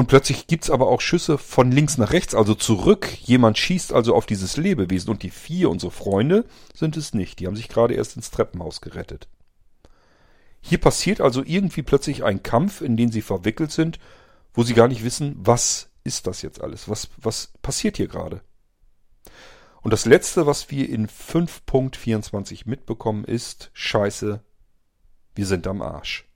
[0.00, 3.06] Und plötzlich gibt's aber auch Schüsse von links nach rechts, also zurück.
[3.20, 7.38] Jemand schießt also auf dieses Lebewesen und die vier, unsere Freunde, sind es nicht.
[7.38, 9.28] Die haben sich gerade erst ins Treppenhaus gerettet.
[10.62, 13.98] Hier passiert also irgendwie plötzlich ein Kampf, in den sie verwickelt sind,
[14.54, 16.88] wo sie gar nicht wissen, was ist das jetzt alles?
[16.88, 18.40] Was, was passiert hier gerade?
[19.82, 24.42] Und das letzte, was wir in 5.24 mitbekommen, ist, scheiße,
[25.34, 26.29] wir sind am Arsch.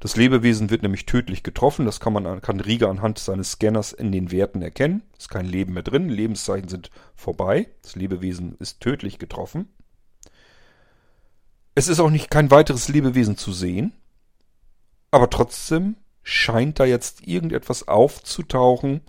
[0.00, 1.84] Das Lebewesen wird nämlich tödlich getroffen.
[1.84, 5.02] Das kann man, kann Rieger anhand seines Scanners in den Werten erkennen.
[5.18, 6.08] Ist kein Leben mehr drin.
[6.08, 7.68] Lebenszeichen sind vorbei.
[7.82, 9.68] Das Lebewesen ist tödlich getroffen.
[11.74, 13.92] Es ist auch nicht kein weiteres Lebewesen zu sehen.
[15.10, 19.00] Aber trotzdem scheint da jetzt irgendetwas aufzutauchen,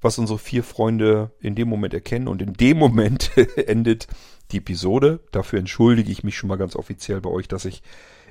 [0.00, 2.28] was unsere vier Freunde in dem Moment erkennen.
[2.28, 4.08] Und in dem Moment endet
[4.50, 5.20] die Episode.
[5.32, 7.82] Dafür entschuldige ich mich schon mal ganz offiziell bei euch, dass ich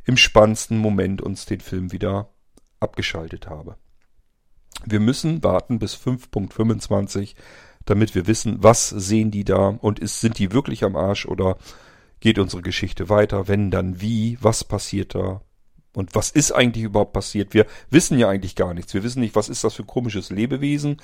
[0.07, 2.29] im spannendsten Moment uns den Film wieder
[2.79, 3.75] abgeschaltet habe.
[4.85, 7.35] Wir müssen warten bis 5.25,
[7.85, 11.57] damit wir wissen, was sehen die da und ist, sind die wirklich am Arsch oder
[12.19, 13.47] geht unsere Geschichte weiter?
[13.47, 14.37] Wenn dann wie?
[14.41, 15.41] Was passiert da?
[15.93, 17.53] Und was ist eigentlich überhaupt passiert?
[17.53, 18.93] Wir wissen ja eigentlich gar nichts.
[18.93, 20.97] Wir wissen nicht, was ist das für komisches Lebewesen.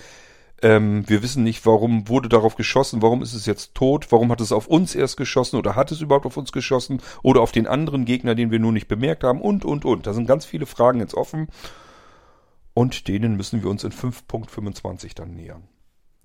[0.62, 4.40] Ähm, wir wissen nicht, warum wurde darauf geschossen, warum ist es jetzt tot, warum hat
[4.40, 7.68] es auf uns erst geschossen oder hat es überhaupt auf uns geschossen oder auf den
[7.68, 10.08] anderen Gegner, den wir nur nicht bemerkt haben und, und, und.
[10.08, 11.48] Da sind ganz viele Fragen jetzt offen
[12.74, 15.68] und denen müssen wir uns in 5.25 dann nähern.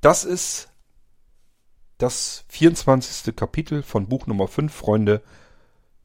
[0.00, 0.68] Das ist
[1.98, 3.34] das 24.
[3.34, 5.22] Kapitel von Buch Nummer 5, Freunde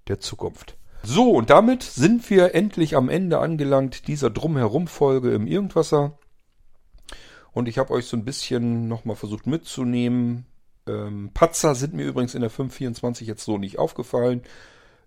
[0.07, 0.75] der Zukunft.
[1.03, 6.17] So, und damit sind wir endlich am Ende angelangt dieser Drumherum-Folge im Irgendwasser.
[7.53, 10.45] Und ich habe euch so ein bisschen nochmal versucht mitzunehmen.
[10.87, 14.41] Ähm, Patzer sind mir übrigens in der 524 jetzt so nicht aufgefallen.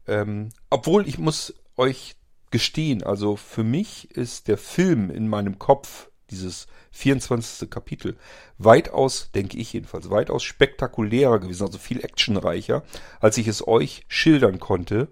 [0.07, 2.17] Ähm, obwohl ich muss euch
[2.51, 7.69] gestehen, also für mich ist der Film in meinem Kopf, dieses 24.
[7.69, 8.17] Kapitel,
[8.59, 12.83] weitaus, denke ich jedenfalls, weitaus spektakulärer gewesen, also viel actionreicher,
[13.21, 15.09] als ich es euch schildern konnte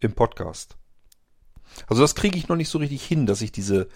[0.00, 0.76] im Podcast.
[1.86, 3.88] Also das kriege ich noch nicht so richtig hin, dass ich diese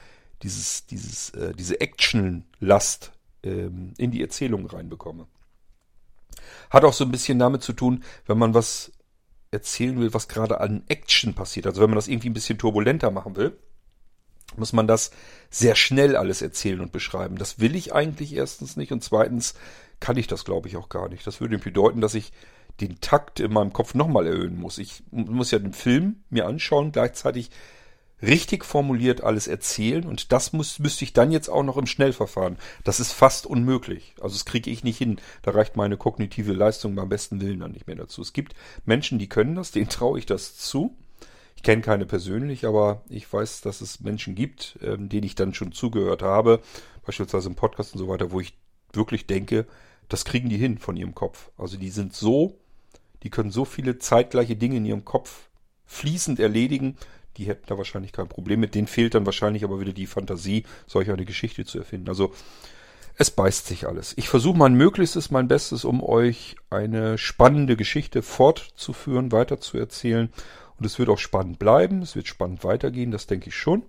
[0.43, 3.13] dieses, dieses, äh, diese Action-Last
[3.43, 5.27] ähm, in die Erzählung reinbekomme.
[6.71, 8.93] Hat auch so ein bisschen damit zu tun, wenn man was
[9.51, 11.67] erzählen will, was gerade an Action passiert.
[11.67, 13.57] Also wenn man das irgendwie ein bisschen turbulenter machen will,
[14.57, 15.11] muss man das
[15.51, 17.37] sehr schnell alles erzählen und beschreiben.
[17.37, 19.55] Das will ich eigentlich erstens nicht und zweitens
[20.01, 21.27] kann ich das, glaube ich, auch gar nicht.
[21.27, 22.33] Das würde bedeuten, dass ich
[22.81, 24.79] den Takt in meinem Kopf nochmal erhöhen muss.
[24.79, 27.51] Ich muss ja den Film mir anschauen, gleichzeitig
[28.23, 32.57] richtig formuliert alles erzählen und das muss, müsste ich dann jetzt auch noch im Schnellverfahren.
[32.85, 34.15] Das ist fast unmöglich.
[34.21, 35.21] Also das kriege ich nicht hin.
[35.43, 38.23] Da reicht meine kognitive Leistung beim besten Willen dann nicht mehr dazu.
[38.23, 38.55] Es gibt
[38.85, 40.97] Menschen, die können das, denen traue ich das zu.
[41.57, 45.55] Ich kenne keine persönlich, aber ich weiß, dass es Menschen gibt, ähm, denen ich dann
[45.55, 46.61] schon zugehört habe,
[47.05, 48.55] beispielsweise im Podcast und so weiter, wo ich
[48.93, 49.67] wirklich denke,
[50.09, 51.51] das kriegen die hin von ihrem Kopf.
[51.59, 52.59] Also die sind so,
[53.23, 55.49] die können so viele zeitgleiche Dinge in ihrem Kopf
[55.87, 56.97] fließend erledigen,
[57.39, 58.75] die hätten da wahrscheinlich kein Problem mit.
[58.75, 62.09] Denen fehlt dann wahrscheinlich aber wieder die Fantasie, solch eine Geschichte zu erfinden.
[62.09, 62.33] Also
[63.17, 64.13] es beißt sich alles.
[64.17, 70.33] Ich versuche mein Möglichstes, mein Bestes, um euch eine spannende Geschichte fortzuführen, weiterzuerzählen.
[70.79, 73.83] Und es wird auch spannend bleiben, es wird spannend weitergehen, das denke ich schon.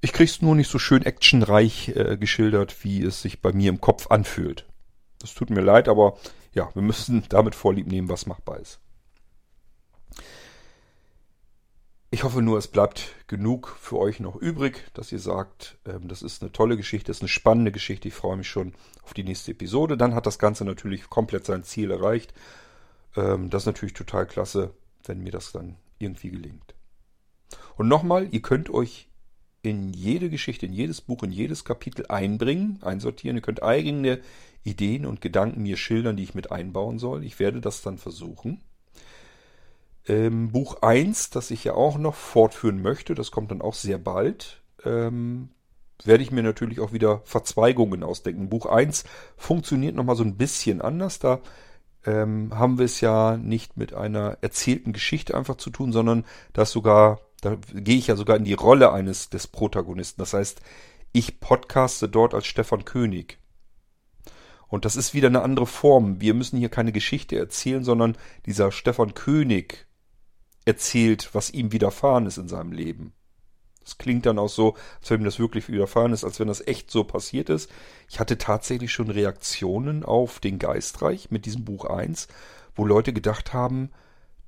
[0.00, 3.80] Ich krieg's nur nicht so schön actionreich äh, geschildert, wie es sich bei mir im
[3.80, 4.66] Kopf anfühlt.
[5.20, 6.16] Das tut mir leid, aber
[6.54, 8.80] ja, wir müssen damit vorlieb nehmen, was machbar ist.
[12.14, 16.20] Ich hoffe nur, es bleibt genug für euch noch übrig, dass ihr sagt, ähm, das
[16.20, 18.06] ist eine tolle Geschichte, das ist eine spannende Geschichte.
[18.06, 19.96] Ich freue mich schon auf die nächste Episode.
[19.96, 22.34] Dann hat das Ganze natürlich komplett sein Ziel erreicht.
[23.16, 24.74] Ähm, das ist natürlich total klasse,
[25.06, 26.74] wenn mir das dann irgendwie gelingt.
[27.78, 29.08] Und nochmal, ihr könnt euch
[29.62, 33.38] in jede Geschichte, in jedes Buch, in jedes Kapitel einbringen, einsortieren.
[33.38, 34.20] Ihr könnt eigene
[34.64, 37.24] Ideen und Gedanken mir schildern, die ich mit einbauen soll.
[37.24, 38.60] Ich werde das dann versuchen.
[40.08, 43.98] Ähm, Buch 1, das ich ja auch noch fortführen möchte, das kommt dann auch sehr
[43.98, 45.50] bald, ähm,
[46.04, 48.48] werde ich mir natürlich auch wieder Verzweigungen ausdenken.
[48.48, 49.04] Buch 1
[49.36, 51.20] funktioniert nochmal so ein bisschen anders.
[51.20, 51.40] Da
[52.04, 56.72] ähm, haben wir es ja nicht mit einer erzählten Geschichte einfach zu tun, sondern das
[56.72, 60.20] sogar, da gehe ich ja sogar in die Rolle eines des Protagonisten.
[60.20, 60.60] Das heißt,
[61.12, 63.38] ich podcaste dort als Stefan König.
[64.66, 66.20] Und das ist wieder eine andere Form.
[66.20, 68.16] Wir müssen hier keine Geschichte erzählen, sondern
[68.46, 69.86] dieser Stefan König
[70.64, 73.12] erzählt, was ihm widerfahren ist in seinem Leben.
[73.82, 76.66] Das klingt dann auch so, als wenn ihm das wirklich widerfahren ist, als wenn das
[76.66, 77.70] echt so passiert ist.
[78.08, 82.28] Ich hatte tatsächlich schon Reaktionen auf den Geistreich mit diesem Buch 1,
[82.74, 83.90] wo Leute gedacht haben,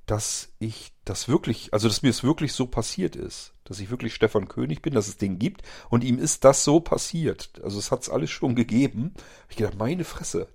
[0.05, 4.13] dass ich das wirklich, also dass mir es wirklich so passiert ist, dass ich wirklich
[4.13, 7.49] Stefan König bin, dass es den gibt und ihm ist das so passiert.
[7.63, 9.13] Also es hat es alles schon gegeben.
[9.49, 10.47] Ich gedacht, meine Fresse,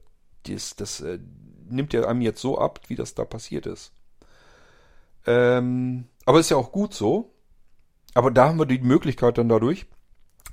[0.45, 1.19] das, das äh,
[1.69, 3.93] nimmt er einem jetzt so ab, wie das da passiert ist.
[5.27, 7.33] Ähm, aber ist ja auch gut so.
[8.15, 9.87] Aber da haben wir die Möglichkeit dann dadurch,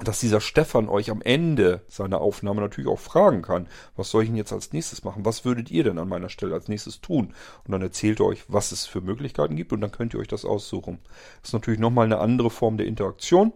[0.03, 4.29] dass dieser Stefan euch am Ende seiner Aufnahme natürlich auch fragen kann, was soll ich
[4.29, 5.25] denn jetzt als nächstes machen?
[5.25, 7.33] Was würdet ihr denn an meiner Stelle als nächstes tun?
[7.65, 10.27] Und dann erzählt er euch, was es für Möglichkeiten gibt und dann könnt ihr euch
[10.27, 10.99] das aussuchen.
[11.41, 13.53] Das ist natürlich nochmal eine andere Form der Interaktion,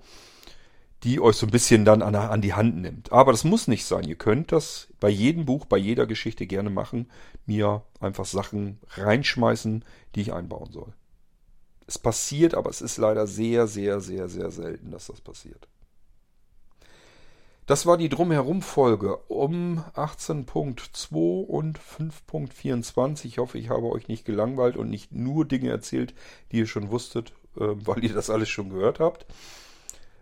[1.03, 3.11] die euch so ein bisschen dann an, an die Hand nimmt.
[3.11, 4.03] Aber das muss nicht sein.
[4.03, 7.09] Ihr könnt das bei jedem Buch, bei jeder Geschichte gerne machen,
[7.45, 9.85] mir einfach Sachen reinschmeißen,
[10.15, 10.93] die ich einbauen soll.
[11.91, 15.67] Es passiert, aber es ist leider sehr, sehr, sehr, sehr selten, dass das passiert.
[17.65, 23.25] Das war die Drumherum-Folge um 18.2 und 5.24.
[23.25, 26.13] Ich hoffe, ich habe euch nicht gelangweilt und nicht nur Dinge erzählt,
[26.53, 29.25] die ihr schon wusstet, äh, weil ihr das alles schon gehört habt.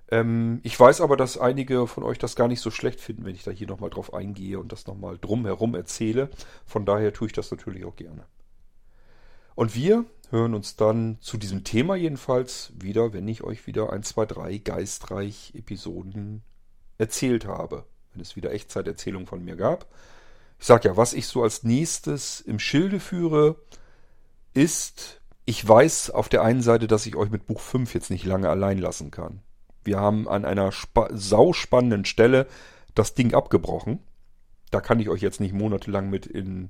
[0.10, 3.36] Ähm, ich weiß aber, dass einige von euch das gar nicht so schlecht finden, wenn
[3.36, 6.32] ich da hier nochmal drauf eingehe und das nochmal drumherum erzähle.
[6.66, 8.26] Von daher tue ich das natürlich auch gerne.
[9.60, 14.03] Und wir hören uns dann zu diesem Thema jedenfalls wieder, wenn ich euch wieder ein,
[14.03, 16.44] zwei, drei geistreich Episoden
[16.98, 17.84] erzählt habe.
[18.14, 19.86] wenn es wieder Echtzeiterzählungen von mir gab.
[20.60, 23.57] Ich sag ja, was ich so als nächstes im Schilde führe,
[24.53, 28.23] ist, ich weiß auf der einen Seite, dass ich euch mit Buch 5 jetzt nicht
[28.23, 29.41] lange allein lassen kann.
[29.84, 30.72] Wir haben an einer
[31.11, 32.48] sauspannenden Stelle
[32.95, 33.99] das Ding abgebrochen.
[34.72, 36.69] Da kann ich euch jetzt nicht monatelang mit in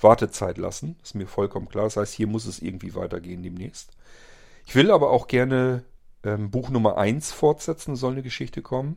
[0.00, 0.96] Wartezeit lassen.
[1.02, 1.84] Ist mir vollkommen klar.
[1.84, 3.90] Das heißt, hier muss es irgendwie weitergehen demnächst.
[4.66, 5.84] Ich will aber auch gerne
[6.24, 8.96] ähm, Buch Nummer 1 fortsetzen, soll eine Geschichte kommen.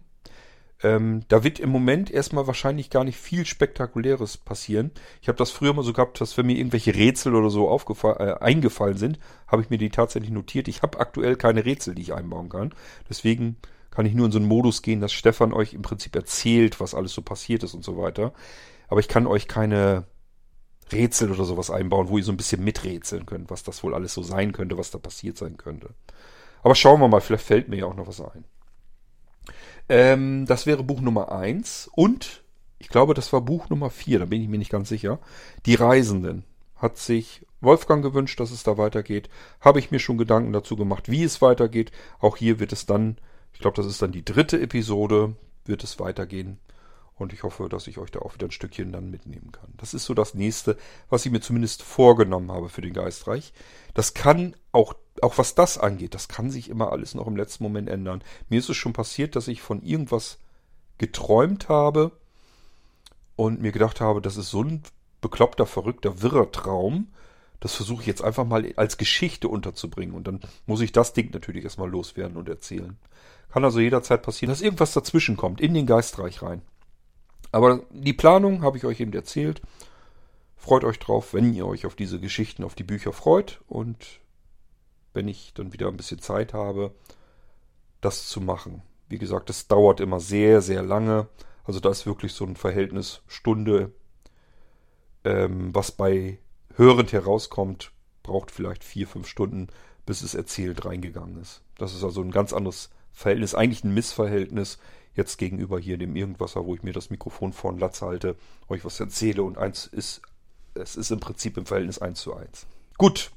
[0.84, 4.92] Ähm, da wird im Moment erstmal wahrscheinlich gar nicht viel Spektakuläres passieren.
[5.22, 8.34] Ich habe das früher mal so gehabt, dass wenn mir irgendwelche Rätsel oder so äh,
[8.40, 9.18] eingefallen sind,
[9.48, 10.68] habe ich mir die tatsächlich notiert.
[10.68, 12.76] Ich habe aktuell keine Rätsel, die ich einbauen kann.
[13.10, 13.58] Deswegen
[13.90, 16.94] kann ich nur in so einen Modus gehen, dass Stefan euch im Prinzip erzählt, was
[16.94, 18.34] alles so passiert ist und so weiter.
[18.88, 20.06] Aber ich kann euch keine
[20.92, 24.14] Rätsel oder sowas einbauen, wo ihr so ein bisschen miträtseln könnt, was das wohl alles
[24.14, 25.90] so sein könnte, was da passiert sein könnte.
[26.64, 28.46] Aber schauen wir mal, vielleicht fällt mir ja auch noch was ein.
[29.90, 32.44] Ähm, das wäre Buch Nummer eins und
[32.80, 35.20] ich glaube, das war Buch Nummer vier, da bin ich mir nicht ganz sicher.
[35.66, 36.44] Die Reisenden
[36.76, 39.30] hat sich Wolfgang gewünscht, dass es da weitergeht.
[39.62, 41.92] Habe ich mir schon Gedanken dazu gemacht, wie es weitergeht.
[42.20, 43.18] Auch hier wird es dann,
[43.54, 45.36] ich glaube, das ist dann die dritte Episode,
[45.66, 46.60] wird es weitergehen.
[47.18, 49.74] Und ich hoffe, dass ich euch da auch wieder ein Stückchen dann mitnehmen kann.
[49.78, 50.78] Das ist so das nächste,
[51.10, 53.54] was ich mir zumindest vorgenommen habe für den Geistreich.
[53.96, 57.64] Das kann auch, auch was das angeht, das kann sich immer alles noch im letzten
[57.64, 58.24] Moment ändern.
[58.50, 60.38] Mir ist es schon passiert, dass ich von irgendwas
[61.00, 62.12] geträumt habe
[63.36, 64.84] und mir gedacht habe, das ist so ein
[65.22, 67.08] bekloppter, verrückter, wirrer Traum.
[67.60, 70.14] Das versuche ich jetzt einfach mal als Geschichte unterzubringen.
[70.14, 72.98] Und dann muss ich das Ding natürlich erstmal loswerden und erzählen.
[73.50, 76.62] Kann also jederzeit passieren, dass irgendwas dazwischen kommt, in den Geistreich rein.
[77.52, 79.62] Aber die Planung habe ich euch eben erzählt.
[80.56, 84.20] Freut euch drauf, wenn ihr euch auf diese Geschichten, auf die Bücher freut und
[85.14, 86.94] wenn ich dann wieder ein bisschen Zeit habe,
[88.02, 88.82] das zu machen.
[89.10, 91.28] Wie gesagt, es dauert immer sehr, sehr lange.
[91.64, 93.92] Also da ist wirklich so ein Verhältnis Stunde,
[95.24, 96.40] ähm, was bei
[96.76, 97.92] hörend herauskommt,
[98.24, 99.68] braucht vielleicht vier, fünf Stunden,
[100.06, 101.62] bis es erzählt reingegangen ist.
[101.78, 104.78] Das ist also ein ganz anderes Verhältnis, eigentlich ein Missverhältnis
[105.18, 108.38] jetzt gegenüber hier dem Irgendwasser, wo ich mir das Mikrofon vor den Latz halte,
[108.70, 110.22] euch was erzähle und eins ist,
[110.76, 112.68] es ist im Prinzip im Verhältnis 1 zu 1.
[112.98, 113.32] Gut,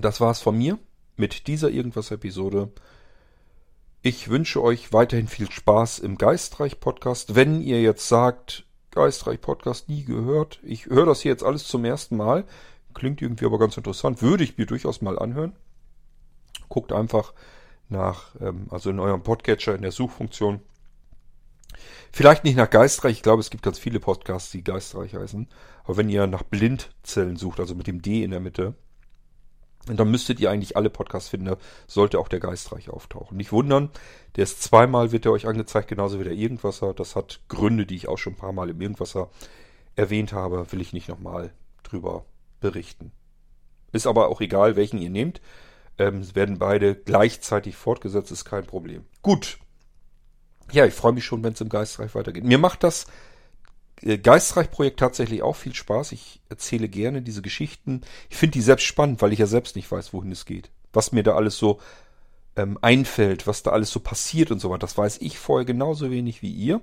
[0.00, 0.78] das war's von mir
[1.16, 2.70] mit dieser Irgendwas-Episode.
[4.02, 7.34] Ich wünsche euch weiterhin viel Spaß im Geistreich-Podcast.
[7.34, 12.16] Wenn ihr jetzt sagt, Geistreich-Podcast nie gehört, ich höre das hier jetzt alles zum ersten
[12.16, 12.44] Mal,
[12.92, 15.56] klingt irgendwie aber ganz interessant, würde ich mir durchaus mal anhören.
[16.68, 17.32] Guckt einfach
[17.88, 20.60] nach, ähm, also in eurem Podcatcher in der Suchfunktion
[22.12, 25.48] Vielleicht nicht nach Geistreich, ich glaube, es gibt ganz viele Podcasts, die Geistreich heißen.
[25.84, 28.74] Aber wenn ihr nach Blindzellen sucht, also mit dem D in der Mitte,
[29.86, 31.46] dann müsstet ihr eigentlich alle Podcasts finden.
[31.46, 33.36] Da sollte auch der Geistreich auftauchen.
[33.36, 33.90] Nicht wundern,
[34.36, 36.94] der ist zweimal, wird er euch angezeigt, genauso wie der Irgendwasser.
[36.94, 39.30] Das hat Gründe, die ich auch schon ein paar Mal im Irgendwasser
[39.96, 41.52] erwähnt habe, will ich nicht nochmal
[41.82, 42.24] drüber
[42.60, 43.12] berichten.
[43.92, 45.40] Ist aber auch egal, welchen ihr nehmt.
[45.98, 49.04] Ähm, werden beide gleichzeitig fortgesetzt, ist kein Problem.
[49.22, 49.58] Gut,
[50.72, 52.44] ja, ich freue mich schon, wenn es im Geistreich weitergeht.
[52.44, 53.06] Mir macht das
[54.02, 56.12] äh, Geistreich-Projekt tatsächlich auch viel Spaß.
[56.12, 58.02] Ich erzähle gerne diese Geschichten.
[58.28, 60.70] Ich finde die selbst spannend, weil ich ja selbst nicht weiß, wohin es geht.
[60.92, 61.80] Was mir da alles so
[62.56, 66.10] ähm, einfällt, was da alles so passiert und so weiter, das weiß ich vorher genauso
[66.10, 66.80] wenig wie ihr.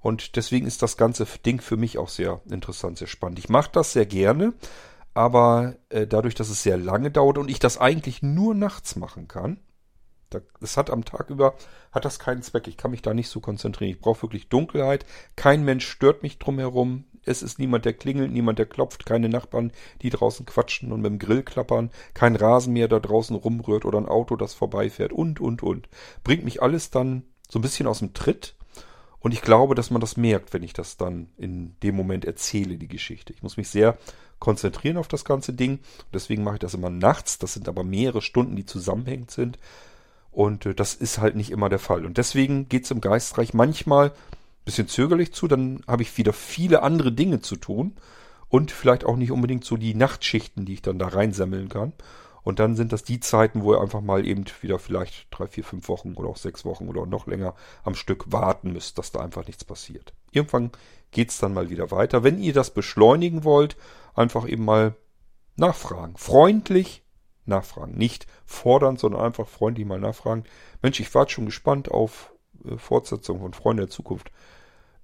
[0.00, 3.38] Und deswegen ist das ganze Ding für mich auch sehr interessant, sehr spannend.
[3.38, 4.52] Ich mache das sehr gerne,
[5.14, 9.26] aber äh, dadurch, dass es sehr lange dauert und ich das eigentlich nur nachts machen
[9.26, 9.58] kann,
[10.60, 11.54] das hat am Tag über,
[11.92, 12.68] hat das keinen Zweck.
[12.68, 13.90] Ich kann mich da nicht so konzentrieren.
[13.90, 15.06] Ich brauche wirklich Dunkelheit.
[15.36, 17.04] Kein Mensch stört mich drumherum.
[17.24, 19.72] Es ist niemand, der klingelt, niemand, der klopft, keine Nachbarn,
[20.02, 24.08] die draußen quatschen und mit dem Grill klappern, kein Rasenmäher da draußen rumrührt oder ein
[24.08, 25.88] Auto, das vorbeifährt und, und, und.
[26.24, 28.54] Bringt mich alles dann so ein bisschen aus dem Tritt.
[29.20, 32.76] Und ich glaube, dass man das merkt, wenn ich das dann in dem Moment erzähle,
[32.76, 33.32] die Geschichte.
[33.32, 33.98] Ich muss mich sehr
[34.38, 35.80] konzentrieren auf das ganze Ding.
[36.12, 37.38] Deswegen mache ich das immer nachts.
[37.38, 39.58] Das sind aber mehrere Stunden, die zusammenhängend sind.
[40.30, 42.04] Und äh, das ist halt nicht immer der Fall.
[42.06, 45.48] Und deswegen geht es im Geistreich manchmal ein bisschen zögerlich zu.
[45.48, 47.96] Dann habe ich wieder viele andere Dinge zu tun.
[48.50, 51.92] Und vielleicht auch nicht unbedingt so die Nachtschichten, die ich dann da reinsammeln kann.
[52.42, 55.64] Und dann sind das die Zeiten, wo ihr einfach mal eben wieder vielleicht drei, vier,
[55.64, 59.20] fünf Wochen oder auch sechs Wochen oder noch länger am Stück warten müsst, dass da
[59.20, 60.14] einfach nichts passiert.
[60.32, 60.70] Irgendwann
[61.10, 62.24] geht's dann mal wieder weiter.
[62.24, 63.76] Wenn ihr das beschleunigen wollt,
[64.14, 64.94] einfach eben mal
[65.56, 66.16] nachfragen.
[66.16, 67.02] Freundlich
[67.48, 67.96] nachfragen.
[67.96, 70.44] Nicht fordern, sondern einfach freundlich mal nachfragen.
[70.82, 72.32] Mensch, ich war schon gespannt auf
[72.64, 74.30] äh, Fortsetzung von Freunde der Zukunft.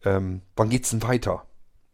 [0.04, 1.46] Ähm, wann geht's denn weiter?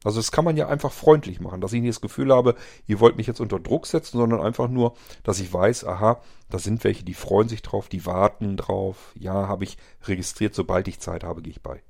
[0.02, 2.55] Also das kann man ja einfach freundlich machen, dass ich nicht das Gefühl habe,
[2.86, 4.94] ihr wollt mich jetzt unter Druck setzen, sondern einfach nur,
[5.24, 9.12] dass ich weiß, aha, da sind welche, die freuen sich drauf, die warten drauf.
[9.18, 11.82] Ja, habe ich registriert, sobald ich Zeit habe, gehe ich bei.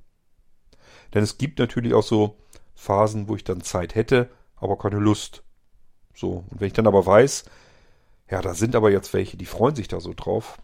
[1.13, 2.35] Denn es gibt natürlich auch so
[2.75, 5.43] Phasen, wo ich dann Zeit hätte, aber keine Lust.
[6.13, 7.45] So, und wenn ich dann aber weiß,
[8.31, 10.57] ja, da sind aber jetzt welche, die freuen sich da so drauf.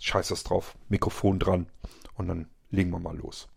[0.00, 1.66] Scheiß das drauf, Mikrofon dran
[2.14, 3.48] und dann legen wir mal los.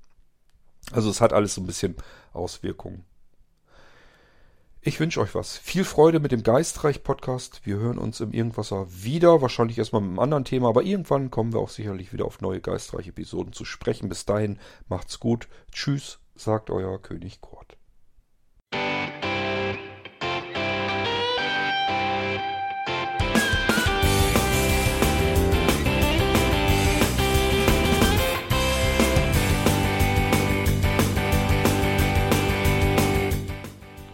[0.92, 1.96] Also es hat alles so ein bisschen
[2.34, 3.06] Auswirkungen.
[4.82, 5.58] Ich wünsche euch was.
[5.58, 7.62] Viel Freude mit dem Geistreich-Podcast.
[7.64, 9.42] Wir hören uns im Irgendwasser wieder.
[9.42, 12.62] Wahrscheinlich erstmal mit einem anderen Thema, aber irgendwann kommen wir auch sicherlich wieder auf neue
[12.62, 14.10] Geistreich-Episoden zu sprechen.
[14.10, 15.48] Bis dahin, macht's gut.
[15.72, 17.78] Tschüss, sagt euer König Kurt.